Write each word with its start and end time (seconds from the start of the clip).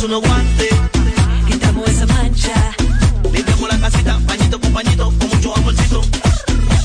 Damos 0.00 0.16
unos 0.16 0.30
guantes, 0.30 0.70
quitamos 1.46 1.90
esa 1.90 2.06
mancha. 2.06 2.74
Limpiamos 3.34 3.68
la 3.68 3.78
casita, 3.80 4.18
pañito 4.26 4.58
con 4.58 4.72
pañito, 4.72 5.04
con 5.18 5.28
mucho 5.28 5.54
amorcito. 5.54 6.02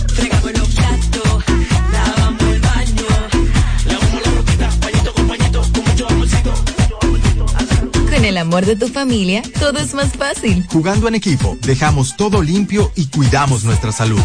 Fregamos 0.09 0.51
los 0.51 0.67
platos, 0.67 1.43
lavamos 1.93 2.43
el 2.43 2.59
baño. 2.59 3.05
Lavamos 3.85 4.21
la 4.21 4.31
ropita, 4.31 4.69
pañito 4.81 5.13
con 5.13 5.27
pañito, 5.29 5.61
con 5.61 5.85
mucho 5.85 6.07
amorcito. 6.09 6.53
Con 8.11 8.25
el 8.25 8.37
amor 8.37 8.65
de 8.65 8.75
tu 8.75 8.89
familia, 8.89 9.43
todo 9.61 9.79
es 9.79 9.93
más 9.93 10.11
fácil. 10.11 10.65
Jugando 10.69 11.07
en 11.07 11.15
equipo, 11.15 11.57
dejamos 11.61 12.17
todo 12.17 12.41
limpio 12.41 12.91
y 12.95 13.05
cuidamos 13.05 13.63
nuestra 13.63 13.93
salud. 13.93 14.21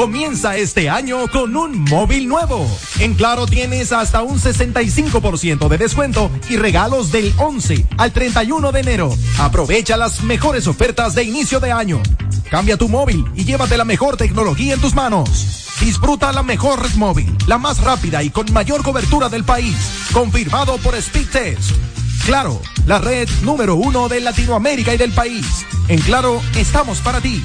Comienza 0.00 0.56
este 0.56 0.88
año 0.88 1.28
con 1.28 1.54
un 1.54 1.84
móvil 1.84 2.26
nuevo. 2.26 2.66
En 3.00 3.12
Claro 3.12 3.44
tienes 3.44 3.92
hasta 3.92 4.22
un 4.22 4.40
65% 4.40 5.68
de 5.68 5.76
descuento 5.76 6.30
y 6.48 6.56
regalos 6.56 7.12
del 7.12 7.34
11 7.36 7.84
al 7.98 8.10
31 8.10 8.72
de 8.72 8.80
enero. 8.80 9.14
Aprovecha 9.38 9.98
las 9.98 10.22
mejores 10.22 10.66
ofertas 10.68 11.14
de 11.14 11.24
inicio 11.24 11.60
de 11.60 11.72
año. 11.72 12.00
Cambia 12.50 12.78
tu 12.78 12.88
móvil 12.88 13.26
y 13.34 13.44
llévate 13.44 13.76
la 13.76 13.84
mejor 13.84 14.16
tecnología 14.16 14.72
en 14.72 14.80
tus 14.80 14.94
manos. 14.94 15.74
Disfruta 15.80 16.32
la 16.32 16.42
mejor 16.42 16.82
red 16.82 16.94
móvil, 16.94 17.36
la 17.46 17.58
más 17.58 17.82
rápida 17.82 18.22
y 18.22 18.30
con 18.30 18.50
mayor 18.54 18.82
cobertura 18.82 19.28
del 19.28 19.44
país. 19.44 19.76
Confirmado 20.14 20.78
por 20.78 20.96
Speedtest. 20.98 21.72
Claro, 22.24 22.58
la 22.86 23.00
red 23.00 23.28
número 23.42 23.74
uno 23.74 24.08
de 24.08 24.20
Latinoamérica 24.20 24.94
y 24.94 24.96
del 24.96 25.12
país. 25.12 25.66
En 25.88 26.00
Claro, 26.00 26.40
estamos 26.56 27.00
para 27.00 27.20
ti. 27.20 27.44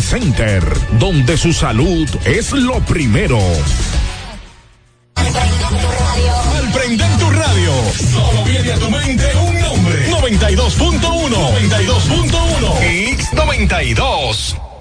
Center 0.00 0.62
donde 0.98 1.36
su 1.36 1.52
salud 1.52 2.08
es 2.24 2.52
lo 2.52 2.80
primero. 2.80 3.38
Al 5.14 6.72
prender 6.72 7.18
tu 7.18 7.30
radio, 7.30 7.72
solo 8.12 8.44
viene 8.44 8.72
a 8.72 8.78
tu 8.78 8.90
mente 8.90 9.32
un 9.36 9.60
nombre. 9.60 10.10
92.1. 10.10 11.00
92.1. 11.70 13.16
X92. 13.18 14.75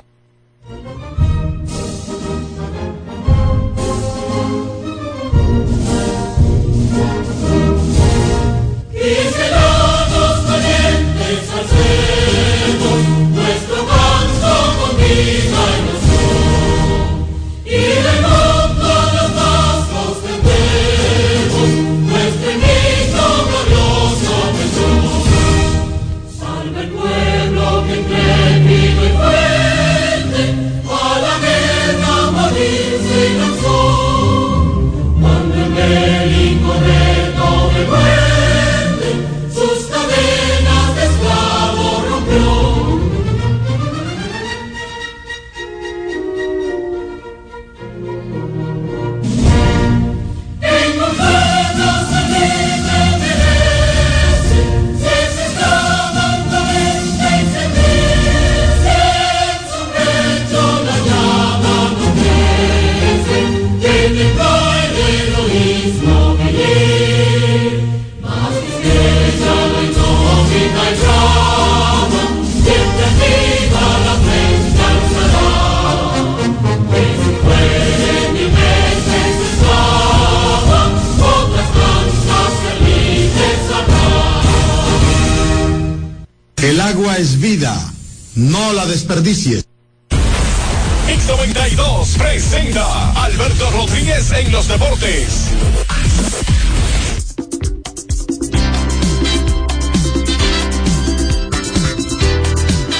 Agua 87.15 87.17
es 87.17 87.39
vida, 87.39 87.93
no 88.35 88.73
la 88.73 88.85
desperdicies. 88.85 89.65
X92 90.09 92.17
presenta 92.17 93.23
Alberto 93.23 93.71
Rodríguez 93.71 94.31
en 94.31 94.51
los 94.51 94.67
deportes. 94.67 95.49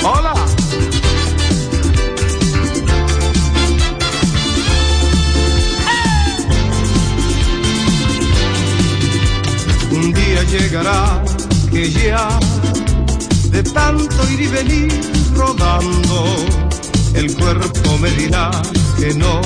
Hola. 0.04 0.34
Un 9.92 10.14
día 10.14 10.44
llegará 10.44 11.24
que 11.72 11.92
ya 11.92 12.40
tanto 13.76 14.32
ir 14.32 14.42
y 14.42 14.48
venir 14.48 14.90
rodando, 15.36 16.18
el 17.14 17.36
cuerpo 17.36 17.98
me 18.00 18.10
dirá 18.12 18.50
que 18.98 19.14
no, 19.14 19.42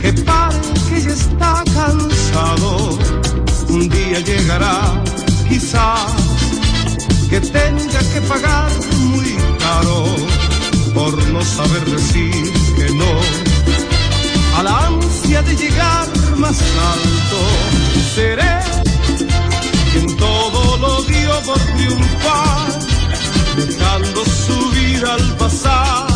que 0.00 0.12
pare, 0.24 0.58
que 0.88 1.02
ya 1.02 1.10
está 1.10 1.64
cansado. 1.74 2.98
Un 3.68 3.88
día 3.88 4.18
llegará, 4.20 4.78
quizás, 5.48 6.12
que 7.28 7.40
tenga 7.40 8.00
que 8.12 8.20
pagar 8.32 8.70
muy 9.10 9.36
caro 9.58 10.04
por 10.94 11.12
no 11.28 11.42
saber 11.42 11.84
decir 11.84 12.52
que 12.76 12.88
no 12.94 13.12
a 14.58 14.62
la 14.62 14.86
ansia 14.86 15.42
de 15.42 15.56
llegar 15.56 16.08
más 16.36 16.58
alto. 16.92 17.38
Seré 18.14 18.56
quien 19.92 20.16
todo 20.16 20.76
lo 20.78 21.02
dio 21.02 21.40
por 21.46 21.58
triunfar, 21.58 22.68
dando 23.56 24.24
su 24.24 24.70
vida 24.70 25.14
al 25.14 25.36
pasar. 25.36 26.06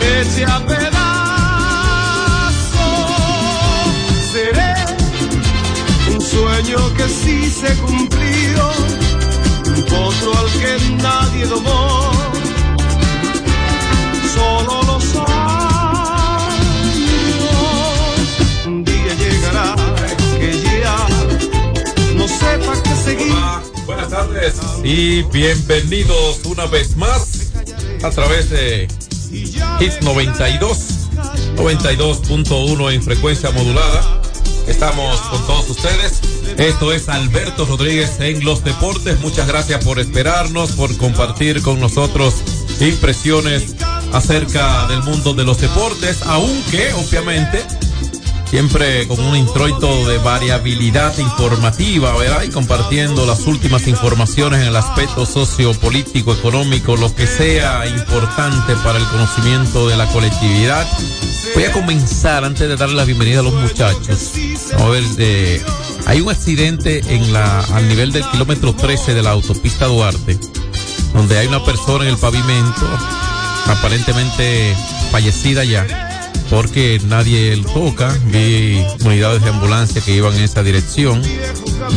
Eche 0.00 0.44
a 0.44 0.58
pedazos, 0.66 1.00
seré 4.32 4.74
un 6.12 6.20
sueño 6.20 6.94
que 6.96 7.08
sí 7.08 7.50
se 7.50 7.74
cumplió, 7.78 8.70
un 9.66 9.82
potro 9.84 10.38
al 10.38 10.50
que 10.60 10.72
nadie 11.02 11.46
domó, 11.46 12.12
solo 14.34 14.82
los 14.90 15.04
años. 15.16 15.30
Un 18.66 18.84
día 18.84 19.14
llegará 19.14 19.74
que 20.38 20.50
ya 20.82 20.98
no 22.16 22.26
sepa 22.26 22.72
qué 22.82 22.94
seguir. 23.04 23.69
Buenas 24.00 24.18
tardes 24.18 24.54
y 24.82 25.22
bienvenidos 25.24 26.40
una 26.46 26.64
vez 26.64 26.96
más 26.96 27.50
a 28.02 28.08
través 28.08 28.48
de 28.48 28.88
Hits 29.30 30.00
92, 30.00 30.78
92.1 31.56 32.94
en 32.94 33.02
frecuencia 33.02 33.50
modulada. 33.50 34.22
Estamos 34.66 35.20
con 35.20 35.46
todos 35.46 35.68
ustedes. 35.68 36.20
Esto 36.56 36.94
es 36.94 37.10
Alberto 37.10 37.66
Rodríguez 37.66 38.18
en 38.20 38.42
los 38.42 38.64
deportes. 38.64 39.20
Muchas 39.20 39.46
gracias 39.46 39.84
por 39.84 39.98
esperarnos, 39.98 40.72
por 40.72 40.96
compartir 40.96 41.60
con 41.60 41.78
nosotros 41.78 42.36
impresiones 42.80 43.76
acerca 44.14 44.86
del 44.86 45.02
mundo 45.02 45.34
de 45.34 45.44
los 45.44 45.60
deportes, 45.60 46.22
aunque 46.22 46.90
obviamente 46.94 47.62
siempre 48.50 49.06
con 49.06 49.20
un 49.20 49.36
introito 49.36 50.08
de 50.08 50.18
variabilidad 50.18 51.16
informativa, 51.18 52.16
¿verdad? 52.16 52.42
Y 52.42 52.48
compartiendo 52.48 53.24
las 53.24 53.46
últimas 53.46 53.86
informaciones 53.86 54.62
en 54.62 54.66
el 54.66 54.76
aspecto 54.76 55.24
sociopolítico, 55.24 56.34
económico, 56.34 56.96
lo 56.96 57.14
que 57.14 57.28
sea 57.28 57.86
importante 57.86 58.74
para 58.82 58.98
el 58.98 59.04
conocimiento 59.04 59.88
de 59.88 59.96
la 59.96 60.06
colectividad. 60.06 60.84
Voy 61.54 61.64
a 61.64 61.72
comenzar 61.72 62.44
antes 62.44 62.68
de 62.68 62.76
darle 62.76 62.96
la 62.96 63.04
bienvenida 63.04 63.38
a 63.38 63.44
los 63.44 63.54
muchachos. 63.54 64.32
A 64.76 64.84
ver, 64.86 65.04
eh, 65.18 65.62
hay 66.06 66.20
un 66.20 66.30
accidente 66.30 67.02
en 67.06 67.32
la, 67.32 67.60
al 67.60 67.86
nivel 67.86 68.10
del 68.10 68.24
kilómetro 68.30 68.74
13 68.74 69.14
de 69.14 69.22
la 69.22 69.30
autopista 69.30 69.86
Duarte, 69.86 70.40
donde 71.14 71.38
hay 71.38 71.46
una 71.46 71.64
persona 71.64 72.04
en 72.04 72.10
el 72.10 72.18
pavimento, 72.18 72.86
aparentemente 73.68 74.74
fallecida 75.12 75.62
ya 75.62 76.09
porque 76.50 77.00
nadie 77.06 77.56
lo 77.56 77.64
toca. 77.70 78.14
Vi 78.26 78.84
unidades 79.04 79.42
de 79.42 79.50
ambulancia 79.50 80.02
que 80.02 80.14
iban 80.14 80.34
en 80.34 80.42
esa 80.42 80.62
dirección. 80.62 81.22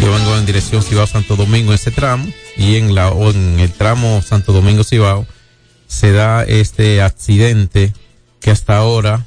Yo 0.02 0.38
en 0.38 0.46
dirección 0.46 0.82
Cibao 0.84 1.08
Santo 1.08 1.36
Domingo 1.36 1.72
en 1.72 1.76
ese 1.76 1.92
tramo 1.92 2.26
y 2.56 2.76
en 2.76 2.96
la 2.96 3.10
o 3.10 3.32
en 3.32 3.60
el 3.60 3.72
tramo 3.72 4.22
Santo 4.22 4.54
Domingo 4.54 4.84
Cibao 4.84 5.26
se 5.88 6.12
da 6.12 6.44
este 6.44 7.02
accidente 7.02 7.94
que 8.40 8.52
hasta 8.52 8.78
ahora 8.78 9.26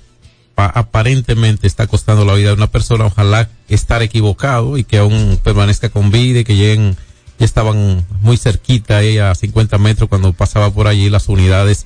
pa- 0.54 0.66
aparentemente 0.66 1.66
está 1.66 1.86
costando 1.86 2.24
la 2.24 2.34
vida 2.34 2.48
de 2.48 2.54
una 2.54 2.70
persona. 2.70 3.06
Ojalá 3.06 3.48
estar 3.68 4.02
equivocado 4.02 4.78
y 4.78 4.84
que 4.84 4.98
aún 4.98 5.38
permanezca 5.42 5.88
con 5.88 6.10
vida 6.10 6.40
y 6.40 6.44
que 6.44 6.56
lleguen 6.56 6.96
ya 7.38 7.44
estaban 7.44 8.06
muy 8.22 8.36
cerquita 8.38 8.98
ahí 8.98 9.18
a 9.18 9.34
50 9.34 9.76
metros 9.78 10.08
cuando 10.08 10.32
pasaba 10.32 10.70
por 10.70 10.86
allí 10.86 11.10
las 11.10 11.28
unidades 11.28 11.84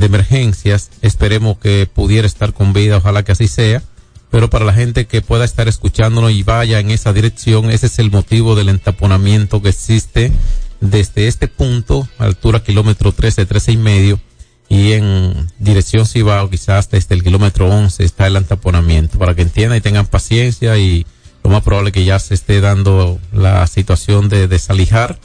de 0.00 0.06
emergencias. 0.06 0.90
Esperemos 1.02 1.58
que 1.58 1.86
pudiera 1.86 2.26
estar 2.26 2.52
con 2.52 2.72
vida, 2.72 2.96
ojalá 2.96 3.22
que 3.22 3.32
así 3.32 3.46
sea. 3.46 3.82
Pero 4.30 4.48
para 4.48 4.64
la 4.64 4.72
gente 4.72 5.06
que 5.06 5.22
pueda 5.22 5.44
estar 5.44 5.68
escuchándonos 5.68 6.30
y 6.30 6.42
vaya 6.42 6.78
en 6.80 6.90
esa 6.90 7.12
dirección, 7.12 7.70
ese 7.70 7.86
es 7.86 7.98
el 7.98 8.10
motivo 8.10 8.54
del 8.54 8.68
entaponamiento 8.68 9.60
que 9.60 9.70
existe 9.70 10.32
desde 10.80 11.26
este 11.26 11.48
punto, 11.48 12.08
altura 12.18 12.62
kilómetro 12.62 13.12
13, 13.12 13.44
13 13.44 13.72
y 13.72 13.76
medio, 13.76 14.20
y 14.68 14.92
en 14.92 15.48
dirección 15.58 16.06
Cibao, 16.06 16.48
quizás 16.48 16.88
desde 16.90 17.16
el 17.16 17.24
kilómetro 17.24 17.68
11 17.68 18.04
está 18.04 18.28
el 18.28 18.36
entaponamiento, 18.36 19.18
para 19.18 19.34
que 19.34 19.42
entiendan 19.42 19.78
y 19.78 19.80
tengan 19.80 20.06
paciencia 20.06 20.78
y 20.78 21.04
lo 21.42 21.50
más 21.50 21.62
probable 21.62 21.90
que 21.90 22.04
ya 22.04 22.18
se 22.20 22.34
esté 22.34 22.60
dando 22.60 23.18
la 23.32 23.66
situación 23.66 24.28
de 24.28 24.46
desalijar 24.46 25.18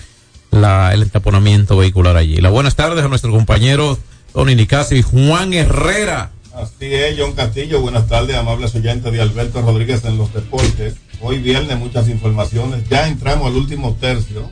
la, 0.49 0.93
el 0.93 1.03
entaponamiento 1.03 1.77
vehicular 1.77 2.17
allí. 2.17 2.37
La 2.37 2.49
buenas 2.49 2.75
tardes 2.75 3.05
a 3.05 3.07
nuestro 3.07 3.31
compañero 3.31 3.99
Tony 4.35 4.53
Nicasio 4.53 4.97
y 4.97 5.01
Juan 5.01 5.53
Herrera. 5.53 6.31
Así 6.53 6.93
es, 6.93 7.15
John 7.17 7.31
Castillo. 7.31 7.79
Buenas 7.79 8.07
tardes, 8.07 8.35
amables 8.35 8.75
oyentes 8.75 9.11
de 9.11 9.21
Alberto 9.21 9.61
Rodríguez 9.61 10.03
en 10.03 10.17
los 10.17 10.33
deportes. 10.33 10.95
Hoy 11.21 11.39
viernes 11.39 11.77
muchas 11.79 12.09
informaciones. 12.09 12.83
Ya 12.89 13.07
entramos 13.07 13.47
al 13.47 13.55
último 13.55 13.95
tercio 13.99 14.51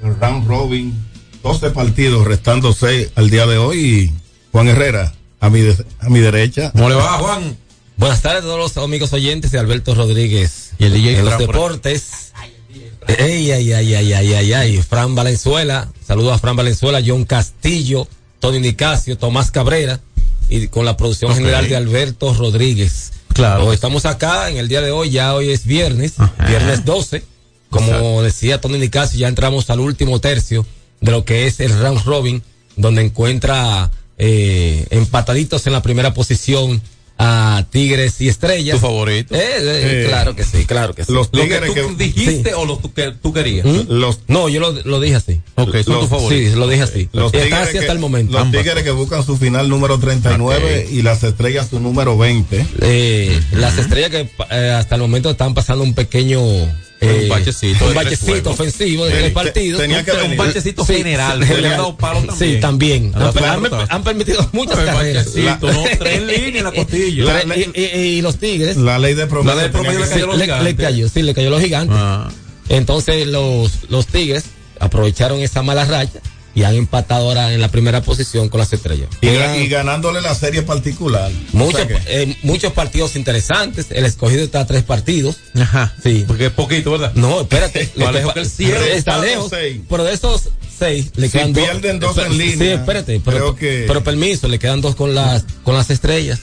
del 0.00 0.16
round 0.18 0.46
robin. 0.48 0.92
12 1.42 1.70
partidos, 1.70 2.26
restando 2.26 2.72
6 2.72 3.10
al 3.14 3.30
día 3.30 3.46
de 3.46 3.58
hoy. 3.58 3.78
Y 3.78 4.12
Juan 4.50 4.66
Herrera, 4.68 5.12
a 5.40 5.50
mi, 5.50 5.60
de- 5.60 5.84
a 6.00 6.08
mi 6.08 6.18
derecha. 6.18 6.72
¿Cómo 6.72 6.88
le 6.88 6.96
va, 6.96 7.18
Juan? 7.18 7.56
Buenas 7.96 8.22
tardes 8.22 8.40
a 8.40 8.42
todos 8.42 8.58
los 8.58 8.76
amigos 8.84 9.12
oyentes 9.12 9.52
de 9.52 9.58
Alberto 9.60 9.94
Rodríguez. 9.94 10.72
Y 10.80 10.84
el 10.86 10.94
DJ 10.94 11.18
en 11.20 11.24
los 11.24 11.38
deportes. 11.38 12.32
Ey, 13.06 13.52
ay, 13.52 13.72
ay, 13.72 13.94
ay, 13.94 14.12
ay, 14.12 14.32
ay, 14.34 14.52
ay. 14.52 14.82
Fran 14.82 15.14
Valenzuela. 15.14 15.88
Saludos 16.04 16.34
a 16.34 16.38
Fran 16.38 16.56
Valenzuela, 16.56 17.00
John 17.04 17.24
Castillo, 17.24 18.06
Tony 18.42 18.58
Nicasio, 18.58 19.16
Tomás 19.16 19.52
Cabrera. 19.52 20.00
Y 20.48 20.66
con 20.66 20.84
la 20.84 20.98
producción 20.98 21.34
general 21.34 21.66
de 21.68 21.76
Alberto 21.76 22.34
Rodríguez. 22.34 23.12
Claro. 23.32 23.72
Estamos 23.72 24.04
acá 24.04 24.50
en 24.50 24.58
el 24.58 24.68
día 24.68 24.82
de 24.82 24.90
hoy, 24.90 25.08
ya 25.10 25.32
hoy 25.34 25.50
es 25.50 25.64
viernes, 25.64 26.14
viernes 26.46 26.84
12. 26.84 27.22
Como 27.70 27.86
Exacto. 27.86 28.22
decía 28.22 28.60
Tony 28.60 28.78
Nicasio, 28.78 29.18
ya 29.18 29.28
entramos 29.28 29.70
al 29.70 29.80
último 29.80 30.20
tercio 30.20 30.66
de 31.00 31.12
lo 31.12 31.24
que 31.24 31.46
es 31.46 31.60
el 31.60 31.72
round 31.78 32.04
robin, 32.04 32.42
donde 32.76 33.02
encuentra 33.02 33.90
eh, 34.18 34.86
empataditos 34.90 35.66
en 35.66 35.72
la 35.72 35.80
primera 35.80 36.12
posición 36.12 36.82
a 37.18 37.64
Tigres 37.70 38.20
y 38.20 38.28
Estrellas. 38.28 38.76
¿Tu 38.80 38.86
favorito? 38.86 39.34
Eh, 39.34 39.38
eh, 39.40 40.02
Eh, 40.04 40.06
claro 40.08 40.34
que 40.34 40.44
sí, 40.44 40.64
claro 40.64 40.94
que 40.94 41.04
sí. 41.04 41.12
Los 41.12 41.28
¿Lo 41.32 41.42
que 41.44 41.60
tú 41.66 41.74
que, 41.74 42.04
dijiste 42.04 42.50
Sí. 42.50 42.54
o 42.56 42.64
lo 42.64 42.80
que 42.80 43.12
tú 43.22 43.32
querías? 43.32 43.64
¿Mm? 43.66 43.82
los, 43.88 44.20
No, 44.28 44.48
yo 44.48 44.60
lo, 44.60 44.72
lo 44.72 45.00
dije 45.00 45.16
así. 45.16 45.40
Ok, 45.56 45.76
son 45.84 45.94
Los- 45.94 46.00
tus 46.00 46.08
favoritos. 46.08 46.52
Sí, 46.52 46.58
lo 46.58 46.66
dije 46.68 46.82
así. 46.82 47.08
los 47.12 47.32
está 47.34 47.62
así 47.62 47.72
que, 47.72 47.78
hasta 47.80 47.92
el 47.92 47.98
momento. 47.98 48.32
los 48.32 48.42
Ambas. 48.42 48.62
tigres 48.62 48.82
que 48.82 48.90
buscan 48.90 49.24
su 49.24 49.36
final 49.36 49.68
número 49.68 49.98
39 49.98 50.88
y 50.90 51.02
las 51.02 51.22
estrellas 51.22 51.68
su 51.70 51.80
número 51.80 52.16
20. 52.18 52.66
Eh, 52.80 53.40
Las 53.52 53.78
estrellas 53.78 54.10
que 54.10 54.28
eh, 54.50 54.70
hasta 54.70 54.94
el 54.96 55.00
momento 55.00 55.30
están 55.30 55.54
pasando 55.54 55.84
un 55.84 55.94
pequeño 55.94 56.40
eh, 57.02 57.20
Un 57.24 57.28
bachecito 57.28 57.86
un 57.86 57.94
bachecito 57.94 58.50
ofensivo 58.50 59.04
de 59.06 59.12
tres 59.12 59.32
partidos. 59.32 59.80
tenía 59.80 60.04
que 60.04 60.12
Un- 60.12 60.36
bachecito 60.36 60.84
Sí, 60.84 60.94
general. 60.94 61.44
sí, 61.46 61.62
dado 61.62 61.96
palo 61.96 62.20
también. 62.22 62.54
Sí, 62.54 62.60
también. 62.60 63.12
Han 63.88 64.04
permitido 64.04 64.48
muchas 64.52 64.78
carreras. 64.78 65.26
bachecito, 65.26 65.72
¿no? 65.72 65.84
Tres 65.98 66.22
líneas 66.22 66.56
en 66.56 66.64
la 66.64 66.72
costilla. 66.72 67.24
La- 67.44 67.56
y, 67.56 67.70
y- 67.74 67.84
y 68.18 68.22
los 68.22 68.36
Tigres 68.38 68.76
La 68.76 68.98
ley 68.98 69.14
de 69.14 69.26
promedio. 69.26 69.54
La 69.54 69.62
ley 69.62 69.64
de 69.70 69.72
promedio 69.72 69.98
le 70.00 70.08
cayó 70.08 70.26
los 70.26 70.38
le, 70.38 70.76
cayó, 70.76 71.08
sí, 71.08 71.22
le 71.22 71.34
cayó 71.34 71.50
los 71.50 71.60
gigantes. 71.60 71.96
Ah. 71.98 72.30
Entonces 72.68 73.26
los, 73.26 73.90
los 73.90 74.06
Tigres 74.06 74.44
aprovecharon 74.80 75.40
esa 75.40 75.62
mala 75.62 75.84
racha 75.84 76.20
y 76.54 76.64
han 76.64 76.74
empatado 76.74 77.28
ahora 77.28 77.52
en 77.54 77.60
la 77.60 77.68
primera 77.68 78.02
posición 78.02 78.48
con 78.48 78.60
las 78.60 78.72
estrellas. 78.72 79.08
Y, 79.20 79.28
Juegan 79.28 79.56
y 79.60 79.68
ganándole 79.68 80.20
la 80.20 80.34
serie 80.34 80.62
particular. 80.62 81.30
muchos, 81.52 81.82
O 81.82 81.86
sea 81.86 81.88
que- 81.88 82.22
eh, 82.22 82.36
muchos 82.42 82.72
partidos 82.72 83.16
interesantes. 83.16 83.86
El 83.90 84.04
escogido 84.04 84.44
está 84.44 84.60
a 84.60 84.66
tres 84.66 84.82
partidos. 84.82 85.36
Ajá. 85.54 85.94
Sí. 86.02 86.24
Porque 86.26 86.46
es 86.46 86.52
poquito, 86.52 86.92
¿verdad? 86.92 87.12
No, 87.14 87.40
espérate. 87.42 87.90
Lo 87.96 88.10
lejos 88.12 88.34
que 88.34 88.40
él 88.40 88.46
cierra. 88.46 88.86
Está 88.86 89.18
lejos. 89.18 89.48
seis. 89.50 89.80
Pero 89.88 90.04
de 90.04 90.12
esos 90.12 90.48
seis 90.78 91.10
le 91.16 91.26
Si 91.28 91.32
quedan 91.38 91.52
dos. 91.52 91.64
pierden 91.64 92.00
dos 92.00 92.18
en 92.18 92.36
línea, 92.38 92.56
Sí, 92.58 92.64
espérate. 92.68 93.20
Pero, 93.24 93.36
creo 93.38 93.56
que- 93.56 93.84
pero 93.86 94.02
permiso, 94.04 94.48
le 94.48 94.58
quedan 94.58 94.80
dos 94.80 94.94
con 94.94 95.14
las, 95.14 95.44
con 95.64 95.74
las 95.74 95.90
estrellas. 95.90 96.40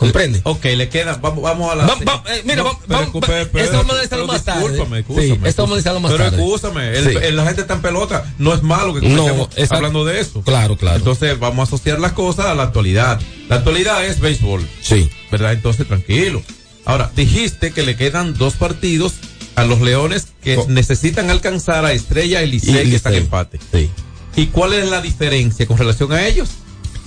¿Comprende? 0.00 0.40
Ok, 0.44 0.64
le 0.64 0.88
quedan. 0.88 1.20
Vamos, 1.20 1.42
vamos 1.42 1.70
a 1.72 1.76
la. 1.76 1.86
Va- 1.86 1.94
va- 2.04 2.24
eh, 2.34 2.42
mira, 2.44 2.62
va- 2.62 2.76
pero, 2.88 3.00
va- 3.00 3.20
pero- 3.26 3.48
pero- 3.52 3.64
esto 3.64 3.76
vamos 3.76 3.90
a 3.90 3.94
analizarlo 3.94 4.26
pero 4.26 4.32
más 4.32 4.44
tarde. 4.44 4.68
Discúlpame, 4.68 5.04
Sí, 5.26 5.38
esto 5.44 5.62
vamos 5.62 5.70
a 5.70 5.74
analizarlo 5.74 6.00
más 6.00 6.12
pero 6.12 6.24
tarde. 6.24 6.36
Escúchame, 6.44 6.88
el- 6.98 7.10
Sí. 7.10 7.16
el- 7.22 7.36
la 7.36 7.44
gente 7.44 7.60
está 7.60 7.74
en 7.74 7.82
pelota. 7.82 8.34
No 8.38 8.54
es 8.54 8.62
malo 8.62 8.94
que 8.94 9.08
No, 9.08 9.28
exacto. 9.44 9.76
hablando 9.76 10.04
de 10.04 10.20
eso. 10.20 10.42
Claro, 10.42 10.76
claro. 10.76 10.96
Entonces 10.96 11.38
vamos 11.38 11.60
a 11.60 11.74
asociar 11.74 12.00
las 12.00 12.12
cosas 12.12 12.46
a 12.46 12.54
la 12.54 12.62
actualidad. 12.64 13.20
La 13.48 13.56
actualidad 13.56 14.04
es 14.04 14.20
béisbol. 14.20 14.66
Sí. 14.82 15.10
¿Verdad? 15.30 15.52
Entonces 15.52 15.86
tranquilo. 15.86 16.42
Ahora, 16.86 17.10
dijiste 17.14 17.72
que 17.72 17.82
le 17.82 17.94
quedan 17.94 18.34
dos 18.34 18.54
partidos 18.54 19.12
a 19.54 19.64
los 19.64 19.80
Leones 19.82 20.28
que 20.42 20.56
Co- 20.56 20.66
necesitan 20.68 21.28
alcanzar 21.30 21.84
a 21.84 21.92
Estrella 21.92 22.42
y 22.42 22.50
Licey 22.50 22.88
que 22.88 22.96
están 22.96 23.12
en 23.14 23.24
empate. 23.24 23.60
Sí. 23.72 23.90
¿Y 24.36 24.46
cuál 24.46 24.72
es 24.72 24.88
la 24.88 25.02
diferencia 25.02 25.66
con 25.66 25.76
relación 25.76 26.10
a 26.12 26.26
ellos? 26.26 26.48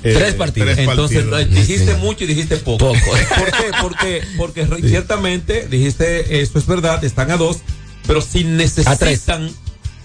Eh, 0.03 0.13
tres 0.13 0.33
partidos. 0.35 0.77
Entonces 0.77 1.23
partidos. 1.25 1.41
eh, 1.41 1.45
dijiste 1.61 1.93
Sí. 1.93 1.99
mucho 1.99 2.23
y 2.23 2.27
dijiste 2.27 2.57
poco. 2.57 2.77
Poco. 2.93 2.99
¿Por 3.39 3.51
qué? 3.51 3.71
Porque, 3.81 4.21
porque 4.37 4.87
ciertamente 4.87 5.67
dijiste, 5.69 6.41
eso 6.41 6.57
es 6.59 6.65
verdad, 6.67 7.03
están 7.03 7.31
a 7.31 7.37
dos, 7.37 7.57
pero 8.07 8.21
si 8.21 8.43
necesitan 8.43 9.49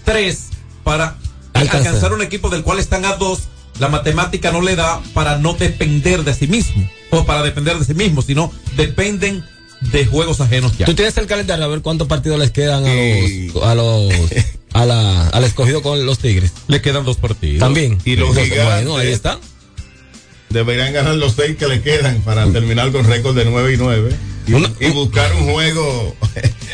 tres. 0.05 0.47
para 0.83 1.17
Alcanzar. 1.53 1.87
alcanzar 1.87 2.13
un 2.13 2.21
equipo 2.21 2.49
del 2.49 2.63
cual 2.63 2.79
están 2.79 3.05
a 3.05 3.15
dos, 3.15 3.41
la 3.79 3.89
matemática 3.89 4.51
no 4.51 4.61
le 4.61 4.75
da 4.75 5.01
para 5.13 5.37
no 5.37 5.53
depender 5.53 6.23
de 6.23 6.33
sí 6.33 6.47
mismo, 6.47 6.89
o 7.11 7.25
para 7.25 7.43
depender 7.43 7.77
de 7.77 7.85
sí 7.85 7.93
mismo, 7.93 8.21
sino 8.21 8.51
dependen 8.75 9.43
de 9.91 10.05
juegos 10.05 10.41
ajenos 10.41 10.77
ya. 10.77 10.85
Tú 10.85 10.93
tienes 10.93 11.15
el 11.17 11.25
calendario 11.27 11.63
a 11.65 11.67
ver 11.67 11.81
cuántos 11.81 12.07
partidos 12.07 12.37
les 12.39 12.51
quedan 12.51 12.85
a 12.85 12.93
los, 12.93 13.63
a 13.63 13.75
los, 13.75 14.13
a 14.73 14.85
la, 14.85 15.27
al 15.29 15.43
escogido 15.43 15.81
con 15.81 16.05
los 16.05 16.19
Tigres. 16.19 16.51
Le 16.67 16.81
quedan 16.81 17.05
dos 17.05 17.17
partidos. 17.17 17.59
También. 17.59 17.97
Y 18.05 18.15
los 18.17 18.29
gigantes. 18.35 18.65
Bueno, 18.65 18.97
ahí 18.97 19.07
está. 19.11 19.39
Deberían 20.49 20.93
ganar 20.93 21.15
los 21.15 21.33
seis 21.33 21.57
que 21.57 21.67
le 21.67 21.81
quedan 21.81 22.21
para 22.21 22.45
terminar 22.51 22.91
con 22.91 23.05
récord 23.05 23.35
de 23.35 23.45
9 23.45 23.73
y 23.73 23.77
9. 23.77 24.15
Y, 24.47 24.85
y 24.85 24.89
buscar 24.91 25.31
un 25.35 25.51
juego. 25.51 26.15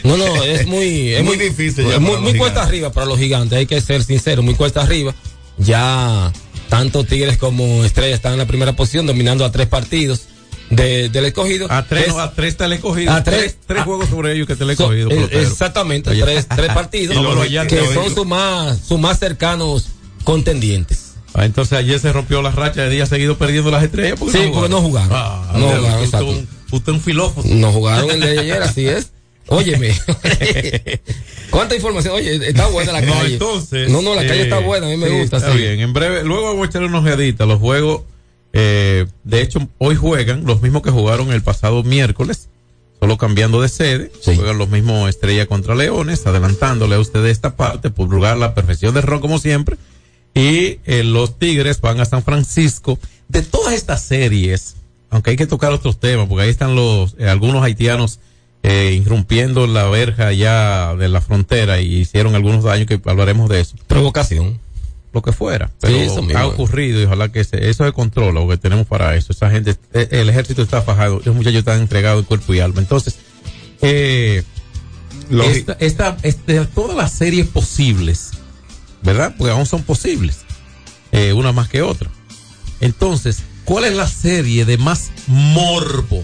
No, 0.06 0.16
no, 0.16 0.44
es 0.44 0.66
muy, 0.66 1.14
es 1.14 1.24
Muy 1.24 1.38
difícil 1.38 1.86
es 1.92 2.00
muy, 2.00 2.18
muy 2.22 2.38
cuesta 2.38 2.64
arriba 2.64 2.92
para 2.92 3.06
los 3.06 3.20
gigantes, 3.20 3.58
hay 3.58 3.66
que 3.66 3.82
ser 3.82 4.04
sincero, 4.04 4.42
muy 4.44 4.56
cuesta 4.56 4.82
arriba. 4.82 5.14
Ya 5.58 6.32
tanto 6.70 7.04
Tigres 7.04 7.38
como 7.38 7.84
Estrella 7.84 8.16
están 8.16 8.34
en 8.34 8.40
la 8.40 8.48
primera 8.48 8.74
posición, 8.76 9.06
dominando 9.08 9.44
a 9.46 9.52
tres 9.52 9.68
partidos 9.68 10.22
de- 10.70 11.10
del 11.10 11.26
escogido. 11.26 11.68
A 11.70 11.86
tres, 11.86 12.08
Es- 12.08 12.14
no, 12.14 12.20
a 12.20 12.34
tres 12.34 12.56
te 12.58 12.68
le 12.70 12.76
he 12.76 12.80
cogido. 12.80 13.12
A 13.12 13.24
tres- 13.24 13.40
tres, 13.40 13.58
tres 13.68 13.82
a- 13.82 13.84
juegos 13.84 14.10
sobre 14.10 14.34
ellos 14.34 14.48
que 14.48 14.56
te 14.56 14.64
le 14.66 14.74
he 14.74 14.76
So- 14.78 14.88
cogido. 14.88 15.08
eh, 15.12 15.16
pelotero. 15.16 15.42
exactamente, 15.42 16.12
tres, 16.12 16.48
tres 16.48 16.68
partidos 16.74 17.16
No, 17.16 17.42
que 17.68 17.94
son 17.94 18.14
sus 18.16 18.26
más, 18.26 18.80
sus 18.88 19.00
más 19.00 19.20
cercanos 19.20 19.88
contendientes. 20.24 21.05
Ah, 21.38 21.46
entonces 21.46 21.78
ayer 21.78 22.00
se 22.00 22.14
rompió 22.14 22.42
la 22.42 22.52
racha 22.52 22.84
de 22.84 22.90
días 22.90 23.10
seguidos 23.10 23.38
perdiendo 23.38 23.70
las 23.70 23.84
estrellas. 23.84 24.18
Sí, 24.32 24.50
porque 24.54 24.70
no 24.70 24.82
jugaron. 24.82 25.10
Ah, 25.12 25.52
No 25.58 25.66
usted- 25.68 25.78
jugaron, 25.80 26.04
usted, 26.04 26.22
un- 26.22 26.48
usted 26.72 26.92
un 26.94 27.02
filósofo. 27.02 27.44
No 27.46 27.72
jugaron 27.74 28.10
el 28.12 28.20
de 28.22 28.40
ayer, 28.40 28.62
así 28.64 28.88
es. 28.88 29.12
Óyeme. 29.48 29.94
¿Cuánta 31.50 31.76
información? 31.76 32.16
Oye, 32.16 32.48
está 32.50 32.68
buena 32.68 32.92
la 32.94 33.02
No, 33.02 33.14
calle. 33.14 33.34
entonces. 33.34 33.90
No, 33.90 34.02
no, 34.02 34.16
la 34.16 34.26
calle 34.26 34.42
eh, 34.42 34.44
está 34.44 34.60
buena, 34.60 34.88
a 34.88 34.90
mí 34.90 34.98
me 34.98 35.08
sí, 35.08 35.20
gusta. 35.20 35.38
Está 35.38 35.52
sí. 35.52 35.58
bien. 35.58 35.80
En 35.80 35.94
breve, 35.94 36.24
luego 36.24 36.54
voy 36.56 36.64
a 36.66 36.70
echarle 36.70 36.88
unos 36.88 37.02
ojeaditas. 37.04 37.48
Los 37.48 37.60
juegos, 37.60 38.02
eh, 38.54 39.06
de 39.24 39.42
hecho, 39.42 39.68
hoy 39.78 39.96
juegan 39.96 40.46
los 40.46 40.62
mismos 40.62 40.82
que 40.82 40.90
jugaron 40.92 41.32
el 41.32 41.42
pasado 41.44 41.84
miércoles, 41.84 42.50
solo 43.00 43.18
cambiando 43.18 43.62
de 43.62 43.70
sede. 43.70 44.12
Juegan 44.24 44.58
los 44.58 44.70
mismos 44.70 45.10
Estrella 45.10 45.46
contra 45.46 45.76
Leones, 45.76 46.26
adelantándole 46.26 46.96
a 46.96 47.00
ustedes 47.00 47.32
esta 47.32 47.56
parte, 47.56 47.90
por 47.90 48.10
lugar 48.10 48.38
la 48.38 48.56
perfección 48.56 48.94
del 48.94 49.04
ron 49.04 49.20
como 49.22 49.38
siempre. 49.40 49.78
Y 50.36 50.80
eh, 50.86 51.04
los 51.04 51.40
Tigres 51.40 51.80
van 51.82 52.00
a 52.02 52.06
San 52.06 52.22
Francisco. 52.22 53.00
De 53.30 53.42
todas 53.42 53.74
estas 53.74 54.04
series, 54.04 54.76
aunque 55.10 55.32
hay 55.32 55.36
que 55.38 55.48
tocar 55.48 55.72
otros 55.72 56.00
temas, 56.00 56.28
porque 56.28 56.44
ahí 56.44 56.50
están 56.50 56.76
los 56.76 57.16
eh, 57.18 57.28
algunos 57.28 57.64
haitianos 57.64 58.20
eh, 58.64 59.00
irrumpiendo 59.02 59.66
la 59.66 59.86
verja 59.86 60.32
ya 60.34 60.94
de 60.96 61.08
la 61.10 61.22
frontera 61.22 61.80
y 61.82 61.96
hicieron 62.02 62.36
algunos 62.36 62.64
daños 62.64 62.88
que 62.88 63.00
hablaremos 63.06 63.50
de 63.50 63.62
eso. 63.62 63.76
Provocación. 63.88 64.60
Lo 65.14 65.22
que 65.22 65.32
fuera. 65.32 65.72
Pero 65.80 65.96
eso 65.96 66.22
mismo. 66.22 66.38
ha 66.38 66.46
ocurrido 66.46 67.00
y 67.00 67.06
ojalá 67.06 67.32
que 67.32 67.42
se- 67.46 67.70
eso 67.70 67.86
se 67.86 67.94
controla, 67.94 68.42
porque 68.42 68.58
tenemos 68.58 68.86
para 68.86 69.16
eso. 69.16 69.32
Esa 69.32 69.50
gente, 69.50 69.78
eh, 69.94 70.10
el 70.12 70.28
ejército 70.30 70.62
está 70.62 70.82
fajado, 70.82 71.22
los 71.24 71.34
muchachos 71.34 71.60
están 71.60 71.80
entregados 71.80 72.24
de 72.24 72.28
cuerpo 72.28 72.54
y 72.54 72.60
alma. 72.60 72.82
Entonces, 72.82 73.16
eh, 73.82 74.44
esta, 75.32 75.78
esta, 75.80 76.18
este, 76.24 76.66
todas 76.66 76.98
las 76.98 77.14
series 77.14 77.48
posibles, 77.48 78.32
¿verdad? 79.06 79.36
Porque 79.38 79.52
aún 79.52 79.66
son 79.66 79.84
posibles, 79.84 80.40
eh, 81.12 81.32
una 81.34 81.52
más 81.52 81.70
que 81.70 81.82
otra. 81.82 82.10
Entonces, 82.82 83.44
¿cuál 83.64 83.86
es 83.86 83.96
la 83.96 84.08
serie 84.08 84.66
de 84.66 84.78
más 84.78 85.12
morbo? 85.28 86.24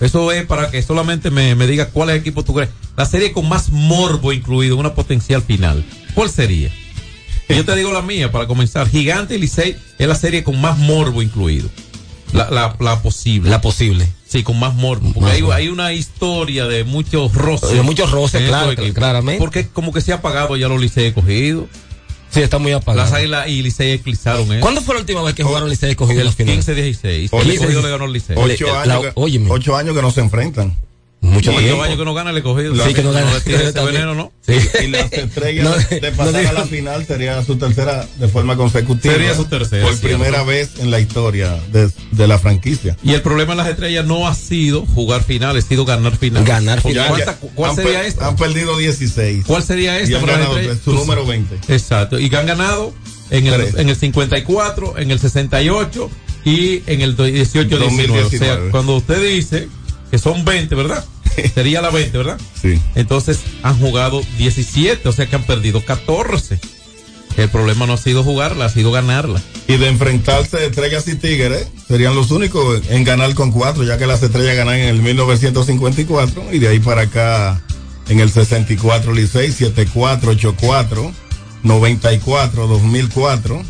Eso 0.00 0.30
es 0.32 0.44
para 0.46 0.70
que 0.70 0.82
solamente 0.82 1.30
me, 1.30 1.54
me 1.54 1.66
diga 1.66 1.88
cuál 1.88 2.10
es 2.10 2.14
el 2.14 2.20
equipo 2.20 2.44
tú 2.44 2.54
crees. 2.54 2.70
La 2.96 3.06
serie 3.06 3.32
con 3.32 3.48
más 3.48 3.70
morbo 3.70 4.32
incluido, 4.32 4.76
una 4.76 4.94
potencial 4.94 5.42
final. 5.42 5.84
¿Cuál 6.14 6.30
sería? 6.30 6.70
Yo 7.48 7.64
te 7.64 7.76
digo 7.76 7.92
la 7.92 8.02
mía 8.02 8.30
para 8.30 8.46
comenzar. 8.46 8.88
Gigante 8.88 9.36
y 9.36 9.38
Licey 9.38 9.76
es 9.98 10.08
la 10.08 10.14
serie 10.14 10.44
con 10.44 10.60
más 10.60 10.78
morbo 10.78 11.22
incluido. 11.22 11.68
La, 12.32 12.50
la, 12.50 12.76
la 12.80 13.00
posible. 13.00 13.50
La 13.50 13.60
posible. 13.60 14.08
Sí, 14.26 14.42
con 14.42 14.58
más 14.58 14.74
morbo. 14.74 15.12
Porque 15.12 15.30
hay, 15.30 15.68
una 15.68 15.92
historia 15.92 16.66
de 16.66 16.82
muchos 16.82 17.32
roces. 17.34 17.70
De 17.70 17.82
muchos 17.82 18.10
roces, 18.10 18.42
claro, 18.48 18.74
claramente. 18.92 19.38
Porque 19.38 19.68
como 19.68 19.92
que 19.92 20.00
se 20.00 20.12
ha 20.12 20.16
apagado 20.16 20.56
ya 20.56 20.68
los 20.68 20.80
Licey 20.80 21.12
cogidos. 21.12 21.66
Sí, 22.34 22.42
está 22.42 22.58
muy 22.58 22.72
apagado. 22.72 23.04
Las 23.04 23.12
águilas 23.12 23.48
y 23.48 23.62
Licey 23.62 23.92
eclipsaron 23.92 24.50
eso. 24.50 24.60
¿Cuándo 24.60 24.80
fue 24.80 24.94
la 24.94 25.00
última 25.02 25.22
vez 25.22 25.34
que 25.34 25.44
jugaron 25.44 25.70
Licey 25.70 25.92
escogido 25.92 26.20
en 26.20 26.26
la 26.26 26.32
final? 26.32 26.58
15-16. 26.58 27.30
El 27.32 27.50
escogido 27.50 27.80
le 27.80 27.90
ganó 27.90 28.04
al 28.04 28.12
Licey. 28.12 28.36
Ocho 28.36 29.76
años 29.76 29.94
que 29.94 30.02
no 30.02 30.10
se 30.10 30.20
enfrentan. 30.20 30.76
Mucho 31.24 31.50
Ocho 31.52 31.60
tiempo. 31.60 31.82
años 31.82 31.98
que 31.98 32.04
no 32.04 32.12
gana 32.14 32.30
el 32.30 32.36
escogido. 32.36 32.74
Sí, 32.86 32.92
que 32.94 33.02
no 33.02 33.12
gana. 33.12 33.32
le 33.46 33.72
veneno, 33.86 34.14
¿no? 34.14 34.32
Sí. 34.46 34.54
Y 34.84 34.88
las 34.88 35.10
estrellas 35.12 35.64
No, 35.64 35.70
de 35.98 36.10
no 36.10 36.16
pasar 36.16 36.40
digo- 36.40 36.50
a 36.50 36.52
la 36.52 36.64
final 36.66 37.06
sería 37.06 37.42
su 37.44 37.56
tercera 37.56 38.06
de 38.18 38.28
forma 38.28 38.56
consecutiva. 38.56 39.14
Sería 39.14 39.34
su 39.34 39.46
tercera, 39.46 39.84
Por 39.86 39.94
cierto. 39.96 40.18
primera 40.18 40.42
vez 40.44 40.72
en 40.80 40.90
la 40.90 41.00
historia 41.00 41.58
de, 41.72 41.90
de 42.12 42.28
la 42.28 42.38
franquicia. 42.38 42.96
Y 43.02 43.14
el 43.14 43.22
problema 43.22 43.52
en 43.52 43.58
las 43.58 43.68
estrellas 43.68 44.04
no 44.04 44.28
ha 44.28 44.34
sido 44.34 44.84
jugar 44.86 45.24
finales, 45.24 45.64
ha 45.64 45.68
sido 45.68 45.84
ganar 45.86 46.16
finales. 46.16 46.46
Ganar 46.48 46.80
finales. 46.82 47.24
¿cuánta- 47.24 47.36
¿Cuál 47.54 47.70
han, 47.70 47.76
sería 47.76 48.04
esta? 48.06 48.26
han 48.28 48.36
perdido 48.36 48.76
16. 48.76 49.44
¿Cuál 49.46 49.62
sería 49.62 49.98
Y 50.00 50.02
esta 50.04 50.16
han 50.18 50.24
para 50.26 50.38
las 50.38 50.48
ganado 50.54 50.76
su 50.84 50.92
número 50.92 51.24
20. 51.24 51.72
Exacto. 51.72 52.18
Y 52.18 52.28
que 52.28 52.36
han 52.36 52.46
ganado 52.46 52.92
en 53.30 53.46
el, 53.46 53.60
en 53.78 53.88
el 53.88 53.96
54, 53.96 54.98
en 54.98 55.10
el 55.10 55.18
68 55.18 56.10
y 56.44 56.82
en 56.86 57.00
el 57.00 57.16
18-19. 57.16 57.40
O 57.40 57.46
sea, 57.46 57.64
2019. 57.78 58.70
cuando 58.70 58.96
usted 58.96 59.22
dice 59.26 59.68
que 60.10 60.18
son 60.18 60.44
20, 60.44 60.74
¿verdad? 60.74 61.04
Sería 61.54 61.80
la 61.80 61.90
20, 61.90 62.16
¿verdad? 62.16 62.38
Sí. 62.60 62.80
Entonces 62.94 63.40
han 63.62 63.78
jugado 63.78 64.22
17, 64.38 65.08
o 65.08 65.12
sea 65.12 65.26
que 65.26 65.36
han 65.36 65.44
perdido 65.44 65.84
14. 65.84 66.58
El 67.36 67.48
problema 67.48 67.86
no 67.86 67.94
ha 67.94 67.98
sido 67.98 68.22
jugarla, 68.22 68.66
ha 68.66 68.68
sido 68.68 68.92
ganarla. 68.92 69.42
Y 69.66 69.76
de 69.76 69.88
enfrentarse 69.88 70.66
estrellas 70.66 71.08
y 71.08 71.16
tigres, 71.16 71.66
serían 71.88 72.14
los 72.14 72.30
únicos 72.30 72.82
en 72.90 73.02
ganar 73.02 73.34
con 73.34 73.50
cuatro, 73.50 73.82
ya 73.82 73.98
que 73.98 74.06
las 74.06 74.22
estrellas 74.22 74.56
ganan 74.56 74.76
en 74.76 74.88
el 74.88 75.02
1954 75.02 76.52
y 76.52 76.58
de 76.60 76.68
ahí 76.68 76.78
para 76.78 77.02
acá 77.02 77.60
en 78.08 78.20
el 78.20 78.30
64 78.30 79.12
Licey, 79.12 79.50
74, 79.50 80.30
84, 80.32 81.12
94, 81.64 82.66
2004, 82.68 83.62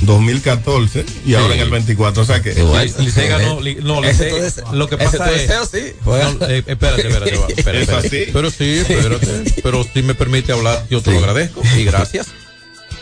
2014 0.00 1.04
y 1.26 1.34
ahora 1.34 1.54
en 1.54 1.60
el 1.60 1.70
24. 1.70 2.22
O 2.22 2.26
sea 2.26 2.42
que 2.42 2.54
Li- 2.54 3.04
Licey 3.04 3.28
ganó, 3.28 3.60
no, 3.82 4.02
Licey, 4.02 4.30
lo 4.72 4.88
que 4.88 4.98
pasa 4.98 5.30
es, 5.32 5.42
deseo, 5.48 5.66
sí. 5.66 5.92
No, 6.04 6.16
eh, 6.46 6.58
espérate, 6.66 7.06
espérate, 7.06 7.34
espérate, 7.34 7.52
¿Es 7.52 7.58
espérate. 7.58 7.92
así? 7.94 8.30
Pero 8.32 8.50
sí, 8.50 8.78
espérate, 8.78 9.26
pero 9.62 9.84
si 9.92 10.02
me 10.02 10.14
permite 10.14 10.52
hablar, 10.52 10.86
yo 10.90 11.00
te 11.00 11.12
lo 11.12 11.18
agradezco 11.18 11.62
y 11.76 11.84
gracias. 11.84 12.26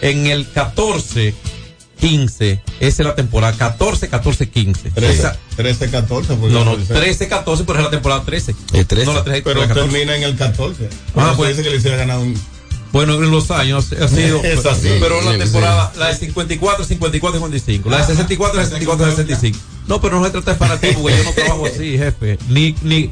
En 0.00 0.26
el 0.26 0.48
14, 0.50 1.34
15, 2.00 2.62
esa 2.80 3.02
es 3.02 3.06
la 3.06 3.14
temporada, 3.14 3.56
14, 3.56 4.08
14, 4.08 4.48
15. 4.50 4.90
13, 4.90 5.12
Esa- 5.18 5.36
13 5.56 5.90
14. 5.90 6.34
porque 6.34 6.54
no, 6.54 6.64
no, 6.64 6.76
Licey- 6.76 6.88
13, 6.94 7.28
14, 7.28 7.64
pero 7.64 7.78
es 7.78 7.84
la 7.86 7.90
temporada 7.90 8.24
13. 8.24 8.54
El 8.72 8.86
13. 8.86 9.06
No 9.06 9.14
la 9.14 9.24
13, 9.24 9.42
Pero 9.42 9.60
la 9.60 9.68
14. 9.68 9.90
termina 9.90 10.16
en 10.16 10.22
el 10.24 10.36
14. 10.36 10.88
Ah, 11.16 11.34
pues. 11.36 11.56
dice 11.56 11.68
que 11.68 11.74
Licey 11.74 11.92
ha 11.92 11.96
ganado 11.96 12.20
un- 12.20 12.38
Bueno, 12.94 13.14
en 13.14 13.28
los 13.32 13.50
años 13.50 13.92
ha 13.92 14.06
sido. 14.06 14.40
Es 14.44 14.64
así. 14.64 14.88
Pero 15.00 15.20
la 15.20 15.36
temporada, 15.36 15.92
la 15.98 16.08
de 16.10 16.14
54, 16.16 16.84
54, 16.84 17.40
55. 17.40 17.90
La 17.90 17.98
de 17.98 18.04
64, 18.04 18.60
64, 18.60 19.10
65. 19.10 19.58
No, 19.88 20.00
pero 20.00 20.20
no 20.20 20.24
se 20.24 20.30
trata 20.30 20.52
de 20.52 20.56
fanatismo, 20.56 21.02
porque 21.02 21.18
yo 21.18 21.24
no 21.24 21.32
trabajo 21.32 21.66
así, 21.66 21.98
jefe. 21.98 22.38
Ni, 22.48 22.76
ni. 22.82 23.10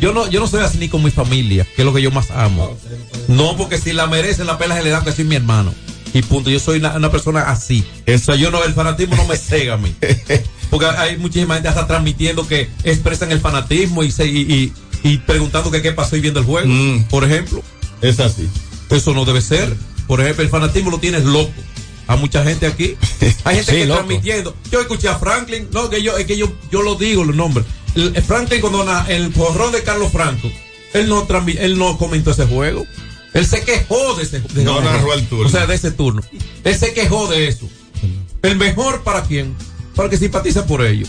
Yo 0.00 0.12
no, 0.12 0.30
yo 0.30 0.38
no 0.38 0.46
soy 0.46 0.62
así 0.62 0.78
ni 0.78 0.88
con 0.88 1.02
mi 1.02 1.10
familia, 1.10 1.66
que 1.74 1.82
es 1.82 1.84
lo 1.86 1.92
que 1.92 2.02
yo 2.02 2.12
más 2.12 2.30
amo. 2.30 2.78
No, 3.26 3.56
porque 3.56 3.78
si 3.78 3.92
la 3.92 4.06
merecen, 4.06 4.46
la 4.46 4.58
pela 4.58 4.76
se 4.76 4.84
le 4.84 4.90
da 4.90 5.02
que 5.02 5.10
soy 5.10 5.24
mi 5.24 5.34
hermano. 5.34 5.74
Y 6.14 6.22
punto, 6.22 6.48
yo 6.48 6.60
soy 6.60 6.78
una, 6.78 6.94
una 6.94 7.10
persona 7.10 7.50
así. 7.50 7.84
O 8.06 8.18
sea, 8.18 8.36
yo 8.36 8.52
no, 8.52 8.62
el 8.62 8.74
fanatismo 8.74 9.16
no 9.16 9.24
me 9.24 9.36
cega 9.36 9.74
a 9.74 9.76
mí. 9.76 9.92
Porque 10.70 10.86
hay 10.86 11.16
muchísima 11.16 11.54
gente 11.54 11.68
hasta 11.68 11.88
transmitiendo 11.88 12.46
que 12.46 12.70
expresan 12.84 13.32
el 13.32 13.40
fanatismo 13.40 14.04
y, 14.04 14.12
se, 14.12 14.26
y, 14.26 14.38
y, 14.38 14.72
y 15.02 15.18
preguntando 15.18 15.72
que 15.72 15.82
qué 15.82 15.90
pasó 15.90 16.16
y 16.16 16.20
viendo 16.20 16.38
el 16.38 16.46
juego. 16.46 16.68
Mm. 16.68 17.04
Por 17.08 17.24
ejemplo. 17.24 17.60
Es 18.02 18.20
así. 18.20 18.48
Eso 18.90 19.14
no 19.14 19.24
debe 19.24 19.40
ser. 19.42 19.74
Por 20.06 20.20
ejemplo, 20.20 20.44
el 20.44 20.50
fanatismo 20.50 20.90
lo 20.90 20.98
tienes 20.98 21.24
loco. 21.24 21.52
A 22.08 22.14
mucha 22.16 22.44
gente 22.44 22.66
aquí. 22.66 22.96
Hay 23.44 23.56
gente 23.56 23.72
Sí, 23.72 23.78
que 23.78 23.86
loco. 23.86 23.98
transmitiendo. 24.04 24.56
Yo 24.70 24.80
escuché 24.80 25.08
a 25.08 25.18
Franklin, 25.18 25.68
no, 25.72 25.90
que 25.90 26.02
yo, 26.02 26.16
es 26.16 26.26
que 26.26 26.36
yo, 26.36 26.52
yo 26.70 26.82
lo 26.82 26.94
digo 26.94 27.24
los 27.24 27.34
nombres. 27.34 27.66
El, 27.96 28.14
el 28.14 28.22
Franklin 28.22 28.60
cuando 28.60 28.84
na- 28.84 29.06
el 29.08 29.30
porrón 29.30 29.72
de 29.72 29.82
Carlos 29.82 30.12
Franco, 30.12 30.50
él 30.92 31.08
no 31.08 31.26
transmi- 31.26 31.56
él 31.58 31.76
no 31.78 31.98
comentó 31.98 32.30
ese 32.30 32.46
juego. 32.46 32.86
Él 33.34 33.44
se 33.46 33.62
quejó 33.62 34.14
de 34.14 34.22
ese 34.22 34.40
de 34.40 34.64
No 34.64 34.80
narró 34.80 35.12
el 35.14 35.26
turno. 35.26 35.46
O 35.46 35.50
sea, 35.50 35.66
de 35.66 35.74
ese 35.74 35.90
turno. 35.90 36.22
Él 36.64 36.78
se 36.78 36.92
quejó 36.94 37.26
de 37.26 37.48
eso. 37.48 37.68
El 38.42 38.56
mejor 38.56 39.02
para 39.02 39.22
quién? 39.24 39.54
Para 39.96 40.08
que 40.08 40.16
simpatiza 40.16 40.64
por 40.66 40.84
ellos. 40.84 41.08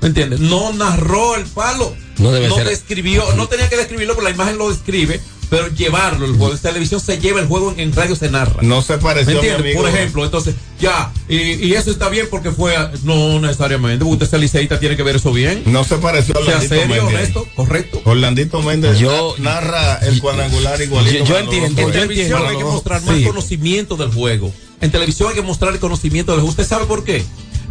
¿Me 0.00 0.08
entiendes? 0.08 0.40
No 0.40 0.72
narró 0.72 1.36
el 1.36 1.44
palo. 1.44 1.94
No 2.18 2.32
debe 2.32 2.50
ser. 2.50 2.66
describió, 2.68 3.22
no 3.36 3.46
tenía 3.48 3.68
que 3.68 3.76
describirlo, 3.76 4.14
pero 4.14 4.24
la 4.24 4.30
imagen 4.34 4.56
lo 4.58 4.70
describe. 4.70 5.20
Pero 5.52 5.68
llevarlo, 5.68 6.24
el 6.24 6.32
juego 6.38 6.54
de 6.54 6.58
televisión 6.58 6.98
se 6.98 7.18
lleva 7.18 7.38
el 7.38 7.46
juego, 7.46 7.72
en, 7.72 7.80
en 7.80 7.92
radio 7.92 8.16
se 8.16 8.30
narra. 8.30 8.62
No 8.62 8.80
se 8.80 8.94
¿Me 8.96 9.02
pareció 9.02 9.38
a 9.38 9.42
mi 9.42 9.48
entiendes? 9.48 9.76
Por 9.76 9.86
ejemplo, 9.86 10.24
entonces, 10.24 10.54
ya, 10.80 11.12
y, 11.28 11.36
y 11.36 11.74
eso 11.74 11.90
está 11.90 12.08
bien 12.08 12.26
porque 12.30 12.52
fue, 12.52 12.74
a- 12.74 12.90
no 13.04 13.38
necesariamente, 13.38 14.02
usted 14.02 14.26
es 14.32 14.40
liceísta, 14.40 14.80
tiene 14.80 14.96
que 14.96 15.02
ver 15.02 15.16
eso 15.16 15.30
bien. 15.30 15.62
No 15.66 15.84
se 15.84 15.96
pareció 15.98 16.34
a 16.34 16.38
Sea 16.38 16.46
Orlandito 16.54 16.74
serio, 16.74 16.86
Méndez. 17.04 17.14
honesto, 17.18 17.46
correcto. 17.54 18.00
Orlandito 18.06 18.62
Méndez 18.62 18.98
Yo- 18.98 19.34
na- 19.40 19.56
narra 19.60 19.96
el 19.98 20.22
cuadrangular 20.22 20.80
igualito. 20.80 21.18
yo- 21.18 21.24
yo 21.26 21.38
entiendo, 21.38 21.66
En 21.66 21.76
yo 21.76 21.92
televisión 21.92 22.10
entiendo, 22.22 22.48
hay 22.48 22.56
que 22.56 22.64
mostrar 22.64 23.02
más 23.02 23.16
sí. 23.18 23.24
conocimiento 23.24 23.96
del 23.96 24.10
juego. 24.10 24.50
En 24.80 24.90
televisión 24.90 25.28
hay 25.28 25.34
que 25.34 25.42
mostrar 25.42 25.74
el 25.74 25.80
conocimiento 25.80 26.32
del 26.32 26.40
juego. 26.40 26.50
¿Usted 26.50 26.66
sabe 26.66 26.86
por 26.86 27.04
qué? 27.04 27.22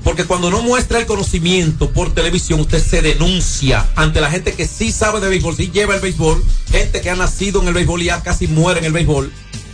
Porque 0.03 0.25
cuando 0.25 0.49
no 0.49 0.61
muestra 0.61 0.99
el 0.99 1.05
conocimiento 1.05 1.91
por 1.91 2.13
televisión, 2.13 2.59
usted 2.59 2.83
se 2.83 3.01
denuncia 3.01 3.87
ante 3.95 4.19
la 4.19 4.31
gente 4.31 4.53
que 4.53 4.67
sí 4.67 4.91
sabe 4.91 5.19
de 5.19 5.29
béisbol, 5.29 5.55
sí 5.55 5.69
lleva 5.71 5.95
el 5.95 6.01
béisbol, 6.01 6.43
gente 6.71 7.01
que 7.01 7.09
ha 7.09 7.15
nacido 7.15 7.61
en 7.61 7.67
el 7.67 7.73
béisbol 7.73 8.01
y 8.01 8.05
ya 8.05 8.23
casi 8.23 8.47
muere 8.47 8.79
en 8.79 8.85
el 8.85 8.93
béisbol, 8.93 9.31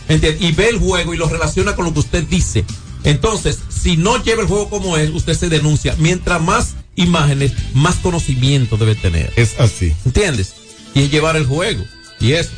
¿entiende? 0.08 0.46
y 0.46 0.52
ve 0.52 0.68
el 0.68 0.78
juego 0.78 1.14
y 1.14 1.16
lo 1.16 1.28
relaciona 1.28 1.74
con 1.74 1.86
lo 1.86 1.94
que 1.94 2.00
usted 2.00 2.24
dice. 2.24 2.64
Entonces, 3.04 3.58
si 3.70 3.96
no 3.96 4.22
lleva 4.22 4.42
el 4.42 4.48
juego 4.48 4.68
como 4.68 4.96
es, 4.96 5.10
usted 5.10 5.34
se 5.34 5.48
denuncia. 5.48 5.94
Mientras 5.98 6.42
más 6.42 6.74
imágenes, 6.96 7.52
más 7.74 7.96
conocimiento 7.96 8.76
debe 8.76 8.94
tener. 8.94 9.32
Es 9.36 9.58
así. 9.58 9.94
¿Entiendes? 10.04 10.54
Y 10.94 11.02
es 11.02 11.10
llevar 11.10 11.36
el 11.36 11.46
juego. 11.46 11.84
Y 12.20 12.32
eso. 12.32 12.50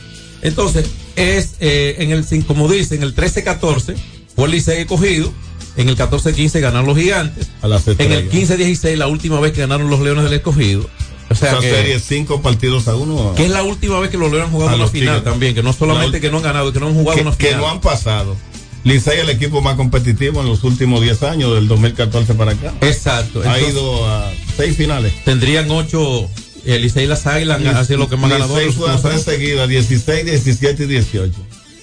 Entonces, 0.42 0.86
es 1.16 1.54
eh, 1.60 1.96
en 1.98 2.10
el, 2.10 2.24
como 2.46 2.68
dicen, 2.68 3.02
el 3.02 3.14
13-14 3.14 3.94
fue 4.34 4.46
el 4.46 4.52
Licey 4.52 4.80
escogido. 4.80 5.32
En 5.76 5.88
el 5.88 5.96
14-15 5.96 6.60
ganaron 6.60 6.86
los 6.86 6.96
gigantes. 6.98 7.48
A 7.62 7.68
las 7.68 7.86
En 7.88 8.12
el 8.12 8.30
estrellas. 8.30 8.58
15-16, 8.84 8.96
la 8.96 9.06
última 9.06 9.40
vez 9.40 9.52
que 9.52 9.60
ganaron 9.60 9.88
los 9.90 10.00
Leones 10.00 10.24
del 10.24 10.34
Escogido. 10.34 10.88
O 11.30 11.34
sea, 11.34 11.52
Esa 11.52 11.60
que, 11.60 11.70
serie 11.70 12.00
cinco 12.00 12.42
partidos 12.42 12.88
a 12.88 12.96
uno. 12.96 13.34
que 13.36 13.44
es 13.44 13.50
la 13.50 13.62
última 13.62 14.00
vez 14.00 14.10
que 14.10 14.18
los 14.18 14.30
Leones 14.30 14.46
han 14.48 14.52
jugado 14.52 14.74
una 14.76 14.88
final 14.88 15.08
Tigres. 15.16 15.24
también. 15.24 15.54
Que 15.54 15.62
no 15.62 15.72
solamente 15.72 16.16
La 16.18 16.20
que 16.20 16.30
no 16.30 16.38
han 16.38 16.42
ganado, 16.42 16.72
que 16.72 16.80
no 16.80 16.88
han 16.88 16.94
jugado 16.94 17.14
que, 17.16 17.22
una 17.22 17.36
que 17.36 17.46
final. 17.46 17.60
no 17.60 17.68
han 17.70 17.80
pasado. 17.80 18.36
Licey 18.82 19.18
es 19.18 19.24
el 19.24 19.30
equipo 19.30 19.60
más 19.60 19.76
competitivo 19.76 20.40
en 20.40 20.48
los 20.48 20.64
últimos 20.64 21.02
10 21.02 21.22
años, 21.22 21.54
del 21.54 21.68
2014 21.68 22.34
para 22.34 22.52
acá. 22.52 22.72
Exacto. 22.80 23.42
ha 23.42 23.58
Entonces, 23.58 23.70
ido 23.74 24.06
a 24.08 24.32
seis 24.56 24.76
finales. 24.76 25.12
tendrían 25.24 25.70
ocho. 25.70 26.28
El 26.64 26.82
Licey 26.82 27.04
y 27.04 27.06
las 27.06 27.26
Águilas 27.26 27.64
han 27.64 27.86
sido 27.86 28.00
lo 28.00 28.08
que 28.08 28.16
más 28.16 28.30
ganadores. 28.30 28.66
Licey 28.68 28.78
fue 28.80 28.90
a 28.90 28.96
tres 29.00 29.22
seguidas, 29.22 29.68
16, 29.68 30.24
17 30.24 30.82
y 30.82 30.86
18. 30.86 31.32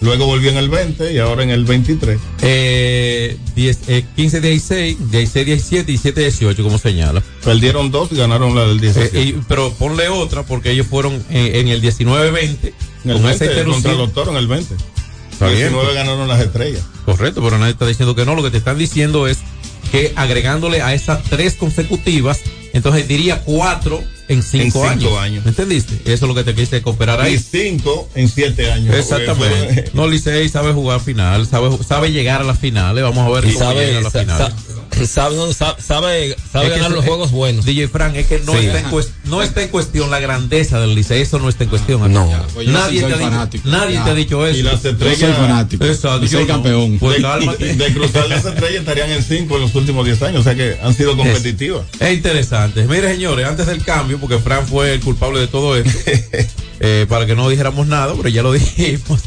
Luego 0.01 0.25
volvió 0.27 0.51
en 0.51 0.57
el 0.57 0.69
20 0.69 1.13
y 1.13 1.17
ahora 1.17 1.43
en 1.43 1.49
el 1.49 1.65
23. 1.65 2.19
Eh, 2.41 3.37
10, 3.55 3.79
eh, 3.87 4.05
15, 4.15 4.41
16, 4.41 5.11
16, 5.11 5.45
17, 5.45 5.83
17, 5.85 6.21
18, 6.21 6.63
como 6.63 6.77
señala. 6.77 7.23
Perdieron 7.43 7.89
dos 7.89 8.11
y 8.11 8.15
ganaron 8.15 8.55
la 8.55 8.67
del 8.67 8.79
17. 8.79 9.19
Eh, 9.19 9.35
pero 9.47 9.73
ponle 9.73 10.07
otra 10.09 10.43
porque 10.43 10.71
ellos 10.71 10.87
fueron 10.87 11.13
eh, 11.31 11.53
en 11.55 11.67
el 11.69 11.81
19-20 11.81 12.73
en 13.03 13.11
el 13.11 13.21
con 13.21 13.31
esa 13.31 13.45
20, 13.45 13.63
contra 13.65 13.93
los 13.93 14.13
toros 14.13 14.29
en 14.29 14.37
el 14.37 14.47
20. 14.47 14.75
Está 15.31 15.47
bien. 15.47 15.69
19 15.69 15.93
ganaron 15.93 16.27
las 16.27 16.41
estrellas. 16.41 16.83
Correcto, 17.05 17.41
pero 17.43 17.57
nadie 17.57 17.71
está 17.71 17.85
diciendo 17.85 18.15
que 18.15 18.25
no. 18.25 18.35
Lo 18.35 18.43
que 18.43 18.51
te 18.51 18.57
están 18.57 18.77
diciendo 18.77 19.27
es 19.27 19.39
que 19.91 20.13
agregándole 20.15 20.81
a 20.81 20.93
esas 20.93 21.23
tres 21.23 21.55
consecutivas, 21.55 22.41
entonces 22.73 23.07
diría 23.07 23.41
cuatro 23.43 24.03
en 24.27 24.43
cinco, 24.43 24.63
En 24.63 24.71
cinco 24.71 24.87
años. 24.87 25.17
años. 25.19 25.45
¿Me 25.45 25.49
entendiste? 25.51 25.95
Eso 26.11 26.25
es 26.25 26.29
lo 26.29 26.35
que 26.35 26.43
te 26.43 26.53
quise 26.53 26.81
cooperar 26.81 27.21
ahí. 27.21 27.35
Y 27.35 27.39
cinco 27.39 28.09
en 28.13 28.27
siete 28.27 28.71
años. 28.71 28.93
Exactamente. 28.95 29.89
No, 29.93 30.07
Licey 30.07 30.49
sabe 30.49 30.73
jugar 30.73 30.99
final, 30.99 31.47
sabe, 31.47 31.69
sabe 31.87 32.11
llegar 32.11 32.41
a 32.41 32.43
las 32.43 32.59
finales. 32.59 33.03
Vamos 33.03 33.25
a 33.25 33.29
ver 33.39 33.49
Y 33.49 33.53
cómo 33.53 33.65
sabe, 33.65 33.85
llega 33.85 33.99
a 33.99 34.01
las 34.01 34.13
finales. 34.13 34.53
Sa- 34.91 35.05
sabe, 35.07 35.53
sabe, 35.81 36.35
sabe 36.51 36.65
Es 36.67 36.71
ganar 36.75 36.91
los 36.91 37.05
juegos 37.05 37.31
buenos. 37.31 37.65
DJ 37.65 37.87
Frank, 37.87 38.15
es 38.15 38.27
que 38.27 38.39
no, 38.39 38.53
Sí. 38.53 38.65
está 38.65 38.79
en 38.79 38.85
cues- 38.89 39.09
no 39.25 39.41
está 39.41 39.61
en 39.63 39.69
cuestión 39.69 40.09
la 40.11 40.19
grandeza 40.19 40.79
del 40.79 40.95
Licey, 40.95 41.21
eso 41.21 41.39
no 41.39 41.49
está 41.49 41.63
en 41.65 41.69
cuestión. 41.69 42.11
No. 42.11 42.29
Pues 42.53 42.67
nadie 42.67 42.99
te 43.01 43.05
ha 43.05 43.09
dicho, 43.09 43.19
fanático. 43.19 43.69
nadie 43.69 43.99
te 44.03 44.09
ha 44.09 44.13
dicho 44.13 44.45
eso. 44.47 44.59
Y 44.59 44.63
las 44.63 44.83
estrellas. 44.85 45.19
Yo 45.19 45.27
soy 45.27 45.35
fanático. 45.35 45.85
Exacto, 45.85 46.25
Y 46.25 46.27
soy 46.27 46.41
yo 46.41 46.47
no. 46.47 46.53
campeón. 46.53 46.97
Pues 46.99 47.17
de, 47.77 47.93
cruzar 47.93 48.27
las 48.29 48.45
estrellas 48.45 48.79
estarían 48.81 49.09
en 49.11 49.23
cinco 49.23 49.55
en 49.55 49.61
los 49.61 49.75
últimos 49.75 50.05
10 50.05 50.21
años. 50.23 50.41
O 50.41 50.43
sea 50.43 50.55
que 50.55 50.77
han 50.81 50.93
sido 50.93 51.15
competitivas. 51.15 51.83
Es 51.99 52.13
interesante. 52.13 52.83
Mire, 52.87 53.11
señores, 53.13 53.45
antes 53.47 53.65
del 53.67 53.83
cambio, 53.83 54.19
porque 54.19 54.39
Fran 54.39 54.65
fue 54.67 54.93
el 54.93 54.99
culpable 55.01 55.39
de 55.39 55.47
todo 55.47 55.75
esto, 55.77 55.89
eh, 56.79 57.05
para 57.09 57.25
que 57.25 57.35
no 57.35 57.49
dijéramos 57.49 57.87
nada, 57.87 58.13
pero 58.15 58.29
ya 58.29 58.43
lo 58.43 58.51
dijimos. 58.53 59.21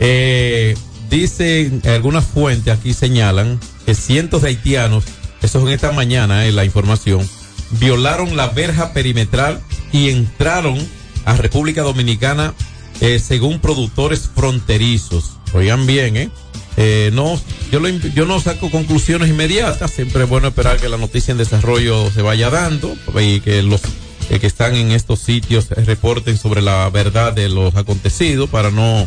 Eh, 0.00 0.74
dicen 1.10 1.82
algunas 1.84 2.24
fuentes 2.24 2.72
aquí 2.72 2.94
señalan 2.94 3.60
que 3.84 3.94
cientos 3.94 4.42
de 4.42 4.48
haitianos, 4.48 5.04
eso 5.42 5.58
es 5.58 5.64
en 5.64 5.72
esta 5.72 5.92
mañana, 5.92 6.46
eh, 6.46 6.52
la 6.52 6.64
información, 6.64 7.28
violaron 7.72 8.36
la 8.36 8.48
verja 8.48 8.92
perimetral 8.92 9.60
y 9.92 10.10
entraron 10.10 10.78
a 11.24 11.36
República 11.36 11.82
Dominicana 11.82 12.54
eh, 13.00 13.18
según 13.18 13.60
productores 13.60 14.28
fronterizos. 14.34 15.38
Oigan 15.52 15.86
bien, 15.86 16.16
¿eh? 16.16 16.30
Eh, 16.76 17.10
no, 17.12 17.38
yo, 17.70 17.80
lo 17.80 17.88
yo 17.88 18.24
no 18.24 18.40
saco 18.40 18.70
conclusiones 18.70 19.28
inmediatas, 19.28 19.90
siempre 19.90 20.24
es 20.24 20.28
bueno 20.28 20.48
esperar 20.48 20.78
que 20.78 20.88
la 20.88 20.96
noticia 20.96 21.32
en 21.32 21.38
desarrollo 21.38 22.10
se 22.10 22.22
vaya 22.22 22.48
dando 22.48 22.96
y 23.20 23.40
que 23.40 23.62
los 23.62 23.82
eh, 24.30 24.40
que 24.40 24.46
están 24.46 24.74
en 24.74 24.92
estos 24.92 25.18
sitios 25.20 25.70
eh, 25.72 25.84
reporten 25.84 26.38
sobre 26.38 26.62
la 26.62 26.88
verdad 26.88 27.34
de 27.34 27.50
los 27.50 27.74
acontecidos 27.76 28.48
para 28.48 28.70
no 28.70 29.06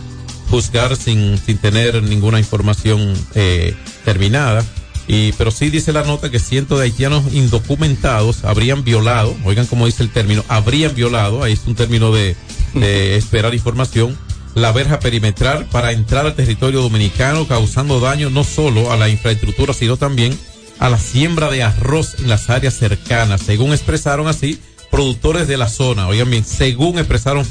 juzgar 0.56 0.96
sin, 0.96 1.38
sin 1.38 1.58
tener 1.58 2.02
ninguna 2.02 2.40
información 2.40 3.14
eh, 3.36 3.76
terminada. 4.06 4.64
Y, 5.06 5.34
pero 5.34 5.52
sí 5.52 5.70
dice 5.70 5.92
la 5.92 6.04
nota 6.04 6.32
que 6.32 6.40
cientos 6.40 6.80
de 6.80 6.86
haitianos 6.86 7.34
indocumentados 7.34 8.46
habrían 8.46 8.86
violado, 8.86 9.36
oigan 9.44 9.68
cómo 9.68 9.86
dice 9.86 10.02
el 10.02 10.10
término, 10.10 10.46
habrían 10.48 10.96
violado, 10.96 11.44
ahí 11.44 11.54
es 11.54 11.68
un 11.68 11.76
término 11.76 12.14
de, 12.14 12.38
de 12.74 13.16
esperar 13.18 13.54
información, 13.54 14.18
la 14.54 14.72
verja 14.72 15.00
perimetral 15.02 15.66
para 15.66 15.92
entrar 15.92 16.26
al 16.26 16.36
territorio 16.36 16.82
dominicano 16.82 17.46
causando 17.48 18.00
daño 18.00 18.30
no 18.30 18.46
solo 18.46 18.94
a 18.94 18.98
la 18.98 19.10
infraestructura, 19.10 19.74
sino 19.74 19.98
también 19.98 20.40
a 20.80 20.90
la 20.90 20.98
siembra 20.98 21.52
de 21.52 21.64
arroz 21.64 22.16
en 22.20 22.30
las 22.30 22.50
áreas 22.50 22.76
cercanas, 22.76 23.42
según 23.42 23.74
expresaron 23.74 24.28
así 24.28 24.60
productores 24.90 25.50
de 25.50 25.58
la 25.58 25.68
zona, 25.68 26.08
oigan 26.08 26.30
bien, 26.30 26.46
según 26.46 26.98
expresaron 26.98 27.46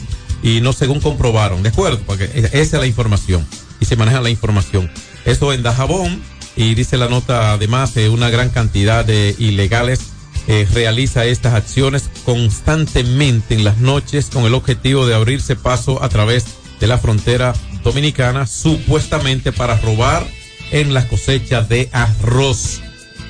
y 0.44 0.60
no 0.60 0.74
según 0.74 1.00
comprobaron, 1.00 1.62
¿de 1.62 1.70
acuerdo? 1.70 1.98
Porque 2.06 2.24
e- 2.24 2.50
esa 2.52 2.58
es 2.58 2.72
la 2.74 2.86
información 2.86 3.44
y 3.80 3.86
se 3.86 3.96
maneja 3.96 4.20
la 4.20 4.30
información. 4.30 4.90
Eso 5.24 5.52
en 5.52 5.62
Dajabón 5.62 6.22
y 6.54 6.74
dice 6.74 6.98
la 6.98 7.08
nota 7.08 7.54
además 7.54 7.92
que 7.92 8.10
una 8.10 8.30
gran 8.30 8.50
cantidad 8.50 9.04
de 9.04 9.34
ilegales 9.38 10.00
eh, 10.46 10.68
realiza 10.72 11.24
estas 11.24 11.54
acciones 11.54 12.10
constantemente 12.26 13.54
en 13.54 13.64
las 13.64 13.78
noches 13.78 14.26
con 14.26 14.44
el 14.44 14.52
objetivo 14.52 15.06
de 15.06 15.14
abrirse 15.14 15.56
paso 15.56 16.02
a 16.04 16.10
través 16.10 16.44
de 16.78 16.86
la 16.86 16.98
frontera 16.98 17.54
dominicana 17.82 18.46
supuestamente 18.46 19.50
para 19.50 19.78
robar 19.78 20.26
en 20.70 20.92
las 20.92 21.06
cosechas 21.06 21.70
de 21.70 21.88
arroz. 21.92 22.82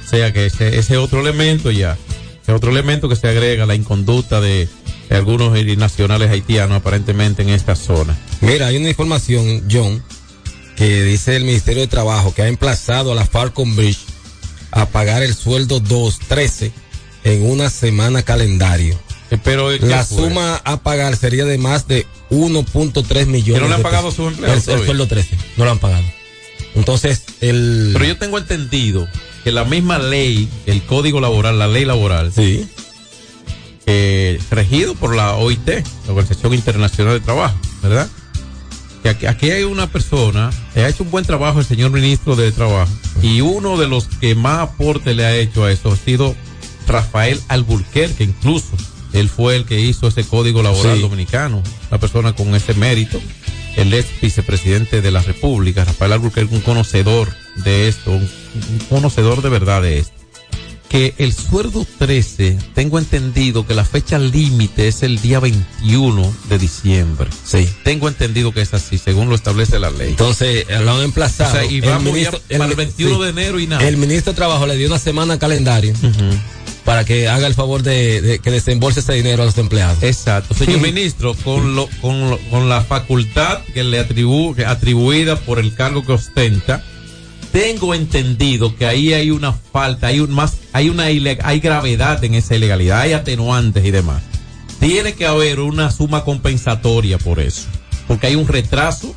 O 0.04 0.08
sea 0.08 0.32
que 0.32 0.46
ese, 0.46 0.78
ese 0.78 0.96
otro 0.96 1.20
elemento 1.20 1.70
ya, 1.70 1.96
ese 2.42 2.52
otro 2.52 2.72
elemento 2.72 3.08
que 3.08 3.16
se 3.16 3.28
agrega 3.28 3.66
la 3.66 3.76
inconducta 3.76 4.40
de, 4.40 4.68
de 5.14 5.18
algunos 5.18 5.52
nacionales 5.76 6.28
haitianos 6.28 6.78
aparentemente 6.78 7.42
en 7.42 7.50
esta 7.50 7.76
zona. 7.76 8.18
Mira, 8.40 8.66
hay 8.66 8.78
una 8.78 8.88
información, 8.88 9.62
John, 9.70 10.02
que 10.74 11.04
dice 11.04 11.36
el 11.36 11.44
Ministerio 11.44 11.82
de 11.82 11.86
Trabajo 11.86 12.34
que 12.34 12.42
ha 12.42 12.48
emplazado 12.48 13.12
a 13.12 13.14
la 13.14 13.24
Falcon 13.24 13.76
Bridge 13.76 14.00
a 14.72 14.86
pagar 14.86 15.22
el 15.22 15.32
sueldo 15.36 15.78
213 15.78 16.72
en 17.22 17.48
una 17.48 17.70
semana 17.70 18.24
calendario. 18.24 18.98
Pero 19.44 19.68
¿qué 19.68 19.86
la 19.86 20.04
suma 20.04 20.60
a 20.64 20.82
pagar 20.82 21.16
sería 21.16 21.44
de 21.44 21.58
más 21.58 21.86
de 21.86 22.06
1.3 22.30 23.26
millones. 23.26 23.54
¿Que 23.54 23.60
no 23.60 23.68
le 23.68 23.74
han 23.74 23.82
pagado 23.82 24.10
sus 24.10 24.32
empleados 24.32 24.66
El, 24.66 24.80
el 24.80 24.84
sueldo 24.84 25.06
13, 25.06 25.38
no 25.56 25.64
lo 25.64 25.70
han 25.70 25.78
pagado. 25.78 26.04
Entonces, 26.74 27.22
el... 27.40 27.90
Pero 27.92 28.04
yo 28.04 28.18
tengo 28.18 28.38
entendido 28.38 29.06
que 29.44 29.52
la 29.52 29.64
misma 29.64 29.98
ley, 29.98 30.48
el 30.66 30.82
código 30.82 31.20
laboral, 31.20 31.56
la 31.60 31.68
ley 31.68 31.84
laboral, 31.84 32.32
sí. 32.32 32.66
Eh, 33.86 34.40
regido 34.50 34.94
por 34.94 35.14
la 35.14 35.34
OIT, 35.34 35.66
la 35.68 36.12
Organización 36.12 36.54
Internacional 36.54 37.14
de 37.14 37.20
Trabajo, 37.20 37.56
¿verdad? 37.82 38.08
Que 39.02 39.10
aquí, 39.10 39.26
aquí 39.26 39.50
hay 39.50 39.64
una 39.64 39.86
persona, 39.88 40.50
eh, 40.74 40.84
ha 40.84 40.88
hecho 40.88 41.02
un 41.02 41.10
buen 41.10 41.24
trabajo 41.26 41.58
el 41.60 41.66
señor 41.66 41.90
ministro 41.90 42.36
de 42.36 42.50
Trabajo, 42.52 42.90
y 43.22 43.40
uno 43.42 43.76
de 43.76 43.86
los 43.86 44.06
que 44.06 44.34
más 44.34 44.60
aporte 44.60 45.14
le 45.14 45.26
ha 45.26 45.36
hecho 45.36 45.64
a 45.64 45.72
eso 45.72 45.92
ha 45.92 45.96
sido 45.96 46.34
Rafael 46.86 47.40
Alburquerque, 47.48 48.24
incluso. 48.24 48.70
Él 49.12 49.28
fue 49.28 49.54
el 49.56 49.64
que 49.64 49.78
hizo 49.80 50.08
ese 50.08 50.24
código 50.24 50.62
laboral 50.62 50.96
Sí. 50.96 51.02
dominicano, 51.02 51.62
una 51.90 52.00
persona 52.00 52.32
con 52.32 52.54
ese 52.54 52.74
mérito. 52.74 53.20
El 53.76 53.92
ex 53.94 54.06
vicepresidente 54.20 55.02
de 55.02 55.10
la 55.10 55.20
República, 55.22 55.84
Rafael 55.84 56.12
Alburquerque, 56.14 56.54
un 56.54 56.60
conocedor 56.62 57.28
de 57.56 57.88
esto, 57.88 58.10
un, 58.10 58.22
un 58.22 58.78
conocedor 58.88 59.40
de 59.42 59.48
verdad 59.50 59.82
de 59.82 59.98
esto 59.98 60.13
que 60.94 61.12
el 61.18 61.32
sueldo 61.32 61.84
13, 61.98 62.56
tengo 62.72 63.00
entendido 63.00 63.66
que 63.66 63.74
la 63.74 63.84
fecha 63.84 64.16
límite 64.16 64.86
es 64.86 65.02
el 65.02 65.20
día 65.20 65.40
21 65.40 66.32
de 66.48 66.56
diciembre. 66.56 67.28
Sí. 67.44 67.68
Tengo 67.82 68.06
entendido 68.06 68.52
que 68.52 68.60
es 68.60 68.74
así, 68.74 68.96
según 68.96 69.28
lo 69.28 69.34
establece 69.34 69.80
la 69.80 69.90
ley. 69.90 70.10
Entonces, 70.10 70.66
eh, 70.68 70.78
lo 70.84 70.92
han 70.92 71.02
emplazado. 71.02 71.50
O 71.50 71.52
sea, 71.52 71.64
y 71.68 71.78
El 71.78 71.80
vamos 71.90 72.12
ministro- 72.12 72.40
ya 72.48 72.58
para 72.58 72.70
el 72.70 72.76
21 72.76 73.18
de 73.20 73.30
enero 73.30 73.58
y 73.58 73.66
nada. 73.66 73.82
El 73.88 73.96
ministro 73.96 74.34
de 74.34 74.36
Trabajo 74.36 74.68
le 74.68 74.76
dio 74.76 74.86
una 74.86 75.00
semana 75.00 75.36
calendario 75.36 75.94
para 76.84 77.04
que 77.04 77.26
haga 77.26 77.48
el 77.48 77.54
favor 77.54 77.82
de, 77.82 78.20
de 78.22 78.38
que 78.38 78.52
desembolse 78.52 79.00
ese 79.00 79.14
dinero 79.14 79.42
a 79.42 79.46
los 79.46 79.58
empleados. 79.58 80.00
Exacto. 80.00 80.54
Señor 80.54 80.78
ministro, 80.80 81.34
con, 81.34 81.74
lo, 81.74 81.88
con, 82.02 82.30
lo- 82.30 82.38
con 82.50 82.68
la 82.68 82.82
facultad 82.82 83.62
que 83.74 83.82
le 83.82 83.98
atribu, 83.98 84.54
que 84.54 84.64
atribuida 84.64 85.40
por 85.40 85.58
el 85.58 85.74
cargo 85.74 86.06
que 86.06 86.12
ostenta, 86.12 86.84
tengo 87.54 87.94
entendido 87.94 88.74
que 88.74 88.84
ahí 88.84 89.12
hay 89.12 89.30
una 89.30 89.52
falta, 89.52 90.08
hay 90.08 90.18
un 90.18 90.32
más, 90.32 90.56
hay 90.72 90.88
una 90.88 91.04
hay 91.04 91.60
gravedad 91.60 92.24
en 92.24 92.34
esa 92.34 92.56
ilegalidad, 92.56 93.02
hay 93.02 93.12
atenuantes 93.12 93.84
y 93.84 93.92
demás. 93.92 94.24
Tiene 94.80 95.14
que 95.14 95.24
haber 95.24 95.60
una 95.60 95.92
suma 95.92 96.24
compensatoria 96.24 97.16
por 97.16 97.38
eso, 97.38 97.68
porque 98.08 98.26
hay 98.26 98.34
un 98.34 98.48
retraso 98.48 99.14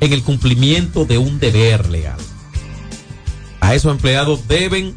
en 0.00 0.12
el 0.12 0.24
cumplimiento 0.24 1.04
de 1.04 1.18
un 1.18 1.38
deber 1.38 1.88
legal. 1.88 2.18
A 3.60 3.76
esos 3.76 3.92
empleados 3.92 4.48
deben, 4.48 4.96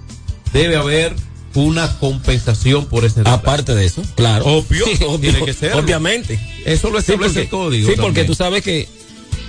debe 0.51 0.75
haber 0.75 1.15
una 1.53 1.99
compensación 1.99 2.87
por 2.87 3.05
ese 3.05 3.19
retraso. 3.19 3.37
Aparte 3.37 3.75
de 3.75 3.85
eso, 3.85 4.01
claro. 4.15 4.45
Obvio, 4.45 4.85
Sí, 4.87 5.03
obvio, 5.03 5.19
tiene 5.19 5.45
que 5.45 5.53
ser. 5.53 5.73
Obviamente. 5.75 6.39
Eso 6.65 6.89
lo 6.89 6.97
establece 6.97 7.41
el 7.41 7.49
código. 7.49 7.87
Sí, 7.87 7.95
porque 8.01 8.23
tú 8.23 8.33
sabes 8.33 8.63
que. 8.63 8.89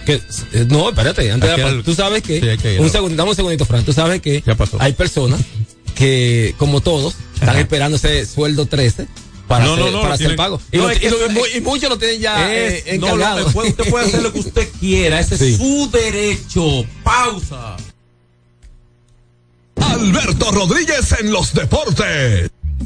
Que 0.05 0.15
eh, 0.53 0.67
no, 0.69 0.89
espérate, 0.89 1.31
antes 1.31 1.51
de 1.51 1.57
la- 1.59 1.83
tú 1.83 1.95
sabes 1.95 2.23
que. 2.23 2.41
Sí, 2.41 2.79
un 2.79 2.91
segundo, 2.91 3.17
dame 3.17 3.31
un 3.31 3.37
segundito, 3.37 3.65
Fran. 3.65 3.85
Tú 3.85 3.93
sabes 3.93 4.21
que 4.21 4.43
hay 4.79 4.93
personas 4.95 5.41
que, 5.95 6.55
como 6.59 6.81
todos, 6.81 7.15
están 7.35 7.57
esperando 7.59 7.97
ese 7.97 8.25
sueldo 8.27 8.67
13 8.67 9.07
para 9.49 9.65
No, 9.65 9.73
hacer, 9.73 9.85
no, 9.87 9.91
no, 9.91 9.97
para 9.99 10.09
lo 10.11 10.15
hacer 10.15 10.37
pago. 10.37 10.61
Y, 10.73 10.77
No, 10.79 10.85
lo- 10.85 10.91
es 10.91 10.99
que 11.01 11.07
y 11.07 11.11
lo- 11.11 11.17
eso 11.17 11.27
y 11.31 11.35
mu- 11.35 11.45
es- 11.45 11.57
y 11.57 11.61
muchos 11.61 11.91
lo 11.91 11.99
tienen 11.99 12.21
ya 12.21 12.55
Es- 12.55 12.87
eh, 12.87 12.99
no, 12.99 13.09
lo- 13.09 13.15
encargado. 13.15 13.41
usted, 13.47 13.53
puede, 13.55 13.69
usted 13.71 13.91
puede 13.91 14.07
hacer 14.07 14.23
lo 14.23 14.33
que 14.33 14.39
usted 14.39 14.69
quiera. 14.79 15.21
Ese 15.21 15.37
Sí. 15.39 15.53
es 15.53 15.57
su 15.59 15.91
derecho. 15.91 16.85
Pausa. 17.03 17.77
Alberto 19.77 20.51
Rodríguez 20.53 21.15
en 21.21 21.33
los 21.33 21.53
deportes. 21.53 22.51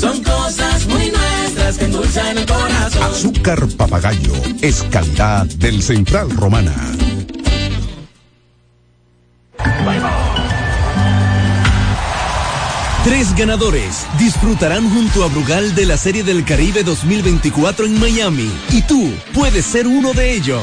Son 0.00 0.22
cosas 0.24 0.86
muy 0.86 1.10
nuestras 1.10 1.76
que 1.76 1.84
endulzan 1.84 2.38
el 2.38 2.46
corazón. 2.46 3.02
Azúcar 3.02 3.68
papagayo 3.76 4.32
es 4.62 4.82
calidad 4.84 5.44
del 5.44 5.82
Central 5.82 6.30
Romana. 6.30 6.74
Tres 13.04 13.36
ganadores 13.36 14.06
disfrutarán 14.18 14.88
junto 14.88 15.22
a 15.22 15.28
Brugal 15.28 15.74
de 15.74 15.84
la 15.84 15.98
Serie 15.98 16.22
del 16.22 16.46
Caribe 16.46 16.82
2024 16.82 17.84
en 17.84 18.00
Miami 18.00 18.50
y 18.70 18.80
tú 18.82 19.12
puedes 19.34 19.66
ser 19.66 19.86
uno 19.86 20.14
de 20.14 20.32
ellos. 20.34 20.62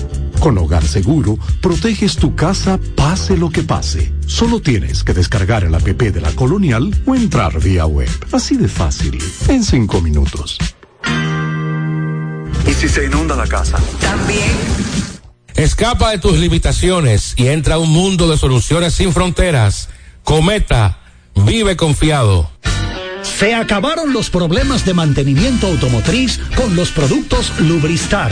Con 0.41 0.57
Hogar 0.57 0.83
Seguro, 0.83 1.37
proteges 1.61 2.15
tu 2.15 2.35
casa 2.35 2.79
pase 2.95 3.37
lo 3.37 3.51
que 3.51 3.61
pase. 3.61 4.11
Solo 4.25 4.59
tienes 4.59 5.03
que 5.03 5.13
descargar 5.13 5.63
el 5.63 5.75
app 5.75 5.83
de 5.83 6.19
la 6.19 6.31
Colonial 6.31 6.99
o 7.05 7.13
entrar 7.13 7.59
vía 7.59 7.85
web. 7.85 8.09
Así 8.31 8.57
de 8.57 8.67
fácil, 8.67 9.21
en 9.49 9.63
cinco 9.63 10.01
minutos. 10.01 10.57
¿Y 12.67 12.73
si 12.73 12.89
se 12.89 13.05
inunda 13.05 13.35
la 13.35 13.45
casa? 13.45 13.77
También. 13.99 14.49
Escapa 15.53 16.09
de 16.09 16.17
tus 16.17 16.39
limitaciones 16.39 17.35
y 17.37 17.49
entra 17.49 17.75
a 17.75 17.77
un 17.77 17.91
mundo 17.91 18.27
de 18.27 18.35
soluciones 18.35 18.95
sin 18.95 19.13
fronteras. 19.13 19.89
Cometa, 20.23 21.01
vive 21.35 21.75
confiado. 21.75 22.49
Se 23.21 23.53
acabaron 23.53 24.11
los 24.11 24.31
problemas 24.31 24.85
de 24.85 24.95
mantenimiento 24.95 25.67
automotriz 25.67 26.39
con 26.55 26.75
los 26.75 26.89
productos 26.89 27.59
Lubristar. 27.59 28.31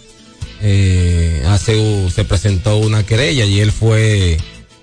Eh, 0.61 1.43
hace, 1.47 2.09
se 2.09 2.23
presentó 2.23 2.77
una 2.77 3.03
querella 3.03 3.45
y 3.45 3.59
él 3.59 3.71
fue 3.71 4.37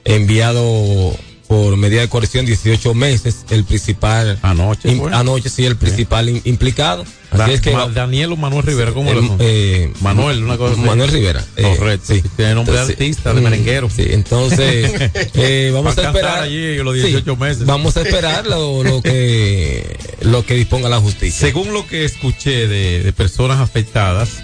enviado 0.05 1.17
por 1.49 1.77
medida 1.77 2.01
de 2.01 2.09
coerción 2.09 2.47
18 2.47 2.95
meses, 2.95 3.45
el 3.51 3.65
principal 3.65 4.39
anoche 4.43 4.89
im- 4.91 5.13
anoche 5.15 5.51
sí 5.51 5.65
el 5.67 5.77
principal 5.77 6.29
im- 6.29 6.41
implicado. 6.45 7.03
Así 7.31 7.39
Da- 7.39 7.51
es 7.53 7.61
que 7.61 7.73
Ma- 7.73 7.89
Daniel 7.89 8.33
o 8.33 8.37
Manuel 8.37 8.63
Rivera, 8.65 8.93
¿cómo 8.93 9.11
Eh, 9.11 9.15
lo 9.15 9.37
eh, 9.41 9.93
Manuel, 10.01 10.43
una 10.43 10.57
cosa 10.57 10.73
así. 10.73 10.81
Manuel 10.83 11.11
Rivera. 11.11 11.45
eh, 11.57 11.75
Correcto. 11.77 12.15
sí. 12.15 12.23
Tiene 12.37 12.55
nombre 12.55 12.75
de 12.75 12.81
Entonces, 12.81 12.97
artista, 13.01 13.35
de 13.35 13.41
mm, 13.41 13.45
merenguero. 13.45 13.91
Sí, 13.91 14.07
entonces 14.09 14.91
eh, 15.35 15.71
vamos 15.75 15.99
Va 15.99 16.03
a 16.03 16.07
esperar. 16.07 16.43
allí 16.45 16.77
los 16.79 16.95
Sí, 16.95 17.03
18 17.03 17.37
meses. 17.37 17.67
Vamos 17.67 17.97
a 17.97 18.03
esperar 18.03 18.47
lo, 18.47 18.83
lo 18.83 19.03
que 19.03 19.97
lo 20.23 20.47
que 20.47 20.55
disponga 20.55 20.89
la 20.89 21.01
justicia. 21.01 21.41
Según 21.47 21.73
lo 21.75 21.87
que 21.87 22.05
escuché 22.05 22.67
de, 22.69 23.03
de 23.03 23.13
personas 23.13 23.61
afectadas, 23.61 24.43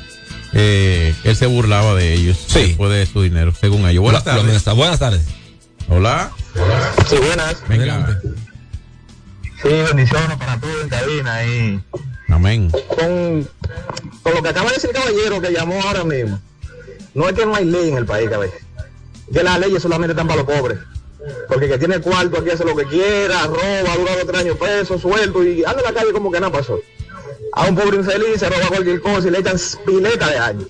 eh, 0.52 1.14
él 1.24 1.36
se 1.36 1.46
burlaba 1.46 1.94
de 1.94 2.12
ellos 2.12 2.38
después 2.52 2.90
de 2.90 3.06
su 3.06 3.22
dinero, 3.22 3.54
según 3.58 3.88
ellos. 3.88 4.02
Buenas 4.02 4.24
lo 4.26 4.32
tardes. 4.32 4.64
Buenas 4.76 4.98
tardes. 4.98 5.22
Hola. 5.88 6.30
Sí, 7.08 7.16
buenas. 7.16 7.68
Venga. 7.68 8.20
Sí, 9.62 9.68
bendiciones 9.68 10.36
para 10.38 10.58
todos 10.58 10.82
en 10.82 10.88
cabina 10.88 11.44
y 11.44 11.84
Amén. 12.28 12.70
con, 12.70 13.48
con 14.22 14.34
lo 14.34 14.42
que 14.42 14.48
acaba 14.48 14.68
de 14.68 14.74
decir 14.76 14.90
el 14.90 14.96
caballero 14.96 15.40
que 15.40 15.52
llamó 15.52 15.80
ahora 15.82 16.04
mismo. 16.04 16.40
No 17.14 17.28
es 17.28 17.34
que 17.34 17.44
no 17.44 17.54
hay 17.54 17.64
ley 17.66 17.90
en 17.90 17.98
el 17.98 18.06
país, 18.06 18.30
cabeza. 18.30 18.54
Que 19.32 19.42
las 19.42 19.58
leyes 19.60 19.82
solamente 19.82 20.12
están 20.12 20.26
para 20.26 20.42
los 20.42 20.50
pobres. 20.50 20.78
Porque 21.48 21.66
el 21.66 21.72
que 21.72 21.78
tiene 21.78 22.00
cuarto 22.00 22.38
aquí 22.38 22.50
hace 22.50 22.64
lo 22.64 22.74
que 22.74 22.84
quiera, 22.86 23.46
roba, 23.46 23.96
dura 23.96 24.16
dos 24.16 24.26
tres 24.26 24.40
años 24.40 24.56
preso, 24.56 24.98
suelto 24.98 25.44
y 25.44 25.62
anda 25.64 25.80
en 25.80 25.84
la 25.84 26.00
calle 26.00 26.12
como 26.12 26.30
que 26.30 26.40
nada 26.40 26.52
pasó. 26.52 26.80
A 27.52 27.66
un 27.66 27.74
pobre 27.74 27.98
infeliz 27.98 28.38
se 28.38 28.48
roba 28.48 28.68
cualquier 28.68 29.00
cosa 29.02 29.28
y 29.28 29.30
le 29.30 29.40
echan 29.40 29.56
pileta 29.84 30.28
de 30.28 30.38
años. 30.38 30.66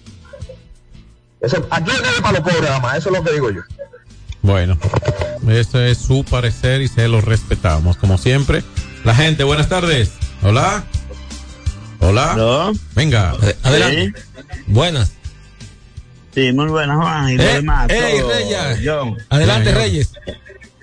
Eso, 1.40 1.64
aquí 1.70 1.90
leyes 1.92 2.20
para 2.20 2.40
los 2.40 2.40
pobres, 2.40 2.62
nada 2.62 2.80
más. 2.80 2.98
Eso 2.98 3.10
es 3.10 3.16
lo 3.18 3.22
que 3.22 3.32
digo 3.32 3.50
yo. 3.50 3.62
Bueno, 4.42 4.78
eso 5.48 5.80
es 5.80 5.98
su 5.98 6.24
parecer 6.24 6.80
y 6.82 6.88
se 6.88 7.08
lo 7.08 7.20
respetamos. 7.20 7.96
Como 7.96 8.16
siempre, 8.18 8.62
la 9.04 9.14
gente, 9.14 9.44
buenas 9.44 9.68
tardes. 9.68 10.12
Hola. 10.42 10.84
Hola. 12.00 12.72
Venga. 12.94 13.34
adelante. 13.62 14.12
Buenas. 14.66 15.12
Sí, 16.34 16.52
muy 16.52 16.68
buenas, 16.68 16.96
Juan. 16.96 17.30
Y 17.30 17.34
Eh, 17.34 17.54
demás. 17.54 17.90
ey, 17.90 18.20
todo, 18.20 18.30
Reyes. 18.32 18.80
John. 18.84 19.16
Adelante, 19.28 19.74
Reyes. 19.74 20.12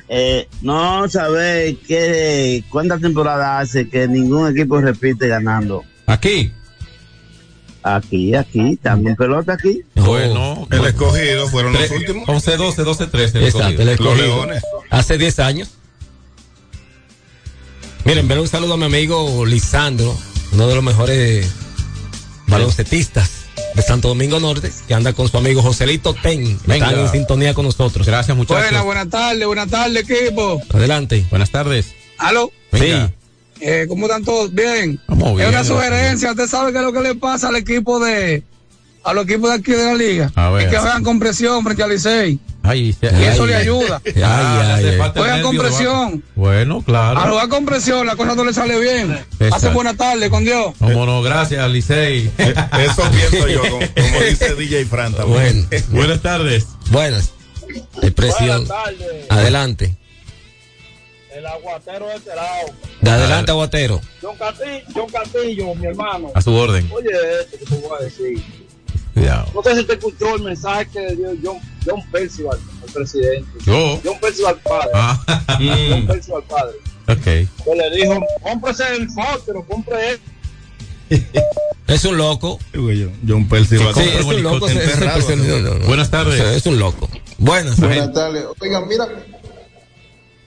Eh, 0.09 0.47
no 0.61 1.07
sabéis 1.09 1.79
qué, 1.87 2.63
cuántas 2.69 3.01
temporadas 3.01 3.69
hace 3.69 3.89
que 3.89 4.07
ningún 4.07 4.49
equipo 4.51 4.79
repite 4.79 5.27
ganando. 5.27 5.83
Aquí. 6.05 6.51
Aquí, 7.83 8.35
aquí, 8.35 8.75
también 8.77 9.15
pelota 9.15 9.53
aquí. 9.53 9.81
Bueno, 10.07 10.67
El 10.71 10.85
escogido 10.85 11.47
fueron 11.49 11.73
los 11.73 11.91
últimos. 11.91 12.27
11, 12.27 12.57
12, 12.57 12.83
12, 12.83 13.07
13. 13.07 13.37
el 13.37 13.45
Exacto, 13.45 13.81
el 13.81 13.89
escogido. 13.89 14.47
Hace 14.89 15.17
10 15.17 15.39
años. 15.39 15.69
Miren, 18.05 18.27
ver 18.27 18.39
un 18.39 18.47
saludo 18.47 18.75
a 18.75 18.77
mi 18.77 18.85
amigo 18.85 19.45
Lisandro, 19.45 20.17
uno 20.53 20.67
de 20.67 20.75
los 20.75 20.83
mejores 20.83 21.51
baloncetistas 22.47 23.47
de 23.75 23.81
Santo 23.81 24.07
Domingo 24.07 24.39
Norte, 24.39 24.71
que 24.87 24.93
anda 24.93 25.13
con 25.13 25.27
su 25.27 25.37
amigo 25.37 25.61
Joselito 25.61 26.13
Ten. 26.13 26.57
Venga. 26.65 26.87
Están 26.87 27.05
en 27.05 27.11
sintonía 27.11 27.53
con 27.53 27.65
nosotros. 27.65 28.07
Gracias, 28.07 28.35
Buenas, 28.37 28.83
buenas 28.83 29.09
tardes, 29.09 29.45
buenas 29.45 29.69
tardes, 29.69 30.09
equipo. 30.09 30.61
Adelante. 30.73 31.25
Buenas 31.29 31.51
tardes. 31.51 31.93
¿Aló? 32.17 32.51
Venga. 32.71 33.11
Eh, 33.59 33.85
¿Cómo 33.87 34.05
están 34.05 34.23
todos? 34.23 34.53
Bien. 34.53 34.99
Vamos 35.07 35.35
bien, 35.35 35.49
Es 35.49 35.53
una 35.53 35.63
sugerencia. 35.63 36.31
¿Usted 36.31 36.47
sabe 36.47 36.71
qué 36.71 36.77
es 36.77 36.83
lo 36.83 36.93
que 36.93 37.01
le 37.01 37.15
pasa 37.15 37.49
al 37.49 37.55
equipo 37.55 37.99
de 37.99 38.43
a 39.07 39.13
los 39.13 39.23
equipos 39.23 39.49
de 39.49 39.55
aquí 39.55 39.71
de 39.71 39.85
la 39.85 39.93
liga? 39.95 40.31
A 40.35 40.49
ver. 40.49 40.65
Es 40.65 40.71
que 40.71 40.77
juegan 40.77 41.03
con 41.03 41.19
presión 41.19 41.63
frente 41.63 41.83
al 41.83 41.89
Licey. 41.89 42.39
Ay, 42.63 42.93
Y 43.01 43.23
eso 43.23 43.45
le 43.45 43.55
ayuda. 43.55 44.01
Ay, 44.05 44.13
ay, 44.17 44.85
ay. 45.01 45.11
Juegan 45.15 45.41
con 45.41 45.57
presión. 45.57 46.23
Bueno, 46.35 46.81
claro. 46.81 47.19
A 47.19 47.29
jugar 47.29 47.47
con 47.47 47.65
presión, 47.65 48.05
la 48.05 48.17
cosa 48.17 48.35
no 48.35 48.43
le 48.43 48.53
sale 48.53 48.77
bien. 48.79 49.11
Exacto. 49.13 49.55
Hace 49.55 49.69
buena 49.69 49.95
tarde, 49.95 50.29
con 50.29 50.43
Dios. 50.43 50.73
Cómo 50.77 51.05
no, 51.05 51.21
gracias, 51.21 51.69
Licey. 51.69 52.29
Eso 52.37 53.03
pienso 53.11 53.47
yo, 53.47 53.61
como, 53.61 53.79
como 53.79 54.21
dice 54.27 54.55
DJ 54.55 54.85
Fran 54.85 55.13
también. 55.13 55.65
Bueno. 55.69 55.85
Buenas 55.91 56.21
tardes. 56.21 56.67
Buenas. 56.91 57.31
Hay 58.01 58.11
presión. 58.11 58.67
Adelante. 59.29 59.95
El 61.33 61.45
aguatero 61.45 62.07
de 62.07 62.15
este 62.15 62.35
lado. 62.35 62.67
De 62.99 63.11
adelante, 63.11 63.51
Aguatero. 63.51 64.01
John 64.21 64.35
Castillo, 64.37 64.81
John 64.93 65.09
Castillo, 65.09 65.75
mi 65.75 65.85
hermano. 65.85 66.31
A 66.33 66.41
su 66.41 66.51
orden. 66.53 66.89
Oye, 66.91 67.09
esto 67.41 67.59
que 67.59 67.65
te 67.65 67.75
voy 67.75 67.97
a 67.99 68.03
decir. 68.03 68.66
Cuidado. 69.17 69.47
No 69.53 69.63
sé 69.63 69.75
si 69.75 69.83
te 69.85 69.93
escuchó 69.93 70.35
el 70.35 70.43
mensaje 70.43 70.87
que 70.93 71.15
dio 71.15 71.29
John, 71.43 71.57
John 71.85 72.01
Percival, 72.11 72.57
el 72.85 72.93
presidente. 72.93 73.49
Yo. 73.65 73.99
John 74.03 74.19
Percival 74.21 74.55
padre. 74.63 74.89
Ah. 74.93 75.23
John 75.89 76.07
Percival 76.07 76.43
padre. 76.43 76.73
Ok. 77.09 77.23
Que 77.23 77.75
le 77.75 77.95
dijo, 77.95 78.19
cómprese 78.43 78.83
el 78.95 79.09
Foster, 79.09 79.55
compre 79.69 80.09
él. 80.11 80.19
Es 81.87 82.03
un 82.03 82.17
loco. 82.17 82.59
John 83.25 83.47
Percy 83.47 83.77
va 83.77 83.91
a 83.91 83.93
Sí, 83.93 84.01
es 84.01 84.25
un 84.25 84.43
loco. 84.43 84.67
helicóptero 84.67 84.79
es- 84.81 84.87
es- 84.87 84.93
enterrado, 84.95 85.19
es- 85.19 85.37
no, 85.37 85.59
no, 85.59 85.75
no. 85.79 85.85
Buenas 85.87 86.11
tardes. 86.11 86.41
Es 86.41 86.65
un 86.65 86.79
loco. 86.79 87.07
Buenas. 87.37 87.79
Buenas 87.79 88.11
tardes. 88.11 88.43
Oigan, 88.59 88.85
mira, 88.89 89.07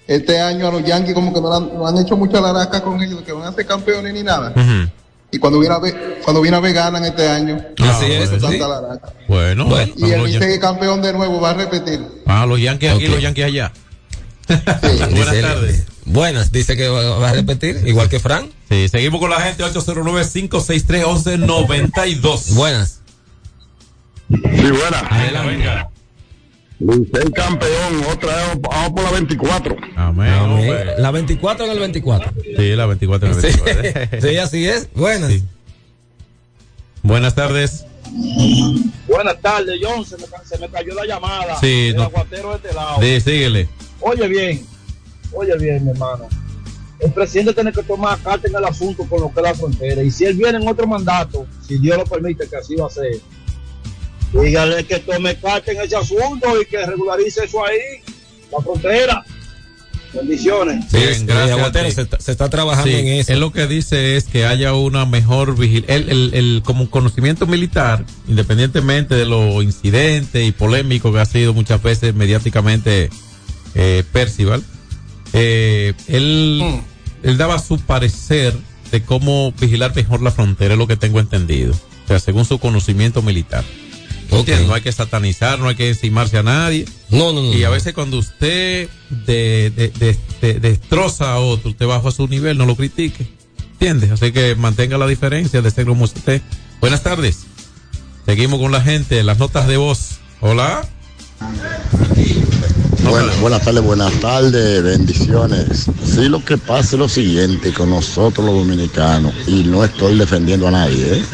este 0.07 0.39
año 0.39 0.69
a 0.69 0.73
los 0.73 0.85
Yankees 0.85 1.15
como 1.15 1.33
que 1.33 1.41
no 1.41 1.51
han, 1.55 1.73
no 1.73 1.87
han 1.87 1.97
hecho 1.97 2.15
mucha 2.15 2.43
laraca 2.43 2.83
con 2.83 3.01
ellos, 3.03 3.23
que 3.23 3.33
van 3.33 3.45
a 3.49 3.53
ser 3.55 3.65
campeones 3.67 4.13
ni 4.13 4.23
nada. 4.23 4.53
Y 5.33 5.39
cuando 5.39 5.61
viene 5.61 5.75
a 5.75 5.79
ver, 5.79 6.21
cuando 6.25 6.41
viene 6.43 6.57
a 6.57 6.61
ver 6.61 6.73
ganan 6.75 7.05
este 7.05 7.29
año. 7.29 7.57
Así 7.79 8.07
No, 8.09 8.15
es, 8.15 8.31
sí. 8.31 8.39
tanta 8.39 8.67
laraca. 8.69 9.13
Bueno, 9.29 9.69
Y 9.97 10.11
el 10.11 10.43
es 10.43 10.59
campeón 10.59 11.01
de 11.03 11.13
nuevo, 11.13 11.41
va 11.41 11.51
a 11.51 11.55
repetir. 11.55 12.01
Ah, 12.27 12.47
los 12.47 12.61
Yankees 12.61 12.93
aquí, 12.95 13.07
Ok. 13.07 13.13
los 13.13 13.23
Yankees 13.23 13.45
allá. 13.45 13.73
Buenas 14.83 15.11
Dice- 15.11 15.43
tardes. 15.43 15.85
Buenas, 16.07 16.51
dice 16.51 16.77
que 16.77 16.89
va 16.89 17.29
a 17.29 17.33
repetir, 17.33 17.83
igual 17.87 18.09
que 18.09 18.19
Frank. 18.19 18.51
Sí, 18.69 18.89
seguimos 18.89 19.21
con 19.21 19.31
la 19.31 19.41
gente 19.41 19.63
809-563-1192. 19.65 22.55
Buenas. 22.55 22.99
Sí, 24.29 24.37
buena. 24.71 25.03
Venga, 25.11 25.43
venga. 25.45 25.90
Licey 26.81 27.31
campeón, 27.33 28.03
otra 28.11 28.35
vez, 28.35 28.61
vamos 28.61 28.91
por 28.93 29.03
la 29.05 29.11
24. 29.13 29.77
Amén. 29.97 30.87
La 30.99 31.11
24 31.11 31.67
en 31.67 31.71
el 31.73 31.79
24. 31.79 32.33
Sí, 32.57 32.75
la 32.77 32.87
24 32.87 33.29
en 33.29 33.35
el 33.35 33.41
Sí, 33.53 33.61
24. 33.61 34.21
sí, 34.31 34.37
así 34.39 34.67
es. 34.67 34.89
Buenas. 34.95 35.33
Buenas 37.03 37.35
tardes. 37.35 37.85
Buenas 39.07 39.41
tardes, 39.41 39.79
John. 39.83 40.05
Se 40.07 40.17
me, 40.17 40.25
ca- 40.25 40.43
se 40.45 40.59
me 40.59 40.69
cayó 40.69 40.95
la 40.95 41.05
llamada. 41.07 41.59
Sí, 41.61 41.89
El 41.89 41.97
no. 41.97 42.05
aguatero 42.05 42.51
de 42.51 42.57
este 42.57 42.73
lado. 42.75 43.01
Sí, 43.01 43.21
síguele. 43.21 43.69
Oye 44.01 44.27
bien, 44.29 44.67
oye 45.33 45.57
bien, 45.59 45.85
mi 45.85 45.91
hermano. 45.91 46.29
El 46.99 47.13
presidente 47.13 47.55
tiene 47.55 47.73
que 47.73 47.83
tomar 47.83 48.19
carta 48.21 48.47
en 48.49 48.55
el 48.55 48.65
asunto 48.65 49.05
con 49.09 49.21
lo 49.21 49.33
que 49.33 49.41
es 49.41 49.45
la 49.45 49.55
frontera. 49.55 50.03
Y 50.03 50.11
si 50.11 50.25
él 50.25 50.35
viene 50.35 50.59
en 50.59 50.69
otro 50.69 50.87
mandato, 50.87 51.47
si 51.67 51.79
Dios 51.79 51.97
lo 51.99 52.05
permite, 52.05 52.47
que 52.49 52.57
así 52.57 52.75
va 52.77 52.87
a 52.87 52.91
ser, 52.91 53.07
dígale 54.33 54.85
que 54.85 54.99
tome 55.01 55.37
carta 55.37 55.73
en 55.73 55.81
ese 55.81 55.97
asunto 55.97 56.61
y 56.61 56.67
que 56.67 56.85
regularice 56.87 57.45
eso 57.45 57.65
ahí, 57.65 57.79
la 58.53 58.61
frontera. 58.63 59.25
Bendiciones. 60.13 60.87
Sí, 60.91 60.97
Bien, 60.97 61.15
sí, 61.21 61.25
gracias 61.25 61.95
se, 61.95 62.03
está- 62.03 62.19
se 62.21 62.33
está 62.33 62.51
trabajando 62.51 62.91
Sí, 62.91 62.97
en 62.97 63.07
eso. 63.09 63.33
Él 63.33 63.39
lo 63.39 63.53
que 63.53 63.69
dice 63.69 64.17
es 64.17 64.25
que 64.25 64.45
haya 64.45 64.75
una 64.75 65.07
mejor 65.07 65.57
vigilancia. 65.57 65.95
El, 65.95 66.11
el, 66.11 66.35
el- 66.35 66.63
como 66.65 66.83
un 66.83 66.89
conocimiento 66.89 67.47
militar, 67.47 68.05
independientemente 68.27 69.15
de 69.15 69.25
lo 69.25 69.63
incidente 69.63 70.45
y 70.45 70.51
polémico 70.51 71.13
que 71.13 71.21
ha 71.21 71.25
sido 71.27 71.55
muchas 71.55 71.81
veces 71.81 72.13
mediáticamente 72.13 73.09
eh, 73.77 74.03
Percival, 74.13 74.65
eh, 75.33 75.95
él, 76.09 76.81
él 77.23 77.39
daba 77.39 77.61
su 77.61 77.79
parecer 77.79 78.53
de 78.91 79.03
cómo 79.05 79.53
vigilar 79.61 79.95
mejor 79.95 80.23
la 80.23 80.33
frontera, 80.33 80.75
es 80.75 80.79
lo 80.79 80.89
que 80.89 80.97
tengo 80.97 81.21
entendido. 81.21 81.73
O 81.73 82.09
sea, 82.09 82.19
según 82.19 82.45
su 82.45 82.59
conocimiento 82.59 83.23
militar. 83.23 83.63
¿Entiendes? 84.31 84.69
No 84.69 84.75
hay 84.75 84.81
que 84.83 84.93
satanizar, 84.93 85.59
no 85.59 85.69
hay 85.69 85.75
que 85.75 85.89
encimarse 85.89 86.39
a 86.39 86.43
nadie. 86.43 86.85
No, 87.11 87.33
no, 87.33 87.43
no. 87.43 87.53
Y 87.55 87.65
a 87.65 87.71
veces 87.71 87.93
cuando 87.95 88.19
usted 88.19 88.89
de, 89.11 89.71
de- 89.75 89.93
de- 89.99 90.19
de- 90.41 90.61
destroza 90.61 91.33
a 91.33 91.39
otro, 91.39 91.71
usted 91.71 91.87
bajo 91.87 92.09
a 92.09 92.13
su 92.13 92.29
nivel, 92.29 92.57
no 92.59 92.67
lo 92.67 92.77
critique. 92.77 93.27
¿Entiendes? 93.73 94.11
Así 94.11 94.31
que 94.33 94.55
mantenga 94.57 94.99
la 94.99 95.07
diferencia 95.07 95.63
de 95.63 95.71
ser 95.71 95.87
como 95.87 96.05
usted. 96.05 96.43
Buenas 96.81 97.03
tardes. 97.03 97.39
Seguimos 98.27 98.61
con 98.61 98.71
la 98.73 98.81
gente, 98.83 99.23
las 99.25 99.39
notas 99.39 99.67
de 99.67 99.77
voz. 99.79 100.19
Hola. 100.41 100.87
Bueno, 103.03 103.33
buenas 103.41 103.63
tardes, 103.65 103.83
buenas 103.83 104.13
tardes, 104.21 104.83
bendiciones. 104.83 105.87
Sí, 106.05 106.29
lo 106.29 106.45
que 106.45 106.59
pasa 106.59 106.95
es 106.97 106.99
lo 107.01 107.09
siguiente 107.09 107.73
con 107.73 107.91
nosotros 107.91 108.45
los 108.47 108.55
dominicanos, 108.55 109.33
y 109.47 109.65
no 109.65 109.83
estoy 109.85 110.17
defendiendo 110.19 110.69
a 110.69 110.71
nadie, 110.71 111.15
¿eh? 111.15 111.25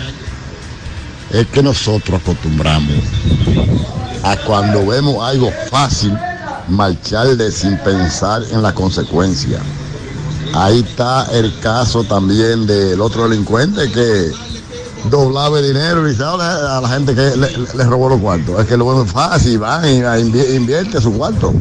Es 1.32 1.46
que 1.48 1.62
nosotros 1.62 2.20
acostumbramos 2.20 2.94
a 4.22 4.36
cuando 4.38 4.86
vemos 4.86 5.22
algo 5.26 5.50
fácil, 5.70 6.16
marcharle 6.68 7.50
sin 7.52 7.76
pensar 7.78 8.42
en 8.52 8.62
la 8.62 8.72
consecuencia. 8.74 9.58
Ahí 10.54 10.80
está 10.80 11.26
el 11.32 11.52
caso 11.60 12.04
también 12.04 12.66
del 12.66 13.00
otro 13.00 13.28
delincuente 13.28 13.90
que 13.92 14.30
doblaba 15.10 15.58
el 15.60 15.66
dinero 15.68 16.10
y 16.10 16.20
"Ahora 16.22 16.78
a 16.78 16.80
la 16.80 16.88
gente 16.88 17.14
que 17.14 17.20
le, 17.36 17.36
le- 17.36 17.74
le 17.76 17.84
robó 17.84 18.08
los 18.08 18.20
cuartos. 18.20 18.58
Es 18.60 18.66
que 18.66 18.76
lo 18.76 18.88
vemos 18.88 19.10
fácil, 19.12 19.58
van 19.58 19.84
y 19.88 20.54
invierte 20.56 21.00
su 21.00 21.12
cuarto. 21.12 21.52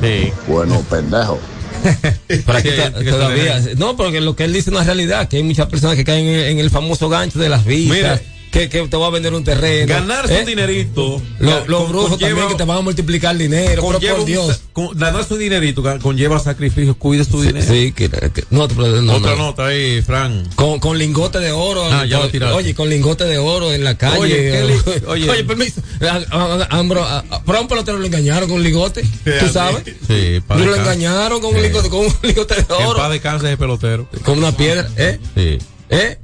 Sí. 0.00 0.32
Bueno, 0.48 0.80
pendejo. 0.90 1.38
Por 2.46 2.56
aquí 2.56 2.70
todavía. 3.08 3.60
No, 3.76 3.96
porque 3.96 4.20
lo 4.20 4.34
que 4.36 4.44
él 4.44 4.52
dice 4.52 4.70
no 4.70 4.80
es 4.80 4.86
realidad, 4.86 5.28
que 5.28 5.36
hay 5.38 5.42
muchas 5.42 5.66
personas 5.66 5.96
que 5.96 6.04
caen 6.04 6.26
en, 6.26 6.40
en 6.52 6.58
el 6.58 6.70
famoso 6.70 7.08
gancho 7.08 7.38
de 7.38 7.48
las 7.48 7.64
vistas, 7.64 7.96
Mira. 7.96 8.22
Que, 8.52 8.68
que 8.68 8.86
te 8.86 8.96
va 8.98 9.06
a 9.06 9.10
vender 9.10 9.32
un 9.32 9.42
terreno. 9.44 9.86
Ganarse 9.92 10.36
¿eh? 10.36 10.40
un 10.40 10.46
dinerito. 10.46 11.20
Lo- 11.38 11.66
los 11.66 11.88
brujos 11.88 12.10
conlleva- 12.10 12.28
también 12.28 12.48
que 12.48 12.54
te 12.54 12.64
van 12.64 12.76
a 12.76 12.80
multiplicar 12.82 13.36
dinero, 13.36 13.82
pero 13.88 13.98
por 13.98 14.20
un 14.20 14.26
Dios. 14.26 14.46
sa- 14.56 14.60
con- 14.74 14.90
ganarse 14.96 15.32
un 15.32 15.40
dinerito 15.40 15.82
conlleva 16.02 16.38
sacrificio. 16.38 16.94
Cuide 16.96 17.24
su 17.24 17.40
dinero. 17.40 17.66
Sí, 17.66 17.92
que, 17.92 18.10
que- 18.10 18.44
no, 18.50 18.68
no, 18.68 19.14
Otra 19.14 19.30
no. 19.32 19.36
nota 19.38 19.66
ahí, 19.68 20.02
Fran. 20.02 20.46
Con, 20.54 20.80
con 20.80 20.98
lingote 20.98 21.38
de 21.38 21.50
oro. 21.50 21.82
Ah, 21.90 22.04
ya 22.04 22.20
con- 22.20 22.38
lo. 22.40 22.54
Oye, 22.56 22.74
con 22.74 22.90
lingote 22.90 23.24
de 23.24 23.38
oro 23.38 23.72
en 23.72 23.84
la 23.84 23.96
calle. 23.96 24.18
Oye, 24.18 24.36
¿qué 24.36 24.64
li- 24.66 25.02
oye. 25.06 25.30
oye, 25.30 25.44
permiso. 25.44 25.80
A, 26.02 26.20
a- 26.30 26.54
a- 26.70 26.78
Ambro- 26.78 27.06
pero 27.46 27.62
un 27.62 27.68
pelotero 27.68 27.98
lo 27.98 28.04
engañaron 28.04 28.48
con 28.50 28.58
un 28.58 28.62
lingote. 28.64 29.02
¿Tú 29.24 29.48
sabes? 29.50 29.82
Sí, 30.06 30.40
pa' 30.46 30.56
Lo 30.56 30.76
engañaron 30.76 31.40
con 31.40 31.54
un 31.56 31.62
lingote, 31.62 31.88
con 31.88 32.00
un 32.00 32.14
lingote 32.22 32.54
de 32.56 32.60
En 32.60 32.66
paz 32.66 32.86
oro. 32.86 33.08
descanse 33.08 33.46
ese 33.46 33.56
pelotero. 33.56 34.06
Con 34.24 34.36
una 34.38 34.54
piedra, 34.54 34.90
¿eh? 34.98 35.18
Sí. 35.34 35.58
¿Eh? 35.88 36.18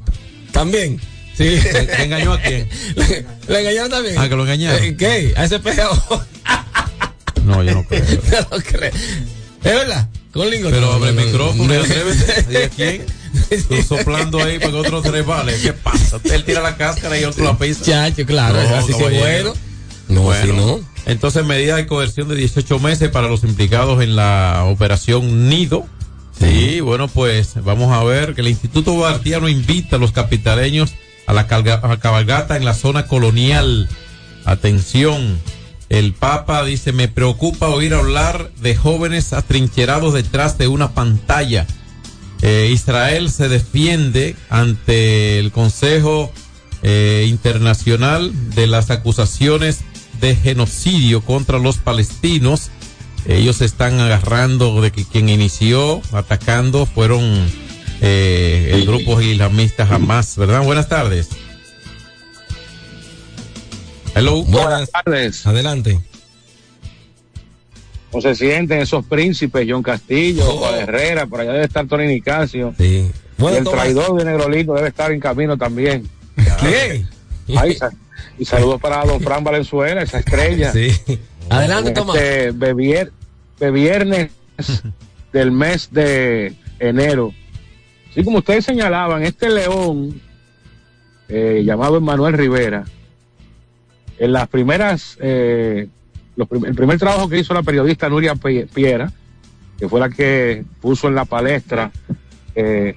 También. 0.53 1.01
Sí. 1.39 1.61
¿Se 1.61 2.03
engañó 2.03 2.33
a 2.35 2.41
quién? 2.41 2.69
Le, 2.97 3.25
le 3.49 3.61
engañaron 3.61 3.91
también. 3.91 4.17
Ah, 4.19 4.29
que 4.29 4.35
lo 4.37 4.43
engañaron. 4.43 4.83
Eh, 4.83 4.97
¿Qué? 4.99 5.33
A 5.37 5.45
ese 5.45 5.59
pejeo. 5.61 5.91
No, 7.45 7.63
yo 7.63 7.73
no 7.73 7.85
creo. 7.85 8.05
no 8.51 8.57
lo 8.57 8.63
creo. 8.63 8.91
¿Es 8.93 9.63
verdad? 9.63 10.09
Con 10.33 10.51
lingote. 10.51 10.75
Pero 10.75 10.93
abre 10.93 11.11
el 11.11 11.17
No, 11.17 11.23
no, 11.23 11.27
no, 11.29 11.33
micrófono, 11.33 11.75
no. 11.75 11.81
atrévete. 11.81 12.47
¿Y 12.53 12.57
a 12.57 12.69
quién? 12.69 13.07
Tú 13.69 13.83
soplando 13.83 14.43
ahí 14.43 14.59
para 14.59 14.73
que 14.73 14.77
otro 14.77 15.03
se 15.03 15.11
resbale. 15.11 15.55
¿Qué 15.63 15.73
pasa? 15.73 16.21
Él 16.25 16.45
tira 16.45 16.61
la 16.61 16.77
cáscara 16.77 17.19
y 17.19 17.25
otro 17.25 17.45
la 17.45 17.57
pisa. 17.57 17.85
Chacho, 17.85 18.27
claro, 18.27 18.59
así 18.59 18.89
sí 18.89 18.93
es 18.93 18.99
caballero. 18.99 19.23
bueno. 19.25 19.55
No, 20.09 20.23
Bueno, 20.23 20.47
si 20.47 20.53
no. 20.53 20.81
Entonces, 21.07 21.45
medida 21.47 21.77
de 21.77 21.87
coerción 21.87 22.29
de 22.29 22.35
18 22.37 22.79
meses 22.81 23.09
para 23.09 23.29
los 23.29 23.45
implicados 23.45 24.03
en 24.03 24.15
la 24.17 24.65
operación 24.67 25.49
Nido. 25.49 25.87
Sí, 26.39 26.81
bueno, 26.81 27.09
pues 27.09 27.53
vamos 27.65 27.93
a 27.93 28.05
ver 28.05 28.35
que 28.35 28.43
el 28.43 28.49
Instituto 28.49 28.97
Bartiano 28.97 29.49
invita 29.49 29.97
a 29.97 29.99
los 29.99 30.13
capitaleños 30.13 30.93
a 31.29 31.35
la, 31.35 31.47
cabalgata 31.47 32.57
en 32.57 32.65
la 32.65 32.73
zona 32.73 33.07
colonial. 33.07 33.87
Atención, 34.47 35.39
el 35.91 36.15
Papa 36.15 36.65
dice, 36.65 36.93
me 36.93 37.09
preocupa 37.09 37.69
oír 37.69 37.93
hablar 37.93 38.51
de 38.63 38.75
jóvenes 38.75 39.35
atrincherados 39.35 40.15
detrás 40.15 40.57
de 40.57 40.69
una 40.69 40.95
pantalla. 40.95 41.67
Eh, 42.41 42.71
Israel 42.73 43.31
se 43.31 43.51
defiende 43.51 44.37
ante 44.49 45.39
el 45.39 45.53
Consejo 45.53 46.33
eh, 46.83 47.27
Internacional 47.29 48.33
de 48.55 48.67
las 48.67 48.91
acusaciones 48.91 49.81
de 50.23 50.35
genocidio 50.35 51.21
contra 51.21 51.59
los 51.59 51.77
palestinos. 51.77 52.71
Ellos 53.27 53.61
están 53.61 54.01
agarrando 54.01 54.81
de 54.81 54.93
que 54.93 55.05
quien 55.05 55.29
inició 55.29 56.01
atacando 56.13 56.87
fueron 56.87 57.51
eh, 58.01 58.71
el 58.75 58.87
grupo 58.87 59.21
islamista 59.21 59.85
Hamas, 59.85 60.37
¿verdad? 60.37 60.63
Buenas 60.63 60.89
tardes. 60.89 61.29
Hello. 64.15 64.43
Buenas 64.45 64.91
tardes. 64.91 65.47
Adelante. 65.47 66.01
¿Cómo 68.11 68.23
se 68.23 68.35
sienten 68.35 68.81
esos 68.81 69.05
príncipes? 69.05 69.67
John 69.69 69.83
Castillo, 69.83 70.43
Juan 70.45 70.75
Herrera, 70.77 71.27
por 71.27 71.41
allá 71.41 71.53
debe 71.53 71.67
estar 71.67 71.87
Tony 71.87 72.07
Nicasio. 72.07 72.75
Sí. 72.79 72.85
y 73.07 73.11
Bueno, 73.41 73.59
el 73.59 73.65
Tomás. 73.65 73.81
traidor 73.83 74.19
de 74.19 74.25
Negrolito 74.25 74.75
debe 74.75 74.89
estar 74.89 75.13
en 75.13 75.21
camino 75.21 75.57
también. 75.57 76.09
¿Qué? 76.61 77.05
Y 78.41 78.45
saludos 78.45 78.81
para 78.81 79.05
don 79.05 79.21
Fran 79.21 79.43
Valenzuela, 79.43 80.03
esa 80.03 80.19
estrella. 80.21 80.73
Sí. 80.73 80.93
Adelante, 81.51 81.91
Tomás. 81.93 82.17
Este 82.17 82.53
bebier- 82.53 83.11
beviernes 83.59 84.31
del 85.33 85.51
mes 85.51 85.89
de 85.91 86.55
enero. 86.79 87.33
Sí, 88.15 88.25
como 88.25 88.39
ustedes 88.39 88.65
señalaban, 88.65 89.23
este 89.23 89.49
león 89.51 90.21
eh, 91.29 91.63
llamado 91.65 92.01
Manuel 92.01 92.33
Rivera, 92.35 92.85
en 94.19 94.33
las 94.33 94.49
primeras, 94.49 95.17
eh, 95.21 95.89
los 96.37 96.49
prim- 96.49 96.65
el 96.65 96.75
primer 96.75 96.99
trabajo 96.99 97.29
que 97.29 97.39
hizo 97.39 97.55
la 97.55 97.63
periodista 97.63 98.09
Nuria 98.09 98.35
Piera, 98.35 99.13
que 99.79 99.89
fue 99.89 100.01
la 100.01 100.09
que 100.09 100.65
puso 100.81 101.07
en 101.09 101.15
la 101.15 101.25
palestra 101.25 101.93
eh, 102.55 102.97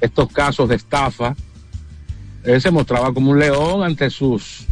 estos 0.00 0.30
casos 0.32 0.68
de 0.68 0.76
estafa, 0.76 1.34
él 2.44 2.60
se 2.60 2.70
mostraba 2.70 3.12
como 3.12 3.30
un 3.32 3.38
león 3.38 3.82
ante 3.84 4.08
sus 4.10 4.66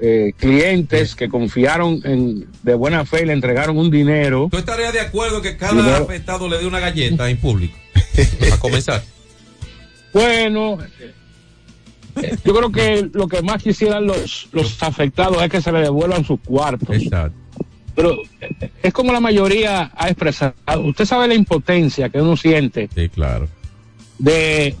eh, 0.00 0.32
clientes 0.36 1.14
que 1.14 1.28
confiaron 1.28 2.00
en, 2.04 2.46
de 2.62 2.74
buena 2.74 3.04
fe 3.04 3.22
y 3.22 3.26
le 3.26 3.32
entregaron 3.32 3.78
un 3.78 3.90
dinero. 3.90 4.48
¿Tú 4.50 4.58
estarías 4.58 4.92
de 4.92 5.00
acuerdo 5.00 5.40
que 5.42 5.56
cada 5.56 5.72
Dinero. 5.72 6.04
afectado 6.04 6.48
le 6.48 6.58
dé 6.58 6.66
una 6.66 6.78
galleta 6.80 7.28
en 7.30 7.36
público? 7.38 7.76
A 8.52 8.58
comenzar. 8.58 9.02
Bueno, 10.12 10.78
yo 12.44 12.54
creo 12.54 12.72
que 12.72 13.08
lo 13.12 13.28
que 13.28 13.42
más 13.42 13.62
quisieran 13.62 14.06
los, 14.06 14.48
los 14.52 14.82
afectados 14.82 15.42
es 15.42 15.50
que 15.50 15.60
se 15.60 15.70
le 15.70 15.80
devuelvan 15.80 16.24
sus 16.24 16.40
cuartos. 16.40 16.96
Pero 17.94 18.16
eh, 18.40 18.70
es 18.82 18.92
como 18.92 19.12
la 19.12 19.20
mayoría 19.20 19.90
ha 19.94 20.08
expresado. 20.08 20.54
Usted 20.84 21.04
sabe 21.04 21.28
la 21.28 21.34
impotencia 21.34 22.08
que 22.08 22.20
uno 22.20 22.36
siente 22.36 22.88
Sí, 22.94 23.08
claro. 23.08 23.48
de, 24.18 24.74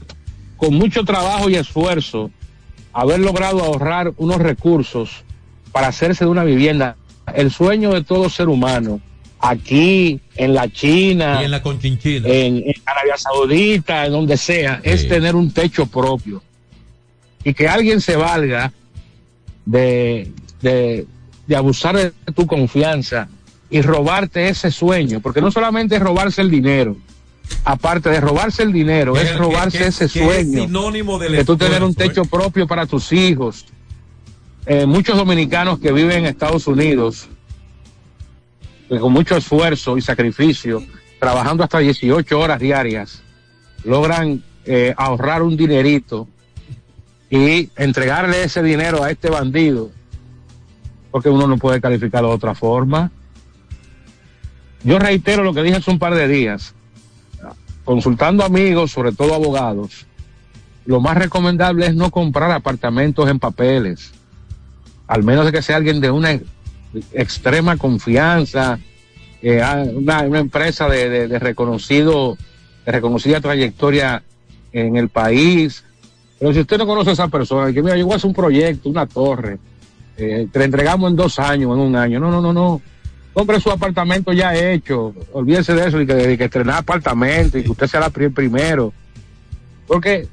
con 0.56 0.74
mucho 0.74 1.04
trabajo 1.04 1.50
y 1.50 1.56
esfuerzo, 1.56 2.30
haber 2.92 3.20
logrado 3.20 3.62
ahorrar 3.64 4.12
unos 4.16 4.38
recursos 4.38 5.24
para 5.72 5.88
hacerse 5.88 6.24
de 6.24 6.30
una 6.30 6.44
vivienda. 6.44 6.96
El 7.34 7.50
sueño 7.50 7.92
de 7.92 8.02
todo 8.02 8.30
ser 8.30 8.48
humano, 8.48 9.00
aquí, 9.40 10.20
en 10.36 10.54
la 10.54 10.68
China, 10.68 11.38
Y 11.40 11.44
en 11.44 11.50
la 11.50 11.62
conchinchina. 11.62 12.28
en, 12.28 12.56
en 12.58 12.74
Arabia 12.84 13.16
Saudita, 13.16 14.06
en 14.06 14.12
donde 14.12 14.36
sea, 14.36 14.80
es 14.82 15.08
tener 15.08 15.36
un 15.36 15.52
techo 15.52 15.86
propio. 15.86 16.42
Y 17.44 17.54
que 17.54 17.68
alguien 17.68 18.00
se 18.00 18.16
valga 18.16 18.72
de, 19.64 20.32
de, 20.62 21.06
de 21.46 21.56
abusar 21.56 21.96
de 21.96 22.12
tu 22.34 22.46
confianza 22.46 23.28
y 23.70 23.82
robarte 23.82 24.48
ese 24.48 24.70
sueño, 24.70 25.20
porque 25.20 25.40
no 25.40 25.50
solamente 25.50 25.96
es 25.96 26.02
robarse 26.02 26.40
el 26.42 26.50
dinero, 26.50 26.96
aparte 27.64 28.08
de 28.10 28.20
robarse 28.20 28.62
el 28.62 28.72
dinero, 28.72 29.16
es 29.16 29.36
robarse 29.36 29.78
que- 29.78 29.86
ese 29.86 30.08
que 30.08 30.20
es 30.20 30.26
sueño 30.26 30.62
sinónimo 30.62 31.18
del 31.18 31.32
de 31.32 31.44
tú 31.44 31.56
tener 31.56 31.82
un 31.84 31.94
techo 31.94 32.24
propio 32.24 32.66
para 32.66 32.86
tus 32.86 33.12
hijos. 33.12 33.66
Eh, 34.66 34.84
muchos 34.84 35.16
dominicanos 35.16 35.78
que 35.78 35.92
viven 35.92 36.18
en 36.18 36.26
Estados 36.26 36.66
Unidos, 36.66 37.28
que 38.88 38.98
con 38.98 39.12
mucho 39.12 39.36
esfuerzo 39.36 39.96
y 39.98 40.02
sacrificio, 40.02 40.82
trabajando 41.18 41.64
hasta 41.64 41.78
18 41.78 42.38
horas 42.38 42.58
diarias, 42.58 43.22
logran 43.84 44.42
eh, 44.64 44.94
ahorrar 44.96 45.42
un 45.42 45.56
dinerito 45.56 46.28
y 47.30 47.70
entregarle 47.76 48.44
ese 48.44 48.62
dinero 48.62 49.02
a 49.02 49.10
este 49.10 49.28
bandido, 49.28 49.90
porque 51.10 51.28
uno 51.28 51.46
no 51.46 51.58
puede 51.58 51.80
calificarlo 51.80 52.28
de 52.28 52.34
otra 52.34 52.54
forma. 52.54 53.10
Yo 54.84 54.98
reitero 54.98 55.42
lo 55.42 55.52
que 55.52 55.62
dije 55.62 55.76
hace 55.76 55.90
un 55.90 55.98
par 55.98 56.14
de 56.14 56.28
días, 56.28 56.74
consultando 57.84 58.44
amigos, 58.44 58.92
sobre 58.92 59.12
todo 59.12 59.34
abogados, 59.34 60.06
lo 60.86 61.00
más 61.00 61.18
recomendable 61.18 61.86
es 61.86 61.94
no 61.94 62.10
comprar 62.10 62.50
apartamentos 62.50 63.28
en 63.28 63.38
papeles, 63.38 64.12
al 65.06 65.22
menos 65.22 65.44
de 65.44 65.52
que 65.52 65.60
sea 65.60 65.76
alguien 65.76 66.00
de 66.00 66.10
una 66.10 66.32
extrema 67.12 67.76
confianza, 67.76 68.78
eh, 69.42 69.62
una, 69.94 70.20
empresa 70.38 70.88
de, 70.88 71.28
de- 71.28 71.38
reconocido, 71.38 72.36
de 72.84 72.92
reconocida 72.92 73.40
trayectoria 73.40 74.22
en 74.72 74.96
el 74.96 75.08
país. 75.08 75.84
Pero 76.38 76.52
si 76.52 76.60
usted 76.60 76.78
no 76.78 76.86
conoce 76.86 77.10
a 77.10 77.12
esa 77.14 77.28
persona, 77.28 77.72
que 77.72 77.82
mira, 77.82 77.96
yo 77.96 78.04
voy 78.06 78.14
a 78.14 78.16
hacer 78.16 78.28
un 78.28 78.34
proyecto, 78.34 78.88
una 78.88 79.06
torre, 79.06 79.58
eh, 80.16 80.46
te 80.52 80.58
la 80.58 80.64
entregamos 80.64 81.10
en 81.10 81.16
dos 81.16 81.38
años, 81.38 81.72
en 81.74 81.78
un 81.80 81.96
año. 81.96 82.20
No, 82.20 82.30
no, 82.30 82.40
no, 82.40 82.52
no. 82.52 82.80
Compre 83.32 83.60
su 83.60 83.70
apartamento 83.70 84.32
ya 84.32 84.54
hecho. 84.54 85.14
Olvídese 85.32 85.74
de 85.74 85.86
eso 85.88 86.00
y 86.00 86.06
que, 86.06 86.14
de 86.14 86.38
que 86.38 86.44
estrenar 86.44 86.78
apartamento 86.78 87.58
y 87.58 87.62
que 87.62 87.70
usted 87.70 87.86
sea 87.86 88.08
pri- 88.10 88.30
primero. 88.30 88.92
Porque 89.86 90.26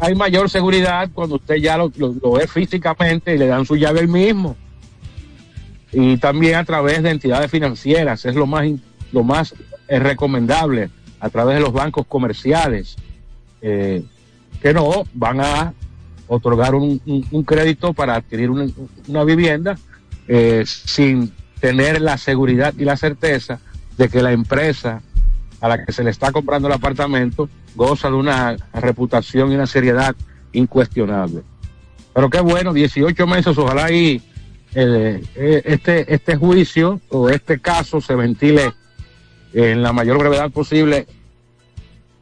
hay 0.00 0.14
mayor 0.14 0.50
seguridad 0.50 1.08
cuando 1.12 1.36
usted 1.36 1.56
ya 1.56 1.76
lo, 1.76 1.92
lo, 1.96 2.14
lo 2.20 2.32
ve 2.32 2.46
físicamente 2.48 3.34
y 3.34 3.38
le 3.38 3.46
dan 3.46 3.64
su 3.64 3.76
llave 3.76 4.00
el 4.00 4.08
mismo. 4.08 4.56
Y 5.92 6.16
también 6.18 6.56
a 6.56 6.64
través 6.64 7.02
de 7.02 7.10
entidades 7.10 7.50
financieras, 7.50 8.24
es 8.26 8.34
lo 8.34 8.46
más, 8.46 8.66
lo 9.12 9.24
más 9.24 9.54
eh, 9.88 9.98
recomendable, 9.98 10.90
a 11.20 11.30
través 11.30 11.56
de 11.56 11.60
los 11.62 11.72
bancos 11.72 12.06
comerciales, 12.06 12.96
eh, 13.62 14.02
que 14.60 14.74
no 14.74 15.04
van 15.14 15.40
a 15.40 15.72
otorgar 16.26 16.74
un, 16.74 17.00
un- 17.30 17.42
crédito 17.44 17.94
para 17.94 18.14
adquirir 18.16 18.50
una, 18.50 18.66
una 19.06 19.24
vivienda 19.24 19.78
eh, 20.28 20.62
sin 20.66 21.32
tener 21.58 22.00
la 22.02 22.18
seguridad 22.18 22.74
y 22.76 22.84
la 22.84 22.96
certeza 22.96 23.60
de 23.96 24.08
que 24.08 24.22
la 24.22 24.32
empresa 24.32 25.00
a 25.60 25.68
la 25.68 25.84
que 25.84 25.90
se 25.92 26.04
le 26.04 26.10
está 26.10 26.30
comprando 26.30 26.68
el 26.68 26.74
apartamento 26.74 27.48
goza 27.74 28.08
de 28.10 28.14
una 28.14 28.56
reputación 28.74 29.50
y 29.50 29.54
una 29.54 29.66
seriedad 29.66 30.14
incuestionable. 30.52 31.42
Pero 32.14 32.28
qué 32.30 32.40
bueno, 32.40 32.72
18 32.72 33.26
meses, 33.26 33.56
ojalá 33.56 33.86
ahí 33.86 34.20
eh, 34.74 35.22
este, 35.64 36.12
este 36.14 36.36
juicio 36.36 37.00
o 37.08 37.28
este 37.28 37.58
caso 37.58 38.00
se 38.00 38.14
ventile 38.14 38.72
en 39.52 39.82
la 39.82 39.92
mayor 39.92 40.18
brevedad 40.18 40.50
posible 40.50 41.06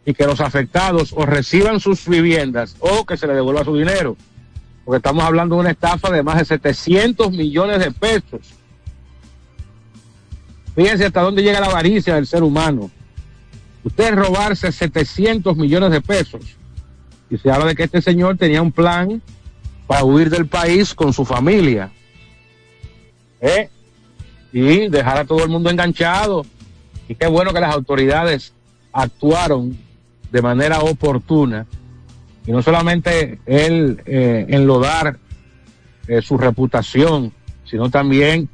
y 0.05 0.15
que 0.15 0.25
los 0.25 0.41
afectados 0.41 1.13
o 1.17 1.27
reciban 1.27 1.81
sus 1.81 2.09
viviendas 2.09 2.77
o 2.79 3.05
que 3.05 3.17
se 3.17 3.27
les 3.27 3.37
devuelva 3.37 3.65
su 3.65 3.77
dinero. 3.77 4.17
Porque 4.85 4.99
estamos 4.99 5.25
hablando 5.25 5.57
de 5.57 5.63
una 5.63 5.71
estafa 5.73 6.11
de 6.13 6.23
más 6.23 6.39
de 6.39 6.45
700 6.45 7.33
millones 7.33 7.81
de 7.81 7.91
pesos. 7.91 8.55
Fíjense 10.77 11.07
hasta 11.07 11.23
dónde 11.23 11.43
llega 11.43 11.59
la 11.59 11.67
avaricia 11.67 12.15
del 12.15 12.27
ser 12.27 12.45
humano. 12.45 12.91
Usted 13.83 14.15
robarse 14.15 14.71
700 14.71 15.57
millones 15.57 15.91
de 15.91 16.01
pesos. 16.01 16.57
Y 17.29 17.39
se 17.39 17.51
habla 17.51 17.67
de 17.67 17.75
que 17.75 17.85
este 17.85 18.01
señor 18.01 18.37
tenía 18.37 18.63
un 18.63 18.71
plan 18.71 19.21
para 19.89 20.05
huir 20.05 20.31
del 20.31 20.47
país 20.47 20.95
con 20.95 21.13
su 21.13 21.25
familia. 21.25 21.91
¿Eh? 23.47 23.71
Y 24.53 24.89
dejar 24.89 25.19
a 25.19 25.25
todo 25.25 25.45
el 25.45 25.51
mundo 25.51 25.71
enganchado. 25.71 26.45
Y 27.09 27.15
qué 27.15 27.27
bueno 27.27 27.53
que 27.53 27.61
las 27.61 27.75
autoridades 27.75 28.53
actuaron 28.93 29.77
de 30.33 30.43
manera 30.43 30.81
oportuna 30.81 31.67
y 32.47 32.53
no 32.53 32.63
solamente 32.63 33.39
él 33.47 34.03
eh, 34.07 34.47
enlodar 34.49 35.19
eh, 36.09 36.23
su 36.23 36.39
reputación, 36.39 37.33
sino 37.65 37.91
también 37.91 38.49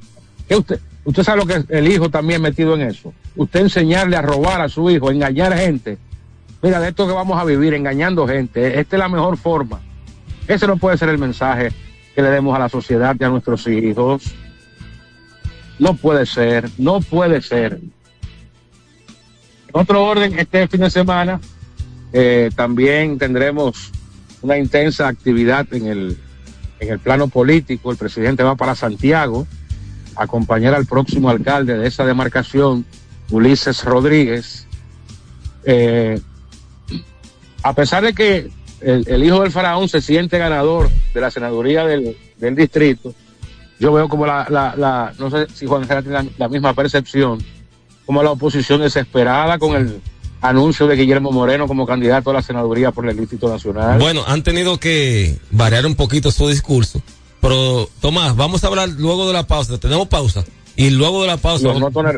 que 0.48 0.56
usted 0.56 0.80
usted 1.04 1.22
sabe 1.22 1.40
lo 1.40 1.46
que 1.46 1.54
es 1.54 1.64
el 1.68 1.90
hijo 1.90 2.08
también 2.10 2.40
metido 2.40 2.74
en 2.74 2.82
eso. 2.82 3.12
Usted 3.36 3.60
enseñarle 3.60 4.16
a 4.16 4.22
robar 4.22 4.60
a 4.60 4.68
su 4.68 4.90
hijo, 4.90 5.10
engañar 5.10 5.56
gente. 5.56 5.98
Mira, 6.62 6.80
de 6.80 6.88
esto 6.88 7.06
que 7.06 7.12
vamos 7.12 7.40
a 7.40 7.44
vivir 7.44 7.74
engañando 7.74 8.26
gente, 8.26 8.78
esta 8.78 8.96
es 8.96 9.00
la 9.00 9.08
mejor 9.08 9.36
forma. 9.36 9.80
Ese 10.46 10.66
no 10.66 10.76
puede 10.76 10.96
ser 10.96 11.08
el 11.08 11.18
mensaje 11.18 11.70
que 12.14 12.22
le 12.22 12.30
demos 12.30 12.54
a 12.54 12.60
la 12.60 12.68
sociedad 12.68 13.16
y 13.18 13.24
a 13.24 13.28
nuestros 13.28 13.66
hijos. 13.66 14.32
No 15.78 15.94
puede 15.94 16.26
ser, 16.26 16.68
no 16.78 17.00
puede 17.00 17.42
ser. 17.42 17.80
Otro 19.72 20.04
orden, 20.04 20.38
este 20.38 20.68
fin 20.68 20.80
de 20.80 20.90
semana 20.90 21.40
eh, 22.12 22.50
también 22.54 23.18
tendremos 23.18 23.90
una 24.42 24.58
intensa 24.58 25.08
actividad 25.08 25.66
en 25.72 25.86
el, 25.86 26.18
en 26.78 26.92
el 26.92 26.98
plano 26.98 27.28
político. 27.28 27.90
El 27.90 27.96
presidente 27.96 28.42
va 28.42 28.54
para 28.54 28.74
Santiago 28.74 29.46
a 30.14 30.24
acompañar 30.24 30.74
al 30.74 30.84
próximo 30.84 31.30
alcalde 31.30 31.78
de 31.78 31.88
esa 31.88 32.04
demarcación, 32.04 32.84
Ulises 33.30 33.82
Rodríguez. 33.84 34.66
Eh, 35.64 36.20
a 37.62 37.72
pesar 37.72 38.04
de 38.04 38.12
que 38.12 38.50
el, 38.80 39.08
el, 39.08 39.24
hijo 39.24 39.40
del 39.40 39.52
faraón 39.52 39.88
se 39.88 40.02
siente 40.02 40.36
ganador 40.36 40.90
de 41.14 41.20
la 41.20 41.30
senaduría 41.30 41.86
del, 41.86 42.16
del 42.36 42.56
distrito, 42.56 43.14
yo 43.82 43.92
veo 43.92 44.08
como 44.08 44.26
la, 44.26 44.46
la, 44.48 44.74
la, 44.76 45.12
no 45.18 45.28
sé 45.28 45.48
si 45.52 45.66
Juan 45.66 45.84
Gerard 45.88 46.04
tiene 46.04 46.22
la, 46.22 46.30
la 46.38 46.48
misma 46.48 46.72
percepción, 46.72 47.44
como 48.06 48.22
la 48.22 48.30
oposición 48.30 48.80
desesperada 48.80 49.58
con 49.58 49.74
el 49.74 50.00
anuncio 50.40 50.86
de 50.86 50.94
Guillermo 50.94 51.32
Moreno 51.32 51.66
como 51.66 51.84
candidato 51.84 52.30
a 52.30 52.34
la 52.34 52.42
senaduría 52.42 52.92
por 52.92 53.08
el 53.08 53.16
Distrito 53.16 53.48
Nacional. 53.48 53.98
Bueno, 53.98 54.22
han 54.24 54.44
tenido 54.44 54.78
que 54.78 55.36
variar 55.50 55.84
un 55.84 55.96
poquito 55.96 56.30
su 56.30 56.46
discurso, 56.46 57.02
pero 57.40 57.88
Tomás, 58.00 58.36
vamos 58.36 58.62
a 58.62 58.68
hablar 58.68 58.88
luego 58.88 59.26
de 59.26 59.32
la 59.32 59.48
pausa. 59.48 59.76
Tenemos 59.78 60.06
pausa 60.06 60.44
y 60.76 60.90
luego 60.90 61.22
de 61.22 61.26
la 61.26 61.36
pausa 61.36 61.72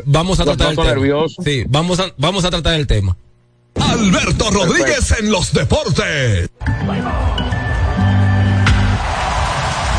vamos 0.05 0.39
a 0.39 0.43
tratar 0.43 0.69
el 0.69 0.75
tema. 0.75 0.89
nervioso. 0.89 1.41
Sí, 1.43 1.63
vamos 1.67 1.99
a 1.99 2.13
vamos 2.19 2.45
a 2.45 2.51
tratar 2.51 2.75
el 2.75 2.85
tema. 2.85 3.17
Alberto 3.73 4.51
Rodríguez 4.51 5.15
en 5.19 5.31
los 5.31 5.51
deportes. 5.51 6.47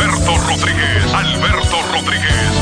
Alberto 0.00 0.36
Rodríguez, 0.38 1.04
Alberto 1.14 1.76
Rodríguez, 1.92 2.52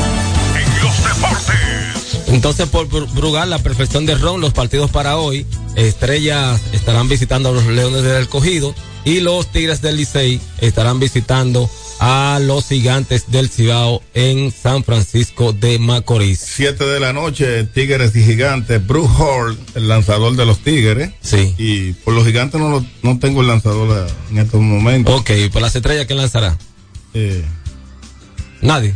en 0.57 0.83
los 0.83 1.03
deportes. 1.03 2.27
Entonces, 2.27 2.67
por 2.67 2.89
Bru- 2.89 3.09
Brugal, 3.13 3.49
la 3.49 3.59
perfección 3.59 4.05
de 4.05 4.15
Ron, 4.15 4.41
los 4.41 4.53
partidos 4.53 4.91
para 4.91 5.15
hoy, 5.17 5.45
Estrellas 5.75 6.59
estarán 6.73 7.07
visitando 7.07 7.49
a 7.49 7.51
los 7.53 7.65
Leones 7.65 8.03
del 8.03 8.21
Escogido 8.21 8.75
y 9.05 9.21
los 9.21 9.47
Tigres 9.51 9.81
del 9.81 9.95
Licey 9.97 10.41
estarán 10.59 10.99
visitando 10.99 11.69
a 12.01 12.39
los 12.41 12.67
Gigantes 12.67 13.31
del 13.31 13.49
Cibao 13.49 14.01
en 14.13 14.51
San 14.51 14.83
Francisco 14.83 15.53
de 15.53 15.79
Macorís. 15.79 16.39
7 16.45 16.83
de 16.85 16.99
la 16.99 17.13
noche, 17.13 17.63
Tigres 17.65 18.13
y 18.15 18.23
Gigantes. 18.23 18.85
Bruce 18.85 19.13
Hall, 19.17 19.57
el 19.75 19.87
lanzador 19.87 20.35
de 20.35 20.45
los 20.45 20.59
Tigres. 20.59 21.11
Sí. 21.21 21.55
Y 21.57 21.93
por 21.93 22.13
los 22.13 22.25
Gigantes 22.25 22.59
no, 22.59 22.85
no 23.01 23.19
tengo 23.19 23.41
el 23.41 23.47
lanzador 23.47 24.07
eh, 24.09 24.13
en 24.31 24.37
estos 24.39 24.59
momentos. 24.61 25.17
Ok, 25.19 25.31
por 25.53 25.61
las 25.61 25.75
estrellas, 25.75 26.05
¿quién 26.05 26.19
lanzará? 26.19 26.57
Eh, 27.13 27.43
Nadie. 28.61 28.95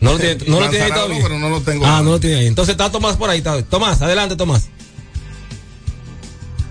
No 0.00 0.12
lo 0.12 0.18
tiene, 0.18 0.44
no 0.46 0.60
lo 0.60 0.70
tiene 0.70 0.84
ahí 0.86 0.92
todavía. 0.92 1.18
pero 1.22 1.38
no 1.38 1.48
lo 1.50 1.60
tengo. 1.60 1.84
Ah, 1.86 2.00
no 2.02 2.10
lo 2.12 2.20
tiene 2.20 2.36
ahí. 2.36 2.46
Entonces 2.46 2.72
está 2.72 2.90
Tomás 2.90 3.16
por 3.16 3.30
ahí. 3.30 3.38
está- 3.38 3.60
Tomás, 3.62 4.00
adelante, 4.00 4.36
Tomás. 4.36 4.68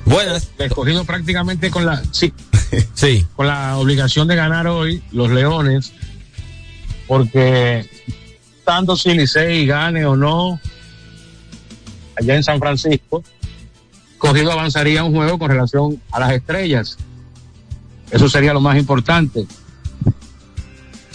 Buenas. 0.05 0.47
Escogido 0.57 1.03
prácticamente 1.03 1.69
con 1.69 1.85
la, 1.85 2.01
sí, 2.11 2.33
Sí. 2.93 3.25
con 3.35 3.47
la 3.47 3.77
obligación 3.77 4.27
de 4.27 4.35
ganar 4.35 4.67
hoy 4.67 5.03
los 5.11 5.29
Leones, 5.29 5.91
porque 7.07 7.89
tanto 8.63 8.95
si 8.95 9.13
Licey 9.13 9.65
gane 9.65 10.05
o 10.05 10.15
no, 10.15 10.59
allá 12.15 12.35
en 12.35 12.43
San 12.43 12.59
Francisco, 12.59 13.23
Cogido 14.17 14.51
avanzaría 14.51 15.03
un 15.03 15.13
juego 15.13 15.37
con 15.37 15.49
relación 15.49 16.01
a 16.11 16.19
las 16.21 16.31
estrellas. 16.31 16.97
Eso 18.09 18.27
sería 18.29 18.53
lo 18.53 18.61
más 18.61 18.77
importante. 18.77 19.45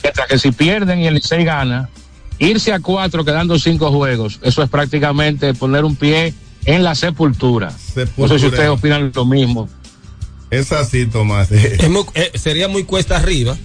Mientras 0.03 0.26
que 0.28 0.38
si 0.38 0.53
pierden 0.53 1.00
y 1.00 1.07
el 1.07 1.14
Licey 1.14 1.44
gana, 1.44 1.88
irse 2.38 2.72
a 2.72 2.80
cuatro 2.80 3.24
quedando 3.24 3.59
cinco 3.59 3.90
juegos, 3.92 4.38
eso 4.42 4.62
es 4.62 4.68
prácticamente 4.70 5.55
poner 5.55 5.84
un 5.84 5.96
pie 5.96 6.34
en 6.64 6.82
la 6.82 6.94
sepultura. 6.94 7.66
No 7.68 7.72
sé 7.76 7.80
si 7.86 8.00
Sepultura. 8.00 8.46
ustedes 8.48 8.68
opinan 8.70 9.12
lo 9.14 9.24
mismo. 9.24 9.68
Es 10.50 10.70
así, 10.72 11.07
Tomás. 11.07 11.50
Es 11.50 11.88
muy- 11.88 12.05
eh, 12.14 12.30
sería 12.34 12.68
muy 12.68 12.84
cuesta 12.84 13.16
arriba 13.16 13.57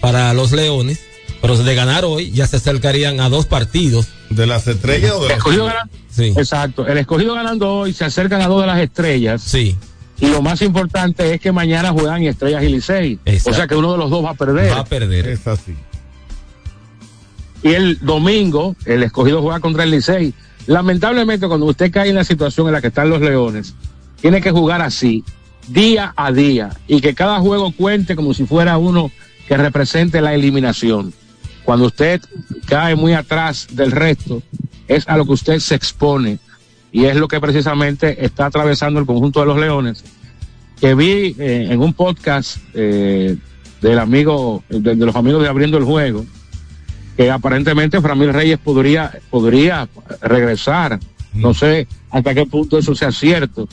para 0.00 0.34
los 0.34 0.52
Leones, 0.52 1.00
pero 1.40 1.56
de 1.56 1.74
ganar 1.74 2.04
hoy 2.04 2.30
ya 2.32 2.46
se 2.46 2.56
acercarían 2.56 3.20
a 3.20 3.28
dos 3.28 3.46
partidos. 3.46 4.08
¿De 4.30 4.46
las 4.46 4.66
estrellas 4.66 5.12
o 5.12 5.22
de 5.22 5.28
los 5.28 5.36
Escogido 5.38 5.66
gana- 5.66 5.88
Sí. 6.10 6.32
Exacto. 6.36 6.86
El 6.86 6.96
escogido 6.98 7.34
ganando 7.34 7.70
hoy 7.72 7.92
se 7.92 8.04
acercan 8.06 8.40
a 8.40 8.46
dos 8.48 8.62
de 8.62 8.66
las 8.66 8.78
estrellas. 8.80 9.42
Sí. 9.42 9.76
Y 10.18 10.28
lo 10.28 10.40
más 10.40 10.62
importante 10.62 11.34
es 11.34 11.40
que 11.40 11.52
mañana 11.52 11.92
juegan 11.92 12.22
Estrellas 12.22 12.62
y 12.62 12.68
Licey. 12.68 13.18
Exacto. 13.24 13.50
O 13.50 13.54
sea 13.54 13.66
que 13.66 13.76
uno 13.76 13.92
de 13.92 13.98
los 13.98 14.10
dos 14.10 14.24
va 14.24 14.30
a 14.30 14.34
perder. 14.34 14.72
Va 14.72 14.80
a 14.80 14.84
perder. 14.84 15.28
Es 15.28 15.46
así. 15.46 15.74
Y 17.62 17.74
el 17.74 17.98
domingo, 18.00 18.76
el 18.84 19.02
escogido 19.02 19.42
juega 19.42 19.60
contra 19.60 19.84
el 19.84 19.90
Licey. 19.90 20.32
Lamentablemente, 20.66 21.46
cuando 21.46 21.66
usted 21.66 21.90
cae 21.90 22.08
en 22.08 22.14
la 22.14 22.24
situación 22.24 22.66
en 22.66 22.72
la 22.72 22.80
que 22.80 22.88
están 22.88 23.10
los 23.10 23.20
Leones, 23.20 23.74
tiene 24.20 24.40
que 24.40 24.50
jugar 24.50 24.82
así, 24.82 25.22
día 25.68 26.12
a 26.16 26.32
día, 26.32 26.70
y 26.88 27.00
que 27.00 27.14
cada 27.14 27.38
juego 27.40 27.72
cuente 27.72 28.16
como 28.16 28.34
si 28.34 28.46
fuera 28.46 28.78
uno 28.78 29.10
que 29.46 29.56
represente 29.56 30.20
la 30.20 30.34
eliminación. 30.34 31.12
Cuando 31.64 31.86
usted 31.86 32.20
cae 32.66 32.94
muy 32.94 33.12
atrás 33.12 33.68
del 33.72 33.92
resto, 33.92 34.42
es 34.88 35.06
a 35.08 35.16
lo 35.16 35.24
que 35.24 35.32
usted 35.32 35.58
se 35.58 35.74
expone. 35.74 36.38
Y 36.96 37.04
es 37.04 37.16
lo 37.16 37.28
que 37.28 37.42
precisamente 37.42 38.24
está 38.24 38.46
atravesando 38.46 38.98
el 38.98 39.04
conjunto 39.04 39.40
de 39.40 39.46
los 39.46 39.58
Leones, 39.58 40.02
que 40.80 40.94
vi 40.94 41.36
eh, 41.38 41.68
en 41.68 41.82
un 41.82 41.92
podcast 41.92 42.56
eh, 42.72 43.36
del 43.82 43.98
amigo, 43.98 44.64
de, 44.70 44.96
de 44.96 45.04
los 45.04 45.14
amigos 45.14 45.42
de 45.42 45.48
Abriendo 45.50 45.76
el 45.76 45.84
Juego, 45.84 46.24
que 47.14 47.30
aparentemente 47.30 48.00
Framil 48.00 48.32
Reyes 48.32 48.58
podría, 48.58 49.12
podría 49.28 49.86
regresar. 50.22 50.98
No 51.34 51.52
sé 51.52 51.86
hasta 52.08 52.34
qué 52.34 52.46
punto 52.46 52.78
eso 52.78 52.94
sea 52.94 53.12
cierto, 53.12 53.68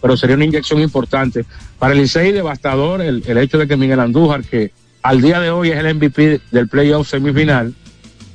pero 0.00 0.16
sería 0.16 0.36
una 0.36 0.44
inyección 0.44 0.80
importante. 0.80 1.44
Para 1.76 1.94
el 1.94 1.98
Licey 1.98 2.30
devastador 2.30 3.02
el, 3.02 3.24
el 3.26 3.38
hecho 3.38 3.58
de 3.58 3.66
que 3.66 3.76
Miguel 3.76 3.98
Andújar, 3.98 4.44
que 4.44 4.70
al 5.02 5.20
día 5.20 5.40
de 5.40 5.50
hoy 5.50 5.70
es 5.70 5.76
el 5.76 5.92
MVP 5.96 6.40
del 6.52 6.68
playoff 6.68 7.08
semifinal, 7.08 7.74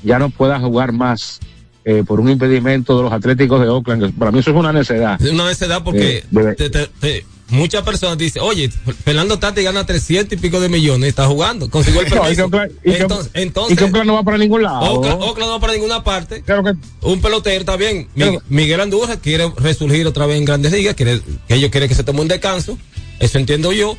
ya 0.04 0.20
no 0.20 0.30
pueda 0.30 0.60
jugar 0.60 0.92
más 0.92 1.40
eh, 1.86 2.04
por 2.06 2.20
un 2.20 2.30
impedimento 2.30 2.98
de 2.98 3.04
los 3.04 3.14
Atléticos 3.14 3.62
de 3.62 3.70
Oakland. 3.70 4.18
Para 4.18 4.32
mí 4.32 4.40
eso 4.40 4.50
es 4.52 4.56
una 4.58 4.74
necedad. 4.74 5.22
Es 5.22 5.32
una 5.32 5.46
necedad 5.48 5.84
porque 5.84 6.18
Eh, 6.18 6.24
debe- 6.32 6.56
te- 6.56 6.70
te- 6.72 6.88
te- 7.00 7.26
muchas 7.50 7.84
personas 7.84 8.18
dicen, 8.18 8.42
oye, 8.44 8.70
Fernando 9.04 9.38
Tati 9.38 9.62
gana 9.62 9.86
300 9.86 10.34
y 10.36 10.42
pico 10.42 10.60
de 10.60 10.68
millones, 10.68 11.10
está 11.10 11.28
jugando, 11.28 11.70
consiguió 11.70 12.02
el 12.02 12.08
No, 12.10 12.16
y 12.32 12.36
que 12.36 12.42
permiso. 12.42 12.48
Oakland- 12.50 12.72
y 12.84 12.92
que- 12.92 12.98
entonces, 12.98 13.32
y 13.36 13.42
entonces 13.42 13.78
que 13.78 13.84
Oakland 13.84 14.08
no 14.08 14.14
va 14.16 14.24
para 14.24 14.38
ningún 14.40 14.64
lado. 14.64 14.80
Oakland, 14.80 15.22
Oakland 15.22 15.48
no 15.50 15.54
va 15.54 15.60
para 15.60 15.74
ninguna 15.74 16.04
parte. 16.04 16.42
Claro 16.42 16.64
que 16.64 16.74
Un 17.02 17.22
pelotero 17.22 17.60
está 17.60 17.76
bien. 17.78 18.08
Claro. 18.16 18.42
Miguel 18.50 18.82
Andújar 18.82 19.20
quiere 19.20 19.52
resurgir 19.58 20.08
otra 20.08 20.26
vez 20.26 20.40
en 20.40 20.46
Grandes 20.46 20.72
Ligas, 20.72 20.96
quiere, 20.96 21.22
que 21.48 21.54
ellos 21.56 21.70
quieren 21.70 21.88
que 21.88 21.94
se 21.96 22.04
tome 22.04 22.22
un 22.22 22.28
descanso. 22.28 22.80
Eso 23.20 23.38
entiendo 23.38 23.72
yo. 23.72 23.96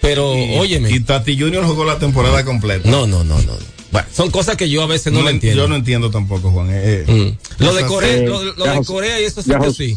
Pero, 0.00 0.34
Y- 0.36 0.58
óyeme. 0.58 0.90
Y 0.90 1.00
Tati 1.00 1.36
Junior 1.38 1.64
jugó 1.64 1.84
la 1.84 1.98
temporada 1.98 2.44
completa. 2.44 2.88
no, 2.88 3.06
no, 3.08 3.24
no, 3.24 3.38
no. 3.38 3.42
no. 3.42 3.73
Bueno, 3.94 4.08
son 4.12 4.28
cosas 4.32 4.56
que 4.56 4.68
yo 4.68 4.82
a 4.82 4.86
veces 4.88 5.12
no, 5.12 5.22
lo 5.22 5.30
entiendo. 5.30 5.62
Yo 5.62 5.68
no 5.68 5.76
entiendo 5.76 6.10
tampoco, 6.10 6.50
Juan. 6.50 6.68
Eh, 6.70 7.04
eh, 7.06 7.36
Mm. 7.58 7.62
Lo 7.62 7.74
de 7.74 7.86
Corea, 7.86 8.16
Eh, 8.16 8.26
lo, 8.26 8.42
de 8.64 8.84
Corea 8.84 9.20
y 9.20 9.24
eso 9.24 9.40
sí 9.40 9.50
que 9.52 9.70
sí. 9.72 9.96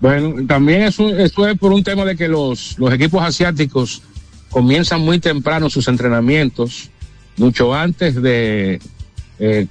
Bueno, 0.00 0.46
también 0.46 0.82
es 0.82 1.00
un- 1.00 1.18
esto 1.20 1.48
es 1.48 1.58
por 1.58 1.72
un 1.72 1.82
tema 1.82 2.04
de 2.04 2.16
que 2.16 2.28
los, 2.28 2.78
los 2.78 2.92
equipos 2.92 3.20
asiáticos 3.22 4.02
comienzan 4.50 5.00
muy 5.00 5.18
temprano 5.18 5.68
sus 5.70 5.88
entrenamientos, 5.88 6.90
mucho 7.36 7.74
antes 7.74 8.14
de 8.22 8.80
eh, 9.40 9.66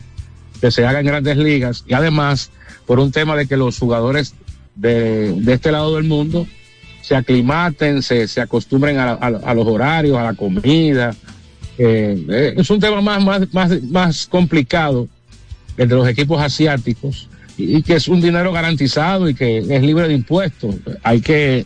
que 0.60 0.70
se 0.70 0.86
hagan 0.86 1.06
grandes 1.06 1.38
ligas, 1.38 1.86
y 1.88 1.94
además 1.94 2.50
por 2.86 3.00
un 3.00 3.12
tema 3.14 3.38
de 3.38 3.48
que 3.48 3.56
los 3.56 3.78
jugadores 3.80 4.34
de, 4.76 5.32
de 5.34 5.54
este 5.54 5.72
lado 5.72 5.96
del 5.96 6.04
mundo 6.06 6.46
se 7.02 7.16
aclimaten, 7.16 8.04
se, 8.04 8.28
se 8.28 8.42
acostumbren 8.42 8.98
a, 9.00 9.06
la- 9.06 9.12
a- 9.14 9.50
a 9.52 9.54
los 9.54 9.66
horarios, 9.66 10.18
a 10.18 10.24
la 10.24 10.34
comida. 10.34 11.16
Eh, 11.78 12.26
eh, 12.30 12.54
es 12.58 12.70
un 12.70 12.80
tema 12.80 13.02
más, 13.02 13.24
más, 13.24 13.54
más, 13.54 13.82
más 13.84 14.28
complicado 14.28 15.08
el 15.78 15.88
de 15.90 15.96
los 15.96 16.08
equipos 16.08 16.42
asiáticos 16.42 17.28
y, 17.58 17.82
que 17.82 17.96
es 17.96 18.08
un 18.08 18.22
dinero 18.22 18.52
garantizado 18.52 19.30
y 19.30 19.34
que 19.34 19.60
es 19.60 19.82
libre 19.82 20.08
de 20.08 20.14
impuestos. 20.14 20.76
Hay 21.04 21.22
que 21.22 21.66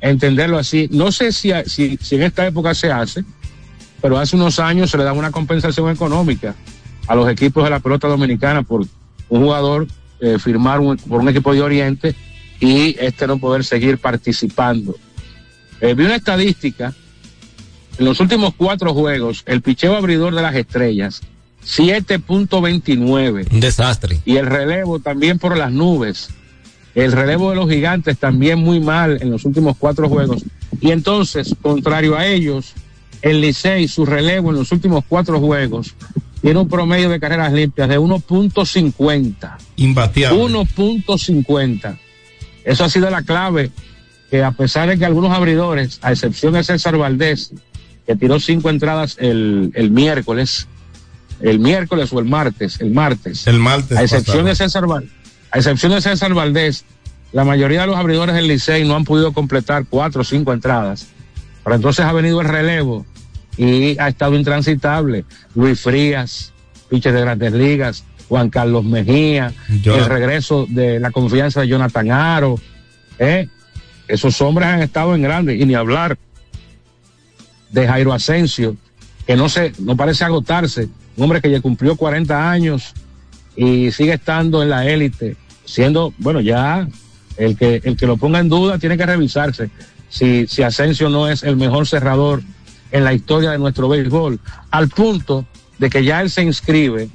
entenderlo 0.00 0.58
así. 0.58 0.88
No 0.92 1.10
sé 1.12 1.32
si, 1.32 1.50
si, 1.66 1.98
si 2.00 2.14
en 2.16 2.22
esta 2.22 2.46
época 2.46 2.74
se 2.74 2.90
hace, 2.92 3.24
pero 4.00 4.18
hace 4.18 4.36
unos 4.36 4.58
años 4.58 4.90
se 4.90 4.98
le 4.98 5.04
da 5.04 5.12
una 5.12 5.30
compensación 5.30 5.90
económica 5.90 6.54
a 7.06 7.14
los 7.14 7.28
equipos 7.28 7.64
de 7.64 7.70
la 7.70 7.80
pelota 7.80 8.08
dominicana 8.08 8.62
por 8.62 8.82
un 9.28 9.42
jugador 9.42 9.86
eh, 10.20 10.38
firmar 10.38 10.80
un- 10.80 10.96
por 10.96 11.20
un 11.20 11.28
equipo 11.28 11.52
de 11.54 11.62
Oriente 11.62 12.14
y 12.60 12.94
este 13.00 13.26
no 13.26 13.38
poder 13.38 13.64
seguir 13.64 13.98
participando. 13.98 14.94
Eh, 15.80 15.94
vi 15.94 16.04
una 16.04 16.16
estadística, 16.16 16.92
en 18.00 18.06
los 18.06 18.18
últimos 18.18 18.54
cuatro 18.56 18.94
juegos, 18.94 19.42
el 19.44 19.60
picheo 19.60 19.94
abridor 19.94 20.34
de 20.34 20.40
las 20.40 20.54
estrellas, 20.56 21.20
7.29 21.66 23.52
Un 23.52 23.60
desastre. 23.60 24.20
y 24.24 24.36
el 24.38 24.46
relevo 24.46 25.00
también 25.00 25.38
por 25.38 25.56
las 25.56 25.70
nubes. 25.70 26.30
El 26.94 27.12
relevo 27.12 27.50
de 27.50 27.56
los 27.56 27.68
gigantes 27.68 28.16
también 28.18 28.58
muy 28.58 28.80
mal 28.80 29.18
en 29.20 29.30
los 29.30 29.44
últimos 29.44 29.76
cuatro 29.78 30.08
juegos. 30.08 30.44
Y 30.80 30.92
entonces, 30.92 31.54
contrario 31.60 32.16
a 32.16 32.26
ellos, 32.26 32.72
el 33.20 33.42
Licey, 33.42 33.86
su 33.86 34.06
relevo 34.06 34.48
en 34.50 34.56
los 34.56 34.72
últimos 34.72 35.04
cuatro 35.06 35.38
juegos, 35.38 35.94
tiene 36.40 36.58
un 36.58 36.68
promedio 36.70 37.10
de 37.10 37.20
carreras 37.20 37.52
limpias 37.52 37.88
de 37.90 37.98
1.50. 38.00 39.56
Imbateable. 39.76 40.42
1.50. 40.42 41.98
Eso 42.64 42.84
ha 42.84 42.88
sido 42.88 43.10
la 43.10 43.22
clave, 43.22 43.70
que 44.30 44.42
a 44.42 44.52
pesar 44.52 44.88
de 44.88 44.98
que 44.98 45.04
algunos 45.04 45.32
abridores, 45.32 45.98
a 46.00 46.12
excepción 46.12 46.54
de 46.54 46.64
César 46.64 46.96
Valdés, 46.96 47.52
que 48.10 48.16
tiró 48.16 48.40
cinco 48.40 48.70
entradas 48.70 49.16
el, 49.20 49.70
el 49.76 49.92
miércoles, 49.92 50.66
el 51.40 51.60
miércoles 51.60 52.12
o 52.12 52.18
el 52.18 52.24
martes, 52.24 52.80
el 52.80 52.90
martes, 52.90 53.46
El 53.46 53.60
martes. 53.60 53.96
a 53.96 54.02
excepción 54.02 54.38
pasado. 54.38 54.48
de 54.48 54.54
César 54.56 54.84
a 55.52 55.58
excepción 55.58 55.92
de 55.92 56.00
César 56.00 56.34
Valdés, 56.34 56.84
la 57.30 57.44
mayoría 57.44 57.82
de 57.82 57.86
los 57.86 57.96
abridores 57.96 58.34
del 58.34 58.48
Licey 58.48 58.82
no 58.84 58.96
han 58.96 59.04
podido 59.04 59.32
completar 59.32 59.84
cuatro 59.88 60.22
o 60.22 60.24
cinco 60.24 60.52
entradas. 60.52 61.06
Pero 61.62 61.76
entonces 61.76 62.04
ha 62.04 62.12
venido 62.12 62.40
el 62.40 62.48
relevo 62.48 63.06
y 63.56 63.96
ha 64.00 64.08
estado 64.08 64.34
intransitable. 64.34 65.24
Luis 65.54 65.80
Frías, 65.80 66.52
pitcher 66.88 67.12
de 67.12 67.20
grandes 67.20 67.52
ligas, 67.52 68.02
Juan 68.28 68.50
Carlos 68.50 68.84
Mejía, 68.84 69.52
Jonathan. 69.82 70.02
el 70.02 70.06
regreso 70.20 70.66
de 70.68 70.98
la 70.98 71.12
confianza 71.12 71.60
de 71.60 71.68
Jonathan 71.68 72.10
Aro. 72.10 72.56
¿eh? 73.20 73.46
Esos 74.08 74.40
hombres 74.40 74.66
han 74.66 74.82
estado 74.82 75.14
en 75.14 75.22
grandes, 75.22 75.60
y 75.60 75.64
ni 75.64 75.76
hablar 75.76 76.18
de 77.70 77.86
Jairo 77.86 78.12
Asensio, 78.12 78.76
que 79.26 79.36
no 79.36 79.48
se, 79.48 79.72
no 79.78 79.96
parece 79.96 80.24
agotarse, 80.24 80.88
un 81.16 81.24
hombre 81.24 81.40
que 81.40 81.50
ya 81.50 81.60
cumplió 81.60 81.96
40 81.96 82.50
años 82.50 82.94
y 83.56 83.90
sigue 83.92 84.14
estando 84.14 84.62
en 84.62 84.70
la 84.70 84.86
élite, 84.86 85.36
siendo, 85.64 86.12
bueno, 86.18 86.40
ya 86.40 86.88
el 87.36 87.56
que, 87.56 87.80
el 87.84 87.96
que 87.96 88.06
lo 88.06 88.16
ponga 88.16 88.38
en 88.38 88.48
duda 88.48 88.78
tiene 88.78 88.96
que 88.96 89.06
revisarse 89.06 89.70
si, 90.08 90.46
si 90.46 90.62
Asensio 90.62 91.08
no 91.08 91.28
es 91.28 91.42
el 91.42 91.56
mejor 91.56 91.86
cerrador 91.86 92.42
en 92.90 93.04
la 93.04 93.14
historia 93.14 93.50
de 93.50 93.58
nuestro 93.58 93.88
béisbol, 93.88 94.40
al 94.70 94.88
punto 94.88 95.46
de 95.78 95.88
que 95.88 96.04
ya 96.04 96.20
él 96.20 96.30
se 96.30 96.42
inscribe 96.42 97.08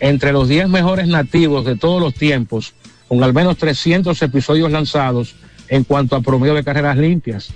entre 0.00 0.32
los 0.32 0.48
10 0.48 0.68
mejores 0.68 1.08
nativos 1.08 1.64
de 1.64 1.76
todos 1.76 2.00
los 2.00 2.14
tiempos, 2.14 2.74
con 3.08 3.22
al 3.22 3.32
menos 3.32 3.56
300 3.56 4.20
episodios 4.22 4.70
lanzados 4.70 5.34
en 5.68 5.84
cuanto 5.84 6.14
a 6.14 6.20
promedio 6.20 6.54
de 6.54 6.64
carreras 6.64 6.96
limpias. 6.96 7.50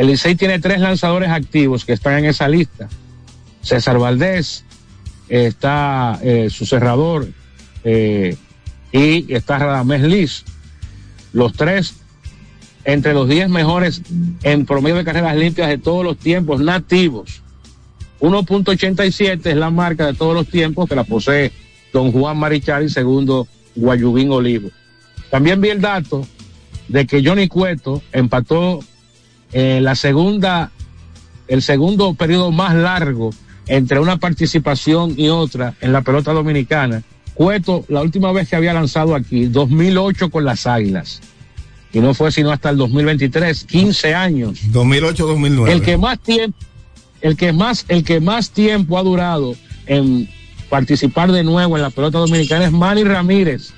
El 0.00 0.06
Licey 0.06 0.34
tiene 0.34 0.58
tres 0.58 0.80
lanzadores 0.80 1.28
activos 1.28 1.84
que 1.84 1.92
están 1.92 2.20
en 2.20 2.24
esa 2.24 2.48
lista. 2.48 2.88
César 3.60 3.98
Valdés, 3.98 4.64
está 5.28 6.18
eh, 6.22 6.48
su 6.48 6.64
cerrador 6.64 7.28
eh, 7.84 8.34
y 8.92 9.30
está 9.34 9.58
Radamés 9.58 10.00
Liz. 10.00 10.44
Los 11.34 11.52
tres 11.52 11.96
entre 12.86 13.12
los 13.12 13.28
10 13.28 13.50
mejores 13.50 14.00
en 14.42 14.64
promedio 14.64 14.96
de 14.96 15.04
carreras 15.04 15.36
limpias 15.36 15.68
de 15.68 15.76
todos 15.76 16.02
los 16.02 16.16
tiempos 16.16 16.62
nativos. 16.62 17.42
1.87 18.20 19.50
es 19.50 19.56
la 19.56 19.68
marca 19.68 20.06
de 20.06 20.14
todos 20.14 20.32
los 20.32 20.48
tiempos 20.48 20.88
que 20.88 20.96
la 20.96 21.04
posee 21.04 21.52
don 21.92 22.10
Juan 22.10 22.38
Marichal 22.38 22.84
y 22.84 22.88
segundo 22.88 23.46
Guayubín 23.76 24.32
Olivo. 24.32 24.70
También 25.28 25.60
vi 25.60 25.68
el 25.68 25.82
dato 25.82 26.26
de 26.88 27.06
que 27.06 27.22
Johnny 27.22 27.48
Cueto 27.48 28.02
empató 28.12 28.80
eh, 29.52 29.80
la 29.82 29.94
segunda, 29.94 30.70
el 31.48 31.62
segundo 31.62 32.14
periodo 32.14 32.50
más 32.50 32.74
largo 32.74 33.30
entre 33.66 34.00
una 34.00 34.18
participación 34.18 35.14
y 35.16 35.28
otra 35.28 35.74
en 35.80 35.92
la 35.92 36.02
pelota 36.02 36.32
dominicana. 36.32 37.02
Cueto, 37.34 37.84
la 37.88 38.02
última 38.02 38.32
vez 38.32 38.48
que 38.48 38.56
había 38.56 38.74
lanzado 38.74 39.14
aquí, 39.14 39.46
2008 39.46 40.30
con 40.30 40.44
las 40.44 40.66
Águilas. 40.66 41.20
Y 41.92 42.00
no 42.00 42.14
fue 42.14 42.30
sino 42.30 42.50
hasta 42.50 42.70
el 42.70 42.76
2023, 42.76 43.64
15 43.64 44.14
años. 44.14 44.60
2008-2009. 44.72 45.70
El 45.70 45.82
que 45.82 45.96
más 45.96 46.18
tiempo, 46.20 46.58
el 47.20 47.36
que 47.36 47.52
más, 47.52 47.84
el 47.88 48.04
que 48.04 48.20
más 48.20 48.50
tiempo 48.50 48.98
ha 48.98 49.02
durado 49.02 49.54
en 49.86 50.28
participar 50.68 51.32
de 51.32 51.42
nuevo 51.42 51.76
en 51.76 51.82
la 51.82 51.90
pelota 51.90 52.18
dominicana 52.18 52.66
es 52.66 52.72
Manny 52.72 53.04
Ramírez, 53.04 53.72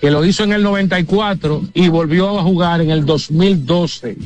que 0.00 0.10
lo 0.10 0.24
hizo 0.24 0.44
en 0.44 0.52
el 0.52 0.62
94 0.62 1.62
y 1.74 1.88
volvió 1.88 2.38
a 2.38 2.42
jugar 2.42 2.80
en 2.80 2.90
el 2.90 3.04
2012. 3.04 4.16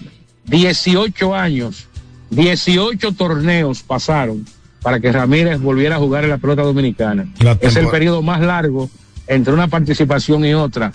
18 0.49 1.35
años, 1.35 1.87
18 2.31 3.13
torneos 3.13 3.83
pasaron 3.83 4.45
para 4.83 5.01
que 5.01 5.13
Ramírez 5.13 5.61
volviera 5.61 5.97
a 5.97 5.99
jugar 5.99 6.25
en 6.25 6.31
la 6.31 6.39
pelota 6.39 6.63
dominicana. 6.63 7.29
Es 7.61 7.77
el 7.77 7.89
periodo 7.89 8.23
más 8.23 8.41
largo 8.41 8.91
entre 9.27 9.53
una 9.53 9.69
participación 9.69 10.45
y 10.45 10.55
otra 10.55 10.93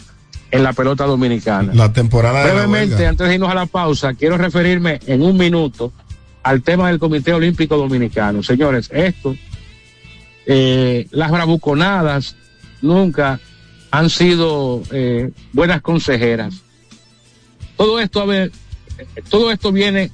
en 0.52 0.64
la 0.64 0.74
pelota 0.74 1.06
dominicana. 1.06 1.74
La 1.74 1.92
temporada 1.92 2.44
Brevemente, 2.44 3.08
antes 3.08 3.28
de 3.28 3.36
irnos 3.36 3.50
a 3.50 3.56
la 3.56 3.66
pausa, 3.66 4.14
quiero 4.14 4.38
referirme 4.38 5.00
en 5.08 5.22
un 5.22 5.38
minuto 5.38 5.92
al 6.44 6.62
tema 6.62 6.90
del 6.90 7.00
Comité 7.00 7.34
Olímpico 7.34 7.78
Dominicano. 7.78 8.44
Señores, 8.44 8.90
esto, 8.94 9.36
eh, 10.46 11.08
las 11.12 11.32
bravuconadas 11.32 12.36
nunca 12.82 13.40
han 13.90 14.10
sido 14.10 14.84
eh, 14.92 15.32
buenas 15.54 15.82
consejeras. 15.82 16.56
Todo 17.78 18.00
esto, 18.00 18.22
a 18.22 18.26
ver, 18.26 18.52
todo 19.30 19.52
esto 19.52 19.72
viene 19.72 20.12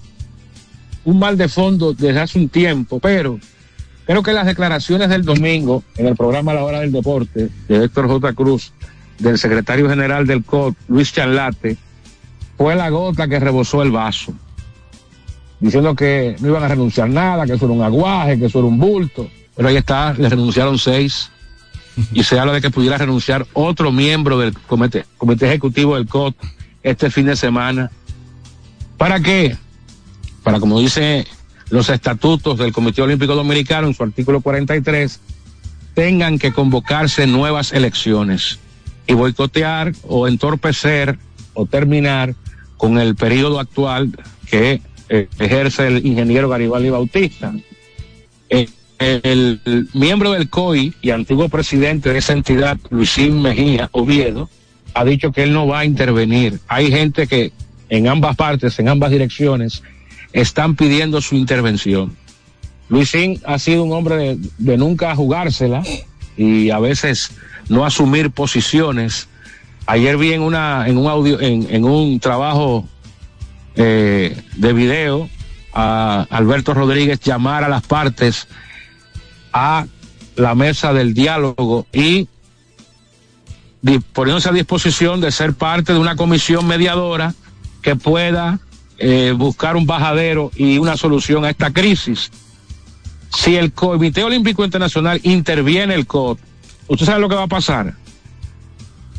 un 1.05 1.19
mal 1.19 1.37
de 1.37 1.47
fondo 1.47 1.93
desde 1.93 2.19
hace 2.19 2.39
un 2.39 2.49
tiempo, 2.49 2.99
pero 2.99 3.39
creo 4.05 4.23
que 4.23 4.33
las 4.33 4.45
declaraciones 4.45 5.09
del 5.09 5.23
domingo 5.23 5.83
en 5.97 6.07
el 6.07 6.15
programa 6.15 6.53
La 6.53 6.63
Hora 6.63 6.79
del 6.81 6.91
Deporte 6.91 7.49
de 7.67 7.83
Héctor 7.83 8.07
J. 8.07 8.33
Cruz, 8.33 8.73
del 9.17 9.37
secretario 9.37 9.89
general 9.89 10.25
del 10.25 10.43
COD, 10.43 10.73
Luis 10.87 11.11
Charlate, 11.13 11.77
fue 12.57 12.75
la 12.75 12.89
gota 12.89 13.27
que 13.27 13.39
rebosó 13.39 13.81
el 13.83 13.91
vaso, 13.91 14.33
diciendo 15.59 15.95
que 15.95 16.35
no 16.39 16.47
iban 16.47 16.63
a 16.63 16.67
renunciar 16.67 17.09
nada, 17.09 17.45
que 17.45 17.53
eso 17.53 17.65
era 17.65 17.73
un 17.73 17.81
aguaje, 17.81 18.39
que 18.39 18.45
eso 18.45 18.59
era 18.59 18.67
un 18.67 18.77
bulto, 18.77 19.29
pero 19.55 19.69
ahí 19.69 19.77
está, 19.77 20.13
le 20.13 20.29
renunciaron 20.29 20.77
seis 20.77 21.31
y 22.13 22.23
se 22.23 22.39
habla 22.39 22.53
de 22.53 22.61
que 22.61 22.69
pudiera 22.69 22.97
renunciar 22.97 23.45
otro 23.53 23.91
miembro 23.91 24.37
del 24.39 24.53
comité, 24.53 25.05
comité 25.17 25.47
ejecutivo 25.47 25.95
del 25.95 26.07
COD 26.07 26.33
este 26.83 27.09
fin 27.09 27.25
de 27.25 27.35
semana. 27.35 27.91
¿Para 28.99 29.21
qué? 29.21 29.55
Para, 30.43 30.59
como 30.59 30.77
dice 30.77 31.25
los 31.69 31.89
estatutos 31.89 32.57
del 32.57 32.73
Comité 32.73 33.01
Olímpico 33.01 33.33
Dominicano 33.33 33.87
en 33.87 33.93
su 33.93 34.03
artículo 34.03 34.41
43, 34.41 35.21
tengan 35.93 36.37
que 36.37 36.51
convocarse 36.51 37.25
nuevas 37.25 37.71
elecciones 37.71 38.59
y 39.07 39.13
boicotear 39.13 39.93
o 40.03 40.27
entorpecer 40.27 41.17
o 41.53 41.65
terminar 41.65 42.35
con 42.75 42.99
el 42.99 43.15
periodo 43.15 43.61
actual 43.61 44.11
que 44.47 44.81
eh, 45.07 45.29
ejerce 45.39 45.87
el 45.87 46.05
ingeniero 46.05 46.49
Garibaldi 46.49 46.89
Bautista. 46.89 47.53
Eh, 48.49 48.67
el, 48.99 49.61
el 49.63 49.87
miembro 49.93 50.33
del 50.33 50.49
COI 50.49 50.93
y 51.01 51.11
antiguo 51.11 51.47
presidente 51.47 52.11
de 52.11 52.19
esa 52.19 52.33
entidad, 52.33 52.77
Luisín 52.89 53.41
Mejía 53.41 53.87
Oviedo, 53.93 54.49
ha 54.93 55.05
dicho 55.05 55.31
que 55.31 55.43
él 55.43 55.53
no 55.53 55.67
va 55.67 55.79
a 55.79 55.85
intervenir. 55.85 56.59
Hay 56.67 56.91
gente 56.91 57.27
que 57.27 57.53
en 57.89 58.07
ambas 58.07 58.35
partes, 58.35 58.79
en 58.79 58.87
ambas 58.87 59.11
direcciones, 59.11 59.83
están 60.33 60.75
pidiendo 60.75 61.21
su 61.21 61.35
intervención. 61.35 62.15
Luisín 62.87 63.41
ha 63.45 63.59
sido 63.59 63.83
un 63.83 63.93
hombre 63.93 64.37
de, 64.57 64.77
nunca 64.77 65.15
jugársela 65.15 65.83
y 66.37 66.69
a 66.69 66.79
veces 66.79 67.31
no 67.67 67.85
asumir 67.85 68.31
posiciones. 68.31 69.27
Ayer 69.85 70.17
vi 70.17 70.33
en 70.33 70.41
una, 70.41 70.87
en 70.87 70.97
un 70.97 71.07
audio, 71.07 71.39
en, 71.39 71.67
en 71.69 71.83
un 71.83 72.19
trabajo 72.19 72.87
eh, 73.75 74.35
de 74.55 74.73
video 74.73 75.29
a 75.73 76.25
Alberto 76.29 76.73
Rodríguez 76.73 77.19
llamar 77.19 77.63
a 77.63 77.69
las 77.69 77.83
partes 77.83 78.47
a 79.53 79.85
la 80.35 80.55
mesa 80.55 80.93
del 80.93 81.13
diálogo 81.13 81.85
y 81.93 82.27
poniéndose 84.13 84.49
a 84.49 84.51
disposición 84.51 85.21
de 85.21 85.31
ser 85.31 85.53
parte 85.53 85.93
de 85.93 85.99
una 85.99 86.15
comisión 86.15 86.67
mediadora 86.67 87.33
que 87.81 87.95
pueda 87.95 88.59
eh, 88.97 89.33
buscar 89.35 89.75
un 89.75 89.85
bajadero 89.85 90.51
y 90.55 90.77
una 90.77 90.97
solución 90.97 91.45
a 91.45 91.49
esta 91.49 91.71
crisis. 91.71 92.31
Si 93.35 93.55
el 93.55 93.71
Comité 93.73 94.23
Olímpico 94.23 94.65
Internacional 94.65 95.19
interviene 95.23 95.93
el 95.95 96.05
COD, 96.07 96.37
¿usted 96.87 97.05
sabe 97.05 97.21
lo 97.21 97.29
que 97.29 97.35
va 97.35 97.43
a 97.43 97.47
pasar? 97.47 97.93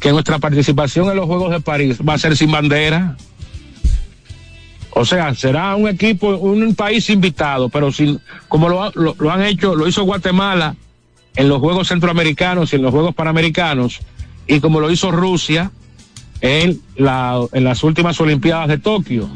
Que 0.01 0.13
nuestra 0.13 0.39
participación 0.39 1.09
en 1.11 1.17
los 1.17 1.27
Juegos 1.27 1.51
de 1.53 1.61
París 1.61 1.99
va 2.07 2.15
a 2.15 2.19
ser 2.19 2.37
sin 2.37 2.51
bandera. 2.51 3.17
O 4.93 5.05
sea, 5.05 5.35
será 5.35 5.77
un 5.77 5.89
equipo, 5.89 6.37
un 6.37 6.75
país 6.75 7.09
invitado, 7.11 7.69
pero 7.69 7.93
sin, 7.93 8.21
como 8.49 8.69
lo- 8.69 8.93
lo 8.95 9.31
han 9.31 9.43
hecho, 9.43 9.77
lo 9.77 9.87
hizo 9.87 10.03
Guatemala 10.03 10.75
en 11.37 11.49
los 11.49 11.61
Juegos 11.61 11.89
Centroamericanos 11.89 12.73
y 12.73 12.77
en 12.77 12.83
los 12.83 12.91
Juegos 12.91 13.15
Panamericanos, 13.15 14.01
y 14.49 14.59
como 14.59 14.81
lo 14.81 14.91
hizo 14.91 15.13
Rusia 15.13 15.71
en, 16.41 16.81
la, 16.97 17.41
en 17.53 17.65
las 17.65 17.83
últimas 17.83 18.21
Olimpiadas 18.21 18.69
de 18.69 18.79
Tokio, 18.79 19.29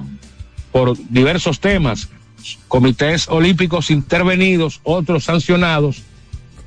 por 0.73 0.97
diversos 1.09 1.61
temas, 1.61 2.09
comités 2.69 3.29
olímpicos 3.29 3.91
intervenidos, 3.91 4.81
otros 4.83 5.25
sancionados. 5.25 6.03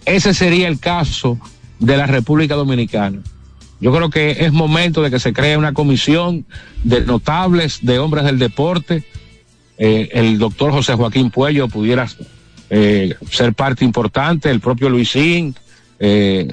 Ese 0.06 0.34
sería 0.34 0.68
el 0.68 0.80
caso 0.80 1.38
de 1.80 1.98
la 1.98 2.08
República 2.08 2.56
Dominicana. 2.56 3.20
Yo 3.80 3.94
creo 3.94 4.10
que 4.10 4.32
es 4.46 4.52
momento 4.52 5.02
de 5.02 5.12
que 5.12 5.20
se 5.20 5.34
cree 5.34 5.58
una 5.58 5.74
comisión 5.74 6.46
de 6.84 7.02
notables, 7.02 7.80
de 7.82 8.00
hombres 8.00 8.26
del 8.26 8.40
deporte. 8.40 9.04
Eh, 9.78 10.10
el 10.14 10.40
doctor 10.40 10.72
José 10.72 10.96
Joaquín 10.96 11.30
Puello 11.30 11.68
pudiera 11.68 12.08
eh, 12.70 13.14
ser 13.30 13.54
parte 13.54 13.86
importante, 13.86 14.50
el 14.50 14.60
propio 14.60 14.90
Luisín, 14.90 15.56
eh, 16.00 16.52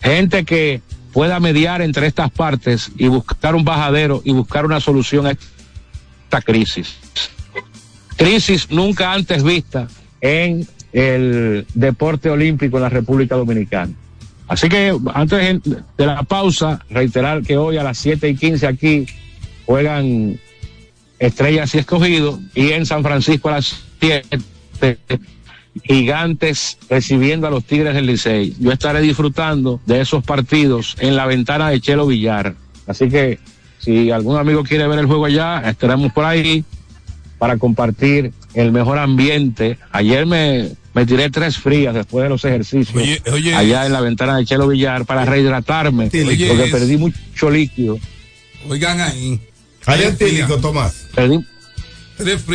gente 0.00 0.44
que 0.44 0.80
pueda 1.14 1.38
mediar 1.38 1.80
entre 1.80 2.08
estas 2.08 2.28
partes 2.30 2.90
y 2.98 3.06
buscar 3.06 3.54
un 3.54 3.64
bajadero 3.64 4.20
y 4.24 4.32
buscar 4.32 4.66
una 4.66 4.80
solución 4.80 5.28
a 5.28 5.30
esta 5.30 6.42
crisis. 6.42 6.96
Crisis 8.16 8.68
nunca 8.70 9.12
antes 9.12 9.44
vista 9.44 9.86
en 10.20 10.66
el 10.92 11.66
deporte 11.72 12.30
olímpico 12.30 12.78
en 12.78 12.82
la 12.82 12.88
República 12.88 13.36
Dominicana. 13.36 13.92
Así 14.48 14.68
que 14.68 14.92
antes 15.14 15.62
de 15.62 16.06
la 16.06 16.24
pausa, 16.24 16.84
reiterar 16.90 17.42
que 17.42 17.56
hoy 17.56 17.76
a 17.76 17.84
las 17.84 17.96
7 17.98 18.28
y 18.28 18.34
15 18.34 18.66
aquí 18.66 19.06
juegan 19.66 20.40
Estrellas 21.20 21.76
y 21.76 21.78
Escogido 21.78 22.40
y 22.56 22.72
en 22.72 22.86
San 22.86 23.04
Francisco 23.04 23.50
a 23.50 23.52
las 23.52 23.84
7 24.00 24.38
Gigantes 25.82 26.78
recibiendo 26.88 27.46
a 27.46 27.50
los 27.50 27.64
Tigres 27.64 27.94
del 27.94 28.06
Licey. 28.06 28.54
Yo 28.60 28.70
estaré 28.72 29.00
disfrutando 29.00 29.80
de 29.86 30.00
esos 30.00 30.22
partidos 30.24 30.96
en 31.00 31.16
la 31.16 31.26
ventana 31.26 31.70
de 31.70 31.80
Chelo 31.80 32.06
Villar. 32.06 32.54
Así 32.86 33.08
que 33.08 33.38
si 33.78 34.10
algún 34.10 34.36
amigo 34.38 34.62
quiere 34.64 34.86
ver 34.88 34.98
el 34.98 35.06
juego 35.06 35.26
allá, 35.26 35.62
estaremos 35.68 36.12
por 36.12 36.24
ahí 36.24 36.64
para 37.38 37.56
compartir 37.58 38.32
el 38.54 38.72
mejor 38.72 38.98
ambiente. 38.98 39.78
Ayer 39.90 40.26
me, 40.26 40.70
me 40.94 41.04
tiré 41.06 41.28
tres 41.30 41.58
frías 41.58 41.92
después 41.94 42.22
de 42.22 42.28
los 42.28 42.44
ejercicios 42.44 42.94
Oye, 42.96 43.20
oye, 43.32 43.54
allá 43.54 43.84
en 43.86 43.92
la 43.92 44.00
ventana 44.00 44.36
de 44.36 44.44
Chelo 44.46 44.68
Villar 44.68 45.04
para 45.04 45.24
rehidratarme 45.24 46.04
Oye, 46.12 46.46
porque 46.48 46.64
es- 46.64 46.70
perdí 46.70 46.96
mucho 46.96 47.50
líquido. 47.50 47.98
Oigan 48.68 49.00
ahí. 49.00 49.40
Etílico, 49.86 50.56
Tomás. 50.58 51.08
Perdí, 51.14 51.44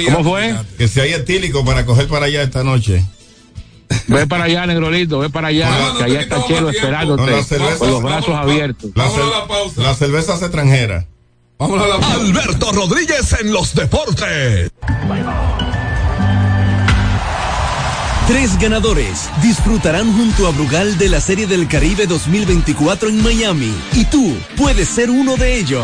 ¿Cómo 0.06 0.24
fue? 0.24 0.56
Que 0.78 0.88
si 0.88 1.00
hay 1.00 1.14
etílico 1.14 1.64
para 1.66 1.86
coger 1.86 2.08
para 2.08 2.26
allá 2.28 2.42
esta 2.44 2.64
noche. 2.64 3.04
Ve 4.08 4.28
para 4.28 4.44
allá, 4.46 4.66
Negrolito, 4.68 5.20
ve 5.20 5.30
para 5.30 5.48
allá, 5.48 5.70
que 5.98 6.04
allá 6.04 6.22
está 6.22 6.46
Chelo 6.46 6.70
esperándote 6.70 7.24
No, 7.26 7.38
la 7.38 7.44
cerveza- 7.44 7.78
con 7.80 7.90
los 7.92 8.04
brazos 8.04 8.36
abiertos. 8.36 8.92
La, 8.96 9.10
cer- 9.10 9.76
las 9.78 9.98
cervezas 9.98 10.42
extranjeras. 10.42 11.06
Vamos 11.58 11.82
a 11.82 11.88
la 11.88 11.96
Alberto 12.14 12.72
Rodríguez 12.72 13.36
en 13.42 13.52
los 13.52 13.74
deportes. 13.76 14.72
Tres 18.28 18.60
ganadores 18.60 19.28
disfrutarán 19.42 20.14
junto 20.16 20.46
a 20.48 20.52
Brugal 20.52 20.98
de 21.00 21.10
la 21.10 21.20
Serie 21.20 21.48
del 21.48 21.68
Caribe 21.68 22.06
2024 22.06 23.10
en 23.10 23.24
Miami 23.24 23.74
y 23.94 24.06
tú 24.06 24.38
puedes 24.56 24.88
ser 24.88 25.10
uno 25.10 25.36
de 25.36 25.58
ellos. 25.58 25.84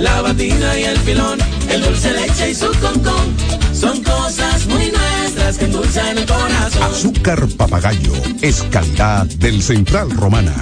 la 0.00 0.22
batina 0.22 0.78
y 0.78 0.84
el 0.84 0.98
filón, 0.98 1.38
el 1.68 1.82
dulce 1.82 2.12
leche 2.12 2.50
y 2.50 2.54
su 2.54 2.66
concón. 2.80 3.36
Son 3.72 4.02
cosas 4.02 4.66
muy 4.66 4.90
nuestras 4.90 5.58
que 5.58 5.64
endulzan 5.66 6.18
el 6.18 6.26
corazón. 6.26 6.82
Azúcar 6.82 7.46
papagayo 7.56 8.12
es 8.40 8.62
calidad 8.64 9.26
del 9.26 9.62
Central 9.62 10.10
Romana. 10.10 10.54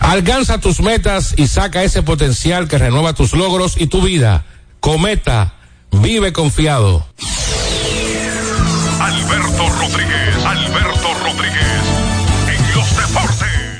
Alcanza 0.00 0.58
tus 0.58 0.80
metas 0.80 1.34
y 1.36 1.46
saca 1.46 1.82
ese 1.82 2.02
potencial 2.02 2.68
que 2.68 2.78
renueva 2.78 3.14
tus 3.14 3.32
logros 3.32 3.80
y 3.80 3.86
tu 3.86 4.02
vida. 4.02 4.44
Cometa, 4.80 5.54
vive 5.90 6.32
confiado. 6.32 7.06
Alberto 9.00 9.68
Rodríguez, 9.80 10.44
Alberto 10.44 11.14
Rodríguez. 11.22 11.63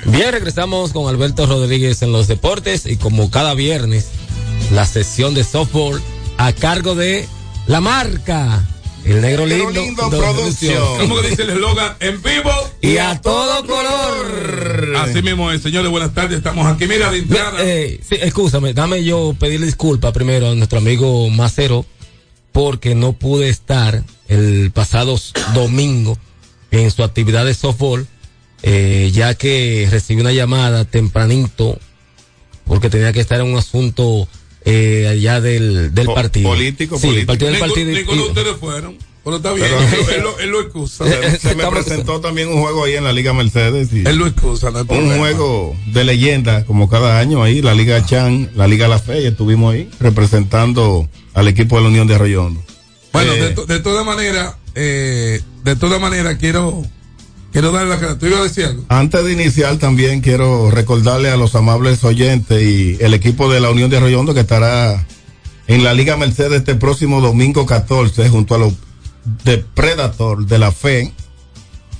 Bien, 0.07 0.33
regresamos 0.33 0.93
con 0.93 1.09
Alberto 1.09 1.47
Rodríguez 1.47 2.03
en 2.03 2.13
los 2.13 2.29
deportes 2.29 2.85
y 2.87 2.97
como 2.97 3.31
cada 3.31 3.55
viernes, 3.55 4.09
la 4.71 4.85
sesión 4.85 5.35
de 5.35 5.45
softball 5.45 6.01
a 6.37 6.53
cargo 6.53 6.95
de 6.95 7.27
la 7.67 7.81
marca, 7.81 8.63
el 9.05 9.23
negro 9.23 9.47
lindo, 9.47 9.71
Lindo 9.71 10.11
Producción. 10.11 10.99
¿Cómo 10.99 11.21
que 11.21 11.31
dice 11.31 11.43
el 11.43 11.51
eslogan? 11.51 11.97
En 12.01 12.23
vivo 12.23 12.51
Y 12.83 12.99
a 12.99 13.21
todo 13.21 13.67
color. 13.67 14.97
Así 14.97 15.23
mismo 15.23 15.51
es, 15.51 15.63
señores, 15.63 15.91
buenas 15.91 16.13
tardes. 16.13 16.39
Estamos 16.39 16.67
aquí, 16.67 16.87
mira, 16.87 17.11
de 17.11 17.19
entrada. 17.19 17.59
Eh, 17.63 18.01
sí, 18.07 18.17
escúchame, 18.21 18.75
dame 18.75 19.05
yo 19.05 19.35
pedirle 19.39 19.67
disculpas 19.67 20.13
primero 20.13 20.51
a 20.51 20.55
nuestro 20.55 20.79
amigo 20.79 21.31
Macero 21.31 21.87
porque 22.53 22.95
no 22.95 23.15
pude 23.15 23.49
estar 23.49 24.05
el 24.29 24.71
pasado 24.71 25.19
domingo 25.55 26.17
en 26.71 26.91
su 26.91 27.03
actividad 27.03 27.45
de 27.45 27.55
softball, 27.55 28.07
eh, 28.67 29.11
ya 29.13 29.35
que 29.35 29.87
recibí 29.91 30.21
una 30.23 30.33
llamada 30.33 30.85
tempranito 30.87 31.79
porque 32.65 32.89
tenía 32.89 33.13
que 33.13 33.21
estar 33.21 33.39
en 33.41 33.49
un 33.53 33.59
asunto 33.59 34.27
eh, 34.65 35.07
allá 35.11 35.41
del, 35.43 35.93
del 35.95 36.07
partido. 36.07 36.49
político, 36.49 36.97
sí, 36.99 37.07
político. 37.09 37.27
partido 37.33 37.51
del 37.51 37.61
Ninguno- 37.61 37.75
partido. 37.75 37.91
y- 37.91 37.95
ninguno 37.97 38.23
de 38.23 38.29
ustedes 38.29 38.57
fueron. 38.57 38.97
Pero 39.23 39.37
está 39.37 39.53
bien, 39.55 39.69
Pero- 39.91 40.11
él, 40.11 40.23
lo- 40.23 40.39
él 40.39 40.51
lo 40.51 40.61
excusa. 40.63 41.05
Se, 41.31 41.39
se 41.41 41.55
me 41.55 41.67
presentó 41.67 42.21
también 42.21 42.49
un 42.49 42.61
juego 42.63 42.85
ahí 42.85 42.95
en 42.95 43.05
la 43.05 43.13
Liga 43.13 43.33
Mercedes. 43.35 43.89
Y 43.93 44.07
Él 44.07 44.17
lo 44.17 44.27
excusa, 44.27 44.71
no 44.71 44.81
un 44.81 44.87
problema. 44.87 45.17
juego 45.17 45.75
de 45.87 46.05
leyenda, 46.05 46.65
como 46.67 46.89
cada 46.91 47.19
año 47.19 47.43
ahí, 47.43 47.61
la 47.63 47.75
Liga 47.75 48.05
Chan, 48.05 48.51
la 48.55 48.67
Liga 48.67 48.87
La 48.89 48.99
Fe, 48.99 49.23
y 49.23 49.27
estuvimos 49.27 49.75
ahí 49.75 49.89
representando 50.01 51.09
al 51.35 51.49
equipo 51.49 51.77
de 51.77 51.83
la 51.83 51.89
Unión 51.89 52.07
de 52.07 52.15
Arroyondo. 52.17 52.63
Bueno, 53.13 53.33
Eh, 53.33 53.41
de, 53.41 53.51
to- 53.51 53.67
de 53.67 53.81
todas 53.81 54.05
maneras, 54.05 54.57
eh, 54.75 55.41
de 55.65 55.77
todas 55.77 56.01
maneras, 56.01 56.37
quiero, 56.39 56.83
quiero 57.55 57.71
darle 57.71 57.89
la 57.89 58.01
cara. 58.01 58.19
¿Tú 58.19 58.27
ibas 58.27 58.41
a 58.41 58.43
decir 58.43 58.65
algo? 58.65 58.85
Antes 58.89 59.25
de 59.25 59.33
iniciar 59.33 59.79
también 59.79 60.21
quiero 60.21 60.71
recordarle 60.73 61.31
a 61.31 61.37
los 61.37 61.55
amables 61.55 62.03
oyentes 62.03 62.61
y 62.61 62.99
el 63.01 63.15
equipo 63.15 63.51
de 63.51 63.61
la 63.61 63.71
Unión 63.71 63.89
de 63.91 63.97
Arroyondo 63.97 64.35
que 64.35 64.41
estará 64.41 65.07
en 65.69 65.85
la 65.85 65.95
Liga 65.95 66.17
Mercedes 66.17 66.59
este 66.59 66.75
próximo 66.75 67.21
domingo 67.21 67.65
14 67.65 68.29
junto 68.29 68.57
a 68.57 68.59
los 68.59 68.75
de 69.45 69.59
Predator 69.59 70.45
de 70.45 70.59
la 70.59 70.73
Fe. 70.73 71.13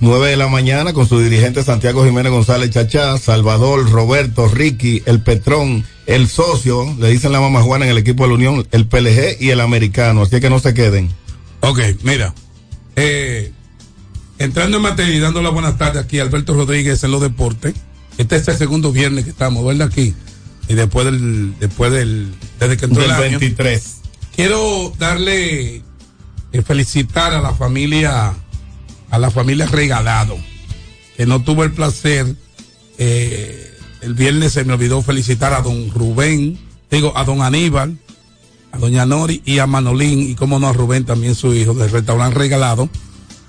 9 0.01 0.27
de 0.27 0.35
la 0.35 0.49
mañana 0.49 0.91
con 0.91 1.07
su 1.07 1.21
dirigente 1.21 1.63
Santiago 1.63 2.03
Jiménez 2.03 2.29
González 2.29 2.69
Chachá, 2.69 3.17
Salvador, 3.17 3.89
Roberto, 3.89 4.49
Ricky, 4.49 5.01
el 5.05 5.21
Petrón, 5.21 5.85
el 6.05 6.27
socio, 6.27 6.93
le 6.99 7.09
dicen 7.09 7.31
la 7.31 7.39
mamá 7.39 7.61
Juana 7.61 7.85
en 7.85 7.91
el 7.91 7.97
equipo 7.97 8.23
de 8.23 8.29
la 8.29 8.35
Unión, 8.35 8.67
el 8.71 8.87
PLG 8.87 9.37
y 9.39 9.51
el 9.51 9.61
americano, 9.61 10.23
así 10.23 10.41
que 10.41 10.49
no 10.49 10.59
se 10.59 10.73
queden. 10.73 11.09
Ok, 11.61 11.79
mira. 12.03 12.35
Eh, 12.97 13.53
entrando 14.39 14.77
en 14.77 14.83
materia 14.83 15.15
y 15.15 15.19
dando 15.19 15.41
las 15.41 15.53
buenas 15.53 15.77
tardes 15.77 16.03
aquí 16.03 16.19
a 16.19 16.23
Alberto 16.23 16.53
Rodríguez 16.53 17.03
en 17.03 17.11
los 17.11 17.21
deportes. 17.21 17.75
Este 18.17 18.37
es 18.37 18.47
el 18.47 18.57
segundo 18.57 18.91
viernes 18.91 19.25
que 19.25 19.31
estamos, 19.31 19.65
¿verdad? 19.65 19.87
Aquí. 19.87 20.13
Y 20.67 20.73
después 20.73 21.05
del, 21.05 21.53
después 21.59 21.91
del, 21.91 22.33
desde 22.59 22.77
que 22.77 22.85
entró 22.85 23.01
Del 23.01 23.11
el 23.11 23.17
año. 23.17 23.39
23. 23.39 23.95
Quiero 24.35 24.93
darle, 24.97 25.83
eh, 26.51 26.61
felicitar 26.61 27.33
a 27.33 27.41
la 27.41 27.53
familia, 27.53 28.33
a 29.09 29.19
la 29.19 29.31
familia 29.31 29.65
Regalado, 29.65 30.37
que 31.15 31.25
no 31.25 31.43
tuvo 31.43 31.63
el 31.63 31.71
placer, 31.71 32.35
eh, 32.97 33.73
el 34.01 34.13
viernes 34.13 34.53
se 34.53 34.63
me 34.65 34.73
olvidó 34.73 35.01
felicitar 35.01 35.53
a 35.53 35.61
don 35.61 35.91
Rubén, 35.91 36.57
digo, 36.89 37.17
a 37.17 37.23
don 37.23 37.41
Aníbal, 37.41 37.97
a 38.71 38.77
doña 38.77 39.05
Nori 39.05 39.41
y 39.45 39.59
a 39.59 39.67
Manolín, 39.67 40.29
y 40.29 40.35
como 40.35 40.59
no 40.59 40.67
a 40.67 40.73
Rubén 40.73 41.05
también 41.05 41.35
su 41.35 41.53
hijo, 41.53 41.73
del 41.73 41.91
restaurante 41.91 42.37
Regalado, 42.37 42.89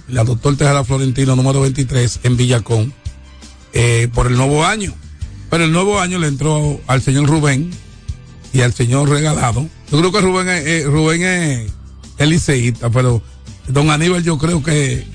la 0.08 0.24
doctor 0.24 0.56
Tejada 0.56 0.84
Florentino 0.84 1.36
número 1.36 1.60
23 1.60 2.20
en 2.22 2.36
Villacón, 2.36 2.92
eh, 3.72 4.08
por 4.12 4.26
el 4.26 4.36
nuevo 4.36 4.64
año. 4.64 4.94
Pero 5.50 5.64
el 5.64 5.72
nuevo 5.72 6.00
año 6.00 6.18
le 6.18 6.28
entró 6.28 6.80
al 6.86 7.02
señor 7.02 7.26
Rubén 7.26 7.70
y 8.52 8.60
al 8.62 8.72
señor 8.72 9.08
Regalado. 9.08 9.68
Yo 9.90 9.98
creo 9.98 10.12
que 10.12 10.20
Rubén 10.20 10.48
es, 10.48 10.66
eh, 10.66 10.84
Rubén 10.86 11.22
es, 11.22 11.72
es 12.18 12.28
liceísta, 12.28 12.90
pero 12.90 13.22
don 13.68 13.90
Aníbal 13.90 14.22
yo 14.22 14.38
creo 14.38 14.62
que 14.62 15.06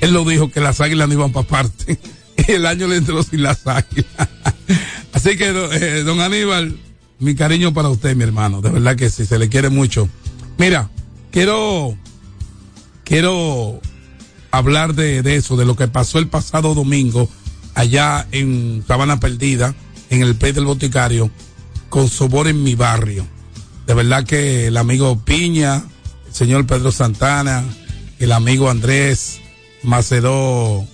él 0.00 0.12
lo 0.12 0.24
dijo 0.24 0.50
que 0.50 0.60
las 0.60 0.80
águilas 0.80 1.08
no 1.08 1.14
iban 1.14 1.32
para 1.32 1.46
parte. 1.46 1.98
El 2.48 2.66
año 2.66 2.88
le 2.88 2.96
entró 2.96 3.22
sin 3.22 3.42
las 3.42 3.66
águilas. 3.66 4.28
Así 5.12 5.36
que, 5.36 5.48
eh, 5.48 6.02
don 6.02 6.20
Aníbal, 6.20 6.78
mi 7.18 7.34
cariño 7.34 7.74
para 7.74 7.90
usted, 7.90 8.16
mi 8.16 8.24
hermano. 8.24 8.60
De 8.60 8.70
verdad 8.70 8.96
que 8.96 9.10
sí, 9.10 9.26
se 9.26 9.38
le 9.38 9.48
quiere 9.48 9.68
mucho. 9.68 10.08
Mira, 10.56 10.90
quiero, 11.30 11.96
quiero 13.04 13.80
hablar 14.50 14.94
de, 14.94 15.20
eso, 15.36 15.56
de 15.56 15.64
lo 15.64 15.76
que 15.76 15.88
pasó 15.88 16.18
el 16.18 16.28
pasado 16.28 16.74
domingo 16.74 17.28
allá 17.74 18.26
en 18.32 18.84
Sabana 18.86 19.20
Perdida, 19.20 19.74
en 20.10 20.22
el 20.22 20.34
Pez 20.34 20.54
del 20.54 20.64
Boticario, 20.64 21.30
con 21.88 22.08
Sobor 22.08 22.48
en 22.48 22.62
mi 22.62 22.74
barrio. 22.74 23.26
De 23.86 23.94
verdad 23.94 24.24
que 24.24 24.68
el 24.68 24.76
amigo 24.76 25.18
Piña, 25.24 25.84
el 26.28 26.34
señor 26.34 26.66
Pedro 26.66 26.92
Santana, 26.92 27.64
el 28.18 28.32
amigo 28.32 28.70
Andrés, 28.70 29.40
Macedó, 29.82 30.86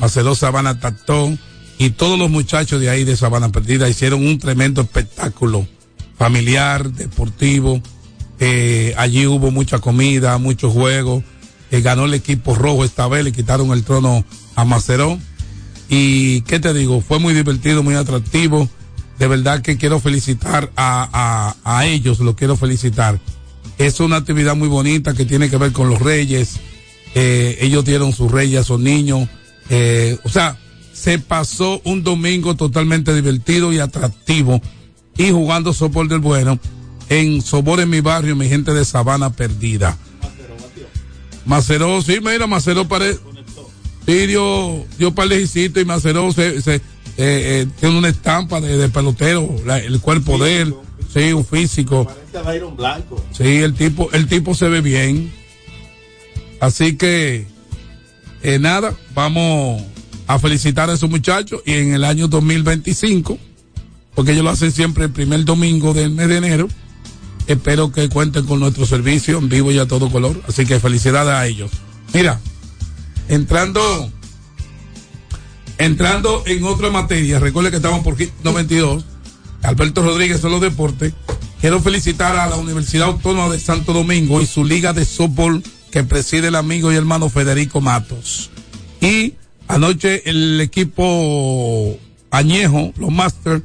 Macedó 0.00 0.34
Sabana 0.34 0.80
Tactón 0.80 1.38
y 1.78 1.90
todos 1.90 2.18
los 2.18 2.30
muchachos 2.30 2.80
de 2.80 2.90
ahí 2.90 3.04
de 3.04 3.16
Sabana 3.16 3.50
Perdida 3.50 3.88
hicieron 3.88 4.26
un 4.26 4.38
tremendo 4.38 4.82
espectáculo 4.82 5.66
familiar, 6.16 6.90
deportivo. 6.92 7.82
Eh, 8.38 8.94
allí 8.96 9.26
hubo 9.26 9.50
mucha 9.50 9.78
comida, 9.78 10.38
muchos 10.38 10.72
juegos. 10.72 11.24
Ganó 11.80 12.04
el 12.04 12.14
equipo 12.14 12.54
rojo 12.54 12.84
esta 12.84 13.08
vez, 13.08 13.24
le 13.24 13.32
quitaron 13.32 13.72
el 13.72 13.84
trono 13.84 14.24
a 14.54 14.64
Macerón. 14.64 15.20
Y 15.88 16.42
qué 16.42 16.58
te 16.58 16.74
digo, 16.74 17.00
fue 17.00 17.18
muy 17.18 17.34
divertido, 17.34 17.82
muy 17.82 17.94
atractivo. 17.94 18.68
De 19.18 19.26
verdad 19.26 19.62
que 19.62 19.76
quiero 19.76 20.00
felicitar 20.00 20.70
a, 20.76 21.54
a, 21.64 21.78
a 21.78 21.86
ellos, 21.86 22.20
lo 22.20 22.34
quiero 22.36 22.56
felicitar. 22.56 23.20
Es 23.78 24.00
una 24.00 24.16
actividad 24.16 24.56
muy 24.56 24.68
bonita 24.68 25.14
que 25.14 25.24
tiene 25.24 25.48
que 25.50 25.56
ver 25.56 25.72
con 25.72 25.88
los 25.88 26.00
reyes. 26.00 26.60
Eh, 27.14 27.58
ellos 27.60 27.84
dieron 27.84 28.12
sus 28.12 28.30
reyes 28.30 28.58
a 28.58 28.62
esos 28.62 28.80
niños. 28.80 29.28
Eh, 29.70 30.18
o 30.24 30.28
sea, 30.28 30.58
se 30.92 31.18
pasó 31.18 31.80
un 31.84 32.02
domingo 32.02 32.54
totalmente 32.54 33.14
divertido 33.14 33.72
y 33.72 33.78
atractivo 33.78 34.60
y 35.16 35.30
jugando 35.30 35.72
softball 35.72 36.08
del 36.08 36.20
bueno 36.20 36.58
en 37.08 37.42
Sobor 37.42 37.80
en 37.80 37.90
mi 37.90 38.00
barrio, 38.00 38.36
mi 38.36 38.48
gente 38.48 38.72
de 38.72 38.84
Sabana 38.84 39.30
Perdida. 39.30 39.96
Maceró, 41.44 42.00
sí, 42.02 42.18
mira, 42.22 42.46
Maceró 42.46 42.86
parece. 42.86 43.20
Sí, 44.06 44.26
dio, 44.26 44.84
dio 44.98 45.14
par 45.14 45.28
y 45.32 45.84
Maceró 45.84 46.32
se, 46.32 46.60
se, 46.60 46.74
eh, 46.76 46.80
eh, 47.18 47.66
tiene 47.78 47.98
una 47.98 48.08
estampa 48.08 48.60
de, 48.60 48.76
de 48.76 48.88
pelotero, 48.88 49.48
la- 49.64 49.78
el 49.78 50.00
cuerpo 50.00 50.38
de 50.38 50.62
él, 50.62 50.74
sí, 51.12 51.32
un 51.32 51.44
físico. 51.44 52.06
Blanco. 52.76 53.24
Sí, 53.32 53.44
el 53.58 53.74
tipo, 53.74 54.10
el 54.12 54.26
tipo 54.26 54.54
se 54.54 54.68
ve 54.68 54.80
bien. 54.80 55.32
Así 56.60 56.96
que, 56.96 57.46
eh, 58.42 58.58
nada, 58.58 58.94
vamos 59.14 59.82
a 60.26 60.38
felicitar 60.38 60.88
a 60.90 60.94
esos 60.94 61.10
muchachos 61.10 61.60
y 61.66 61.72
en 61.72 61.92
el 61.94 62.04
año 62.04 62.28
2025, 62.28 63.38
porque 64.14 64.32
ellos 64.32 64.44
lo 64.44 64.50
hacen 64.50 64.72
siempre 64.72 65.04
el 65.04 65.10
primer 65.10 65.44
domingo 65.44 65.92
del 65.94 66.10
mes 66.10 66.28
de 66.28 66.36
enero, 66.38 66.68
espero 67.46 67.92
que 67.92 68.08
cuenten 68.08 68.46
con 68.46 68.60
nuestro 68.60 68.86
servicio 68.86 69.38
en 69.38 69.48
vivo 69.48 69.72
y 69.72 69.78
a 69.78 69.86
todo 69.86 70.10
color. 70.10 70.40
Así 70.48 70.66
que 70.66 70.80
felicidades 70.80 71.32
a 71.32 71.46
ellos. 71.46 71.70
Mira, 72.12 72.40
entrando, 73.28 74.10
entrando 75.78 76.42
en 76.46 76.64
otra 76.64 76.90
materia, 76.90 77.38
recuerde 77.38 77.70
que 77.70 77.76
estamos 77.76 78.04
por 78.04 78.16
Hit 78.16 78.30
92, 78.44 79.04
Alberto 79.62 80.02
Rodríguez 80.02 80.40
son 80.40 80.52
los 80.52 80.60
deportes. 80.60 81.12
Quiero 81.60 81.80
felicitar 81.80 82.36
a 82.36 82.48
la 82.48 82.56
Universidad 82.56 83.08
Autónoma 83.08 83.52
de 83.52 83.60
Santo 83.60 83.92
Domingo 83.92 84.40
y 84.40 84.46
su 84.46 84.64
liga 84.64 84.92
de 84.92 85.04
softball 85.04 85.62
que 85.92 86.02
preside 86.02 86.48
el 86.48 86.56
amigo 86.56 86.90
y 86.90 86.96
hermano 86.96 87.28
Federico 87.28 87.80
Matos. 87.80 88.50
Y 89.00 89.34
anoche 89.68 90.28
el 90.28 90.60
equipo 90.60 91.96
añejo, 92.30 92.92
los 92.96 93.12
Masters, 93.12 93.62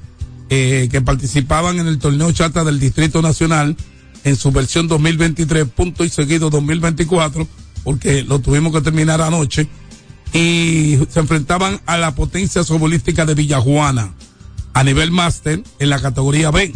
eh, 0.49 0.87
que 0.91 1.01
participaban 1.01 1.79
en 1.79 1.87
el 1.87 1.99
torneo 1.99 2.31
chata 2.31 2.63
del 2.63 2.79
Distrito 2.79 3.21
Nacional 3.21 3.75
en 4.23 4.35
su 4.35 4.51
versión 4.51 4.87
2023, 4.87 5.67
punto 5.67 6.03
y 6.03 6.09
seguido 6.09 6.49
2024, 6.49 7.47
porque 7.83 8.23
lo 8.23 8.39
tuvimos 8.39 8.73
que 8.73 8.81
terminar 8.81 9.21
anoche, 9.21 9.67
y 10.33 10.97
se 11.09 11.19
enfrentaban 11.19 11.79
a 11.85 11.97
la 11.97 12.15
potencia 12.15 12.63
sobolística 12.63 13.25
de 13.25 13.35
Villajuana 13.35 14.13
a 14.73 14.83
nivel 14.83 15.11
máster 15.11 15.63
en 15.79 15.89
la 15.89 15.99
categoría 15.99 16.51
B. 16.51 16.73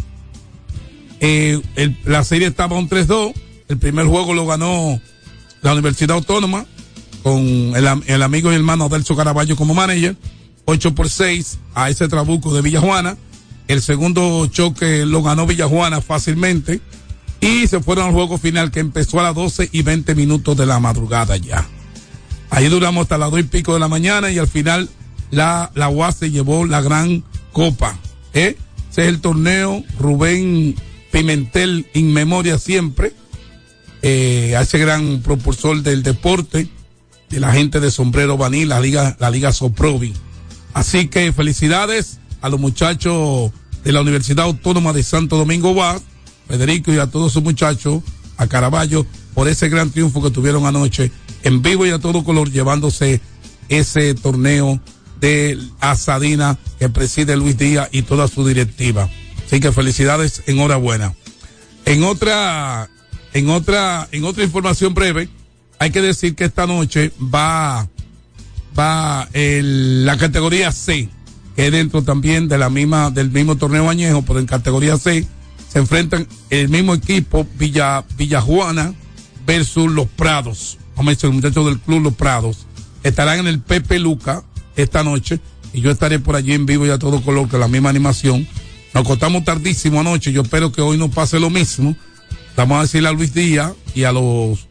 Eh, 1.20 1.60
la 2.04 2.24
serie 2.24 2.48
estaba 2.48 2.78
un 2.78 2.88
3-2, 2.88 3.32
el 3.68 3.78
primer 3.78 4.06
juego 4.06 4.34
lo 4.34 4.46
ganó 4.46 5.00
la 5.60 5.72
Universidad 5.72 6.16
Autónoma 6.16 6.66
con 7.22 7.40
el 7.40 8.22
amigo 8.22 8.50
y 8.50 8.56
hermano 8.56 8.86
Adelso 8.86 9.14
Caraballo 9.14 9.54
como 9.56 9.74
manager, 9.74 10.16
8 10.64 10.94
por 10.94 11.08
6 11.08 11.58
a 11.74 11.90
ese 11.90 12.08
trabuco 12.08 12.52
de 12.52 12.62
Villajuana. 12.62 13.16
El 13.68 13.82
segundo 13.82 14.46
choque 14.46 15.06
lo 15.06 15.22
ganó 15.22 15.46
Villajuana 15.46 16.00
fácilmente 16.00 16.80
y 17.40 17.66
se 17.66 17.80
fueron 17.80 18.06
al 18.06 18.12
juego 18.12 18.38
final 18.38 18.70
que 18.70 18.80
empezó 18.80 19.20
a 19.20 19.24
las 19.24 19.34
12 19.34 19.70
y 19.72 19.82
20 19.82 20.14
minutos 20.14 20.56
de 20.56 20.66
la 20.66 20.78
madrugada 20.78 21.36
ya. 21.36 21.66
Ahí 22.50 22.68
duramos 22.68 23.02
hasta 23.02 23.18
las 23.18 23.30
dos 23.30 23.40
y 23.40 23.44
pico 23.44 23.74
de 23.74 23.80
la 23.80 23.88
mañana 23.88 24.30
y 24.30 24.38
al 24.38 24.46
final 24.46 24.88
la, 25.30 25.70
la 25.74 25.88
UAS 25.88 26.16
se 26.16 26.30
llevó 26.30 26.66
la 26.66 26.82
gran 26.82 27.24
copa. 27.52 27.98
¿eh? 28.34 28.56
Ese 28.90 29.02
es 29.02 29.08
el 29.08 29.20
torneo 29.20 29.82
Rubén 29.98 30.76
Pimentel 31.10 31.86
in 31.94 32.12
memoria 32.12 32.58
siempre, 32.58 33.12
eh, 34.02 34.54
a 34.56 34.62
ese 34.62 34.78
gran 34.78 35.20
propulsor 35.22 35.82
del 35.82 36.02
deporte, 36.02 36.68
de 37.30 37.40
la 37.40 37.52
gente 37.52 37.80
de 37.80 37.90
Sombrero 37.90 38.36
Baní, 38.36 38.66
la 38.66 38.80
Liga, 38.80 39.16
la 39.18 39.30
Liga 39.30 39.52
Soprovi. 39.52 40.12
Así 40.74 41.08
que 41.08 41.32
felicidades 41.32 42.18
a 42.42 42.48
los 42.48 42.60
muchachos 42.60 43.50
de 43.84 43.92
la 43.92 44.00
Universidad 44.02 44.44
Autónoma 44.44 44.92
de 44.92 45.02
Santo 45.02 45.36
Domingo 45.36 45.74
Vaz, 45.74 46.02
Federico 46.48 46.92
y 46.92 46.98
a 46.98 47.06
todos 47.06 47.32
sus 47.32 47.42
muchachos, 47.42 48.02
a 48.36 48.46
Caraballo, 48.46 49.06
por 49.34 49.48
ese 49.48 49.68
gran 49.68 49.90
triunfo 49.90 50.22
que 50.22 50.30
tuvieron 50.30 50.66
anoche 50.66 51.10
en 51.42 51.62
vivo 51.62 51.86
y 51.86 51.90
a 51.90 51.98
todo 51.98 52.22
color, 52.24 52.50
llevándose 52.50 53.20
ese 53.68 54.14
torneo 54.14 54.80
de 55.20 55.58
Asadina 55.80 56.58
que 56.78 56.88
preside 56.88 57.36
Luis 57.36 57.56
Díaz 57.56 57.88
y 57.92 58.02
toda 58.02 58.28
su 58.28 58.46
directiva. 58.46 59.08
Así 59.46 59.60
que 59.60 59.72
felicidades, 59.72 60.42
enhorabuena. 60.46 61.14
En 61.84 62.02
otra, 62.04 62.90
en 63.32 63.48
otra, 63.48 64.08
en 64.12 64.24
otra 64.24 64.44
información 64.44 64.94
breve, 64.94 65.28
hay 65.78 65.90
que 65.90 66.00
decir 66.02 66.34
que 66.34 66.44
esta 66.44 66.66
noche 66.66 67.12
va, 67.22 67.88
va 68.78 69.28
el- 69.32 70.04
la 70.06 70.16
categoría 70.18 70.70
C, 70.72 71.08
que 71.56 71.70
dentro 71.70 72.02
también 72.02 72.48
de 72.48 72.58
la 72.58 72.70
misma, 72.70 73.10
del 73.10 73.30
mismo 73.30 73.56
torneo 73.56 73.88
añejo, 73.88 74.22
pero 74.22 74.38
en 74.38 74.46
categoría 74.46 74.96
C 74.96 75.26
se 75.68 75.78
enfrentan 75.78 76.26
el 76.50 76.68
mismo 76.68 76.94
equipo 76.94 77.46
Villa, 77.58 78.04
Villajuana 78.16 78.94
versus 79.46 79.90
los 79.90 80.06
Prados. 80.06 80.78
Vamos 80.96 81.12
a 81.12 81.14
decir, 81.14 81.26
los 81.26 81.34
muchachos 81.34 81.64
del 81.66 81.78
club 81.80 82.02
Los 82.02 82.14
Prados. 82.14 82.66
Estarán 83.02 83.40
en 83.40 83.46
el 83.46 83.60
Pepe 83.60 83.98
Luca 83.98 84.44
esta 84.76 85.02
noche 85.02 85.40
y 85.72 85.80
yo 85.80 85.90
estaré 85.90 86.18
por 86.18 86.36
allí 86.36 86.52
en 86.52 86.66
vivo 86.66 86.86
y 86.86 86.90
a 86.90 86.98
todo 86.98 87.22
color 87.22 87.48
con 87.48 87.60
la 87.60 87.68
misma 87.68 87.90
animación. 87.90 88.46
Nos 88.94 89.04
acostamos 89.04 89.44
tardísimo 89.44 90.00
anoche, 90.00 90.32
yo 90.32 90.42
espero 90.42 90.70
que 90.70 90.82
hoy 90.82 90.98
no 90.98 91.10
pase 91.10 91.40
lo 91.40 91.48
mismo. 91.48 91.96
Vamos 92.56 92.78
a 92.78 92.82
decirle 92.82 93.08
a 93.08 93.12
Luis 93.12 93.32
Díaz 93.32 93.72
y 93.94 94.04
a 94.04 94.12
los 94.12 94.68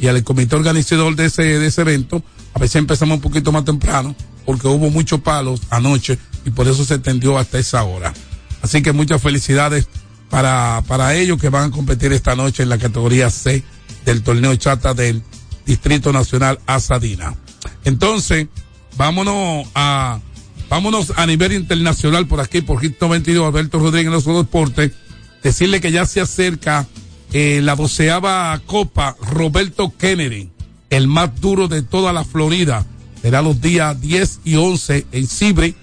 y 0.00 0.06
al 0.08 0.22
comité 0.24 0.56
organizador 0.56 1.14
de 1.16 1.26
ese, 1.26 1.42
de 1.42 1.66
ese 1.66 1.82
evento, 1.82 2.22
a 2.52 2.58
ver 2.58 2.68
si 2.68 2.78
empezamos 2.78 3.16
un 3.16 3.22
poquito 3.22 3.52
más 3.52 3.64
temprano, 3.64 4.14
porque 4.44 4.68
hubo 4.68 4.90
muchos 4.90 5.20
palos 5.20 5.60
anoche 5.70 6.18
y 6.44 6.50
por 6.50 6.68
eso 6.68 6.84
se 6.84 6.94
extendió 6.94 7.38
hasta 7.38 7.58
esa 7.58 7.84
hora. 7.84 8.12
Así 8.62 8.82
que 8.82 8.92
muchas 8.92 9.20
felicidades 9.22 9.88
para, 10.30 10.82
para 10.86 11.14
ellos 11.14 11.40
que 11.40 11.48
van 11.48 11.68
a 11.68 11.70
competir 11.70 12.12
esta 12.12 12.34
noche 12.34 12.62
en 12.62 12.68
la 12.68 12.78
categoría 12.78 13.30
C 13.30 13.62
del 14.04 14.22
torneo 14.22 14.54
chata 14.56 14.94
del 14.94 15.22
Distrito 15.66 16.12
Nacional 16.12 16.58
Asadina. 16.66 17.34
Entonces, 17.84 18.48
vámonos 18.96 19.66
a, 19.74 20.20
vámonos 20.68 21.12
a 21.16 21.26
nivel 21.26 21.52
internacional 21.52 22.26
por 22.26 22.40
aquí, 22.40 22.60
por 22.60 22.80
Hit 22.80 23.00
92, 23.00 23.46
Alberto 23.46 23.78
Rodríguez 23.78 24.06
en 24.06 24.12
los 24.12 24.24
deportes, 24.24 24.92
decirle 25.42 25.80
que 25.80 25.92
ya 25.92 26.06
se 26.06 26.20
acerca 26.20 26.86
eh, 27.32 27.60
la 27.62 27.76
doceava 27.76 28.60
Copa 28.66 29.16
Roberto 29.20 29.92
Kennedy, 29.96 30.50
el 30.90 31.08
más 31.08 31.40
duro 31.40 31.68
de 31.68 31.82
toda 31.82 32.12
la 32.12 32.24
Florida. 32.24 32.86
Será 33.24 33.40
los 33.40 33.58
días 33.58 33.98
10 34.02 34.40
y 34.44 34.56
11 34.56 35.06
en 35.10 35.26
Cibre 35.26 35.74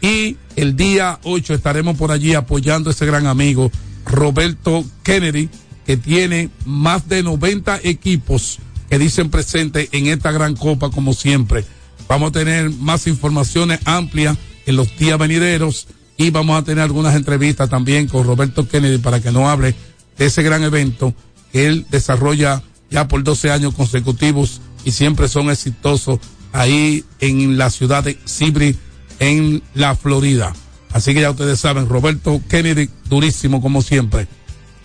y 0.00 0.36
el 0.56 0.74
día 0.74 1.20
8 1.22 1.54
estaremos 1.54 1.96
por 1.96 2.10
allí 2.10 2.34
apoyando 2.34 2.90
a 2.90 2.92
ese 2.92 3.06
gran 3.06 3.28
amigo 3.28 3.70
Roberto 4.04 4.84
Kennedy, 5.04 5.48
que 5.86 5.96
tiene 5.96 6.50
más 6.64 7.08
de 7.08 7.22
90 7.22 7.82
equipos 7.84 8.58
que 8.90 8.98
dicen 8.98 9.30
presente 9.30 9.88
en 9.92 10.08
esta 10.08 10.32
gran 10.32 10.56
copa 10.56 10.90
como 10.90 11.14
siempre. 11.14 11.64
Vamos 12.08 12.30
a 12.30 12.32
tener 12.32 12.68
más 12.68 13.06
informaciones 13.06 13.78
amplias 13.84 14.36
en 14.66 14.74
los 14.74 14.98
días 14.98 15.20
venideros 15.20 15.86
y 16.16 16.30
vamos 16.30 16.60
a 16.60 16.64
tener 16.64 16.82
algunas 16.82 17.14
entrevistas 17.14 17.70
también 17.70 18.08
con 18.08 18.26
Roberto 18.26 18.66
Kennedy 18.66 18.98
para 18.98 19.20
que 19.20 19.30
nos 19.30 19.44
hable 19.44 19.76
de 20.18 20.26
ese 20.26 20.42
gran 20.42 20.64
evento 20.64 21.14
que 21.52 21.68
él 21.68 21.86
desarrolla 21.90 22.60
ya 22.90 23.06
por 23.06 23.22
12 23.22 23.52
años 23.52 23.72
consecutivos 23.76 24.60
y 24.84 24.90
siempre 24.90 25.28
son 25.28 25.48
exitosos 25.48 26.18
ahí 26.52 27.04
en 27.20 27.58
la 27.58 27.70
ciudad 27.70 28.04
de 28.04 28.18
Sibri, 28.24 28.76
en 29.18 29.62
la 29.74 29.94
Florida. 29.96 30.54
Así 30.92 31.14
que 31.14 31.20
ya 31.20 31.30
ustedes 31.30 31.60
saben, 31.60 31.88
Roberto 31.88 32.40
Kennedy, 32.48 32.88
durísimo 33.08 33.60
como 33.60 33.82
siempre. 33.82 34.26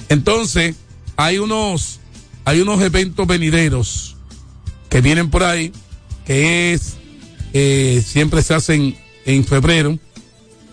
Entonces, 0.09 0.76
hay 1.16 1.39
unos, 1.39 1.99
hay 2.45 2.61
unos 2.61 2.82
eventos 2.82 3.26
venideros 3.26 4.18
que 4.89 5.01
vienen 5.01 5.30
por 5.30 5.43
ahí, 5.43 5.72
que 6.26 6.74
es, 6.74 6.95
eh, 7.53 8.03
siempre 8.05 8.41
se 8.41 8.53
hacen 8.53 8.97
en 9.26 9.45
febrero. 9.45 9.97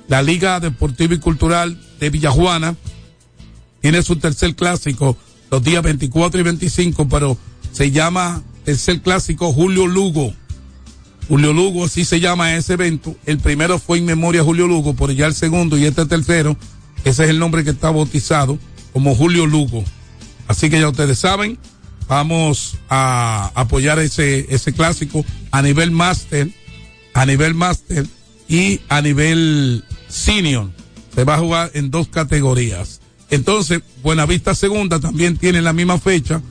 La 0.08 0.22
Liga 0.22 0.58
Deportiva 0.60 1.14
y 1.14 1.18
Cultural 1.18 1.80
de 2.00 2.10
Villajuana 2.10 2.74
tiene 3.80 4.02
su 4.02 4.16
tercer 4.16 4.54
clásico 4.56 5.16
los 5.50 5.62
días 5.62 5.82
24 5.82 6.40
y 6.40 6.44
25, 6.44 7.08
pero 7.08 7.36
se 7.72 7.90
llama 7.90 8.42
tercer 8.64 9.00
clásico 9.00 9.52
Julio 9.52 9.86
Lugo. 9.86 10.32
Julio 11.30 11.52
Lugo, 11.52 11.84
así 11.84 12.04
se 12.04 12.18
llama 12.18 12.56
ese 12.56 12.72
evento. 12.72 13.14
El 13.24 13.38
primero 13.38 13.78
fue 13.78 13.98
en 13.98 14.04
memoria 14.04 14.42
Julio 14.42 14.66
Lugo, 14.66 14.94
por 14.94 15.12
ya 15.12 15.26
el 15.26 15.34
segundo 15.34 15.78
y 15.78 15.84
este 15.84 16.04
tercero. 16.04 16.56
Ese 17.04 17.22
es 17.22 17.30
el 17.30 17.38
nombre 17.38 17.62
que 17.62 17.70
está 17.70 17.92
bautizado 17.92 18.58
como 18.92 19.14
Julio 19.14 19.46
Lugo. 19.46 19.84
Así 20.48 20.68
que 20.68 20.80
ya 20.80 20.88
ustedes 20.88 21.20
saben, 21.20 21.56
vamos 22.08 22.78
a 22.88 23.52
apoyar 23.54 24.00
ese, 24.00 24.52
ese 24.52 24.72
clásico 24.72 25.24
a 25.52 25.62
nivel 25.62 25.92
máster, 25.92 26.50
a 27.14 27.24
nivel 27.26 27.54
máster 27.54 28.08
y 28.48 28.80
a 28.88 29.00
nivel 29.00 29.84
senior. 30.08 30.68
Se 31.14 31.22
va 31.22 31.36
a 31.36 31.38
jugar 31.38 31.70
en 31.74 31.92
dos 31.92 32.08
categorías. 32.08 33.00
Entonces, 33.30 33.82
Buenavista 34.02 34.56
Segunda 34.56 34.98
también 34.98 35.36
tiene 35.36 35.62
la 35.62 35.72
misma 35.72 36.00
fecha, 36.00 36.42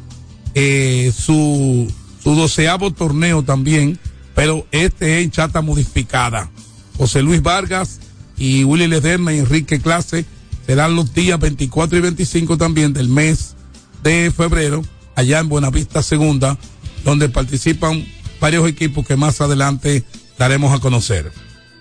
eh, 0.56 1.12
su, 1.14 1.92
su 2.24 2.34
doceavo 2.34 2.92
torneo 2.92 3.44
también, 3.44 4.00
pero 4.40 4.66
este 4.72 5.18
es 5.18 5.26
en 5.26 5.32
chata 5.32 5.62
modificada. 5.62 6.50
José 6.98 7.22
Luis 7.22 7.42
Vargas 7.42 8.00
y 8.38 8.64
Willy 8.64 8.88
Ledesma 8.88 9.34
y 9.34 9.40
Enrique 9.40 9.82
Clase 9.82 10.24
serán 10.66 10.96
los 10.96 11.14
días 11.14 11.38
24 11.38 11.98
y 11.98 12.02
25 12.02 12.58
también 12.58 12.94
del 12.94 13.10
mes 13.10 13.56
de 14.02 14.32
febrero, 14.32 14.82
allá 15.14 15.40
en 15.40 15.50
Buenavista 15.50 16.02
Segunda, 16.02 16.58
donde 17.04 17.28
participan 17.28 18.06
varios 18.40 18.66
equipos 18.66 19.06
que 19.06 19.18
más 19.18 19.42
adelante 19.42 20.06
daremos 20.38 20.74
a 20.74 20.80
conocer. 20.80 21.34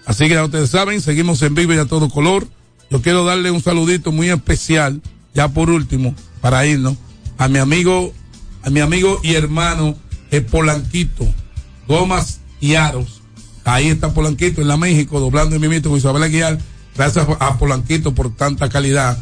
Así 0.04 0.24
que 0.26 0.34
ya 0.34 0.44
ustedes 0.44 0.70
saben, 0.70 1.00
seguimos 1.00 1.40
en 1.42 1.54
vivo 1.54 1.74
y 1.74 1.78
a 1.78 1.84
todo 1.84 2.09
color. 2.09 2.48
Yo 2.90 3.00
quiero 3.02 3.24
darle 3.24 3.52
un 3.52 3.62
saludito 3.62 4.11
muy 4.11 4.30
especial, 4.30 5.00
ya 5.32 5.46
por 5.46 5.70
último, 5.70 6.12
para 6.40 6.66
irnos, 6.66 6.96
a 7.36 7.46
mi 7.46 7.61
amigo, 7.61 8.12
a 8.64 8.70
mi 8.70 8.80
amigo 8.80 9.20
y 9.22 9.34
hermano, 9.34 9.94
el 10.32 10.44
Polanquito, 10.44 11.24
Gomas 11.86 12.38
y 12.61 12.74
Aros. 12.74 13.22
Ahí 13.64 13.88
está 13.88 14.14
Polanquito 14.14 14.61
en 14.62 14.68
la 14.68 14.76
México, 14.76 15.20
doblando 15.20 15.54
en 15.56 15.61
mi 15.61 15.68
mito 15.68 15.90
con 15.90 15.98
Isabel 15.98 16.22
Aguilar. 16.22 16.59
Gracias 16.96 17.26
a 17.38 17.59
Polanquito 17.59 18.14
por 18.14 18.34
tanta 18.34 18.68
calidad. 18.68 19.18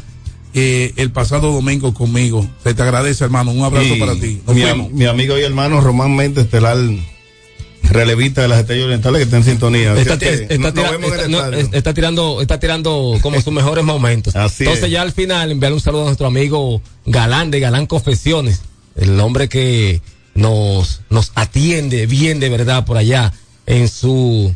eh, 0.53 0.93
el 0.95 1.11
pasado 1.11 1.51
domingo 1.51 1.93
conmigo. 1.93 2.47
Se 2.63 2.73
te 2.73 2.81
agradece, 2.81 3.23
hermano. 3.23 3.51
Un 3.51 3.63
abrazo 3.63 3.93
Y 3.95 3.99
para 3.99 4.13
ti. 4.15 4.41
Nos 4.47 4.55
mi, 4.55 4.63
vemos. 4.63 4.91
mi 4.91 5.05
amigo 5.05 5.37
y 5.37 5.43
hermano 5.43 5.81
Román 5.81 6.15
Méndez, 6.15 6.45
estelar 6.45 6.77
relevista 7.83 8.41
de 8.41 8.47
las 8.47 8.59
estrellas 8.59 8.85
orientales 8.85 9.19
que 9.19 9.23
está 9.25 9.37
en 9.37 9.43
sintonía. 9.43 9.93
Está, 9.95 10.13
es 10.13 10.19
que 10.19 10.27
tira- 10.47 10.53
el 10.55 10.61
no, 10.61 11.93
tirando, 11.93 12.41
está 12.41 12.59
tirando 12.59 13.17
como 13.21 13.39
sus 13.41 13.53
mejores 13.53 13.83
momentos. 13.85 14.35
Así 14.35 14.63
Entonces 14.63 14.85
es. 14.85 14.91
ya 14.91 15.01
al 15.03 15.11
final 15.13 15.51
enviar 15.51 15.71
un 15.73 15.79
saludo 15.79 16.01
a 16.03 16.05
nuestro 16.05 16.27
amigo 16.27 16.81
Galán 17.05 17.49
de 17.51 17.59
Galán 17.59 17.85
Confesiones, 17.85 18.61
el 18.95 19.17
hombre 19.19 19.47
que 19.47 20.01
nos, 20.37 21.01
nos 21.09 21.31
atiende 21.33 22.05
bien 22.05 22.39
de 22.39 22.49
verdad 22.49 22.85
por 22.85 22.95
allá 22.95 23.33
en 23.65 23.89
su, 23.89 24.53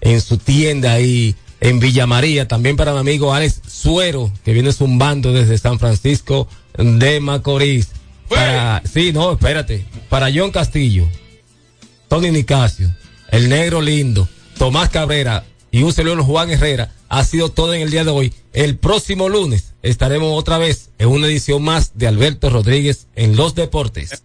en 0.00 0.20
su 0.20 0.38
tienda 0.38 0.92
ahí 0.92 1.36
en 1.60 1.78
Villa 1.78 2.06
María. 2.06 2.48
También 2.48 2.76
para 2.76 2.92
mi 2.92 2.98
amigo 2.98 3.32
Alex 3.32 3.60
Suero, 3.66 4.32
que 4.44 4.52
viene 4.52 4.72
zumbando 4.72 5.32
desde 5.32 5.56
San 5.56 5.78
Francisco 5.78 6.48
de 6.76 7.20
Macorís. 7.20 7.88
Para, 8.28 8.82
sí, 8.92 9.12
no, 9.12 9.32
espérate. 9.32 9.86
Para 10.08 10.30
John 10.34 10.50
Castillo, 10.50 11.08
Tony 12.08 12.30
Nicasio, 12.30 12.92
el 13.30 13.48
negro 13.48 13.80
lindo, 13.80 14.28
Tomás 14.58 14.90
Cabrera 14.90 15.44
y 15.70 15.84
un 15.84 15.92
servidor 15.92 16.22
Juan 16.22 16.50
Herrera. 16.50 16.92
Ha 17.08 17.24
sido 17.24 17.50
todo 17.50 17.72
en 17.72 17.82
el 17.82 17.90
día 17.90 18.04
de 18.04 18.10
hoy. 18.10 18.34
El 18.52 18.78
próximo 18.78 19.28
lunes 19.28 19.74
estaremos 19.82 20.36
otra 20.36 20.58
vez 20.58 20.90
en 20.98 21.08
una 21.08 21.28
edición 21.28 21.62
más 21.62 21.92
de 21.94 22.08
Alberto 22.08 22.50
Rodríguez 22.50 23.06
en 23.14 23.36
Los 23.36 23.54
Deportes. 23.54 24.24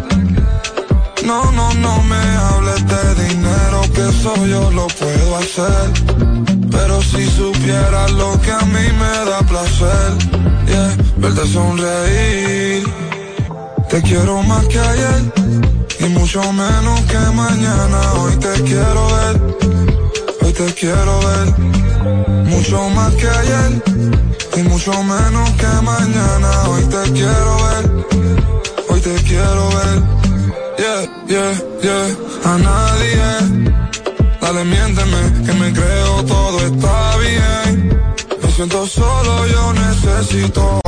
No, 1.25 1.51
no, 1.51 1.73
no 1.75 2.01
me 2.03 2.15
hables 2.15 2.85
de 2.87 3.23
dinero, 3.25 3.81
que 3.93 4.09
eso 4.09 4.33
yo 4.45 4.71
lo 4.71 4.87
puedo 4.87 5.37
hacer. 5.37 5.91
Pero 6.71 7.01
si 7.01 7.29
supieras 7.29 8.11
lo 8.11 8.39
que 8.41 8.51
a 8.51 8.61
mí 8.61 8.85
me 8.99 9.29
da 9.29 9.39
placer, 9.41 10.17
yeah, 10.65 10.97
verte 11.17 11.47
sonreír. 11.47 12.87
Te 13.89 14.01
quiero 14.01 14.41
más 14.43 14.65
que 14.67 14.79
ayer 14.79 15.33
y 15.99 16.05
mucho 16.05 16.41
menos 16.53 17.01
que 17.01 17.19
mañana. 17.35 18.13
Hoy 18.13 18.35
te 18.37 18.53
quiero 18.63 19.07
ver, 19.15 19.41
hoy 20.41 20.53
te 20.53 20.73
quiero 20.73 21.19
ver. 21.19 21.47
Mucho 22.45 22.89
más 22.89 23.13
que 23.13 23.29
ayer 23.29 23.83
y 24.57 24.61
mucho 24.63 24.91
menos 25.03 25.49
que 25.51 25.67
mañana. 25.83 26.49
Hoy 26.69 26.83
te 26.85 27.11
quiero 27.11 27.57
ver, 27.65 27.91
hoy 28.89 29.01
te 29.01 29.15
quiero 29.23 29.69
ver. 29.69 30.30
Yeah, 30.77 31.05
yeah, 31.27 31.53
yeah. 31.81 32.15
A 32.45 32.57
nadie. 32.57 33.71
Dale, 34.41 34.63
miénteme, 34.65 35.45
que 35.45 35.53
me 35.53 35.71
creo 35.71 36.23
todo 36.25 36.59
está 36.59 37.17
bien. 37.17 38.01
Me 38.41 38.51
siento 38.51 38.85
solo, 38.85 39.47
yo 39.47 39.73
necesito 39.73 40.81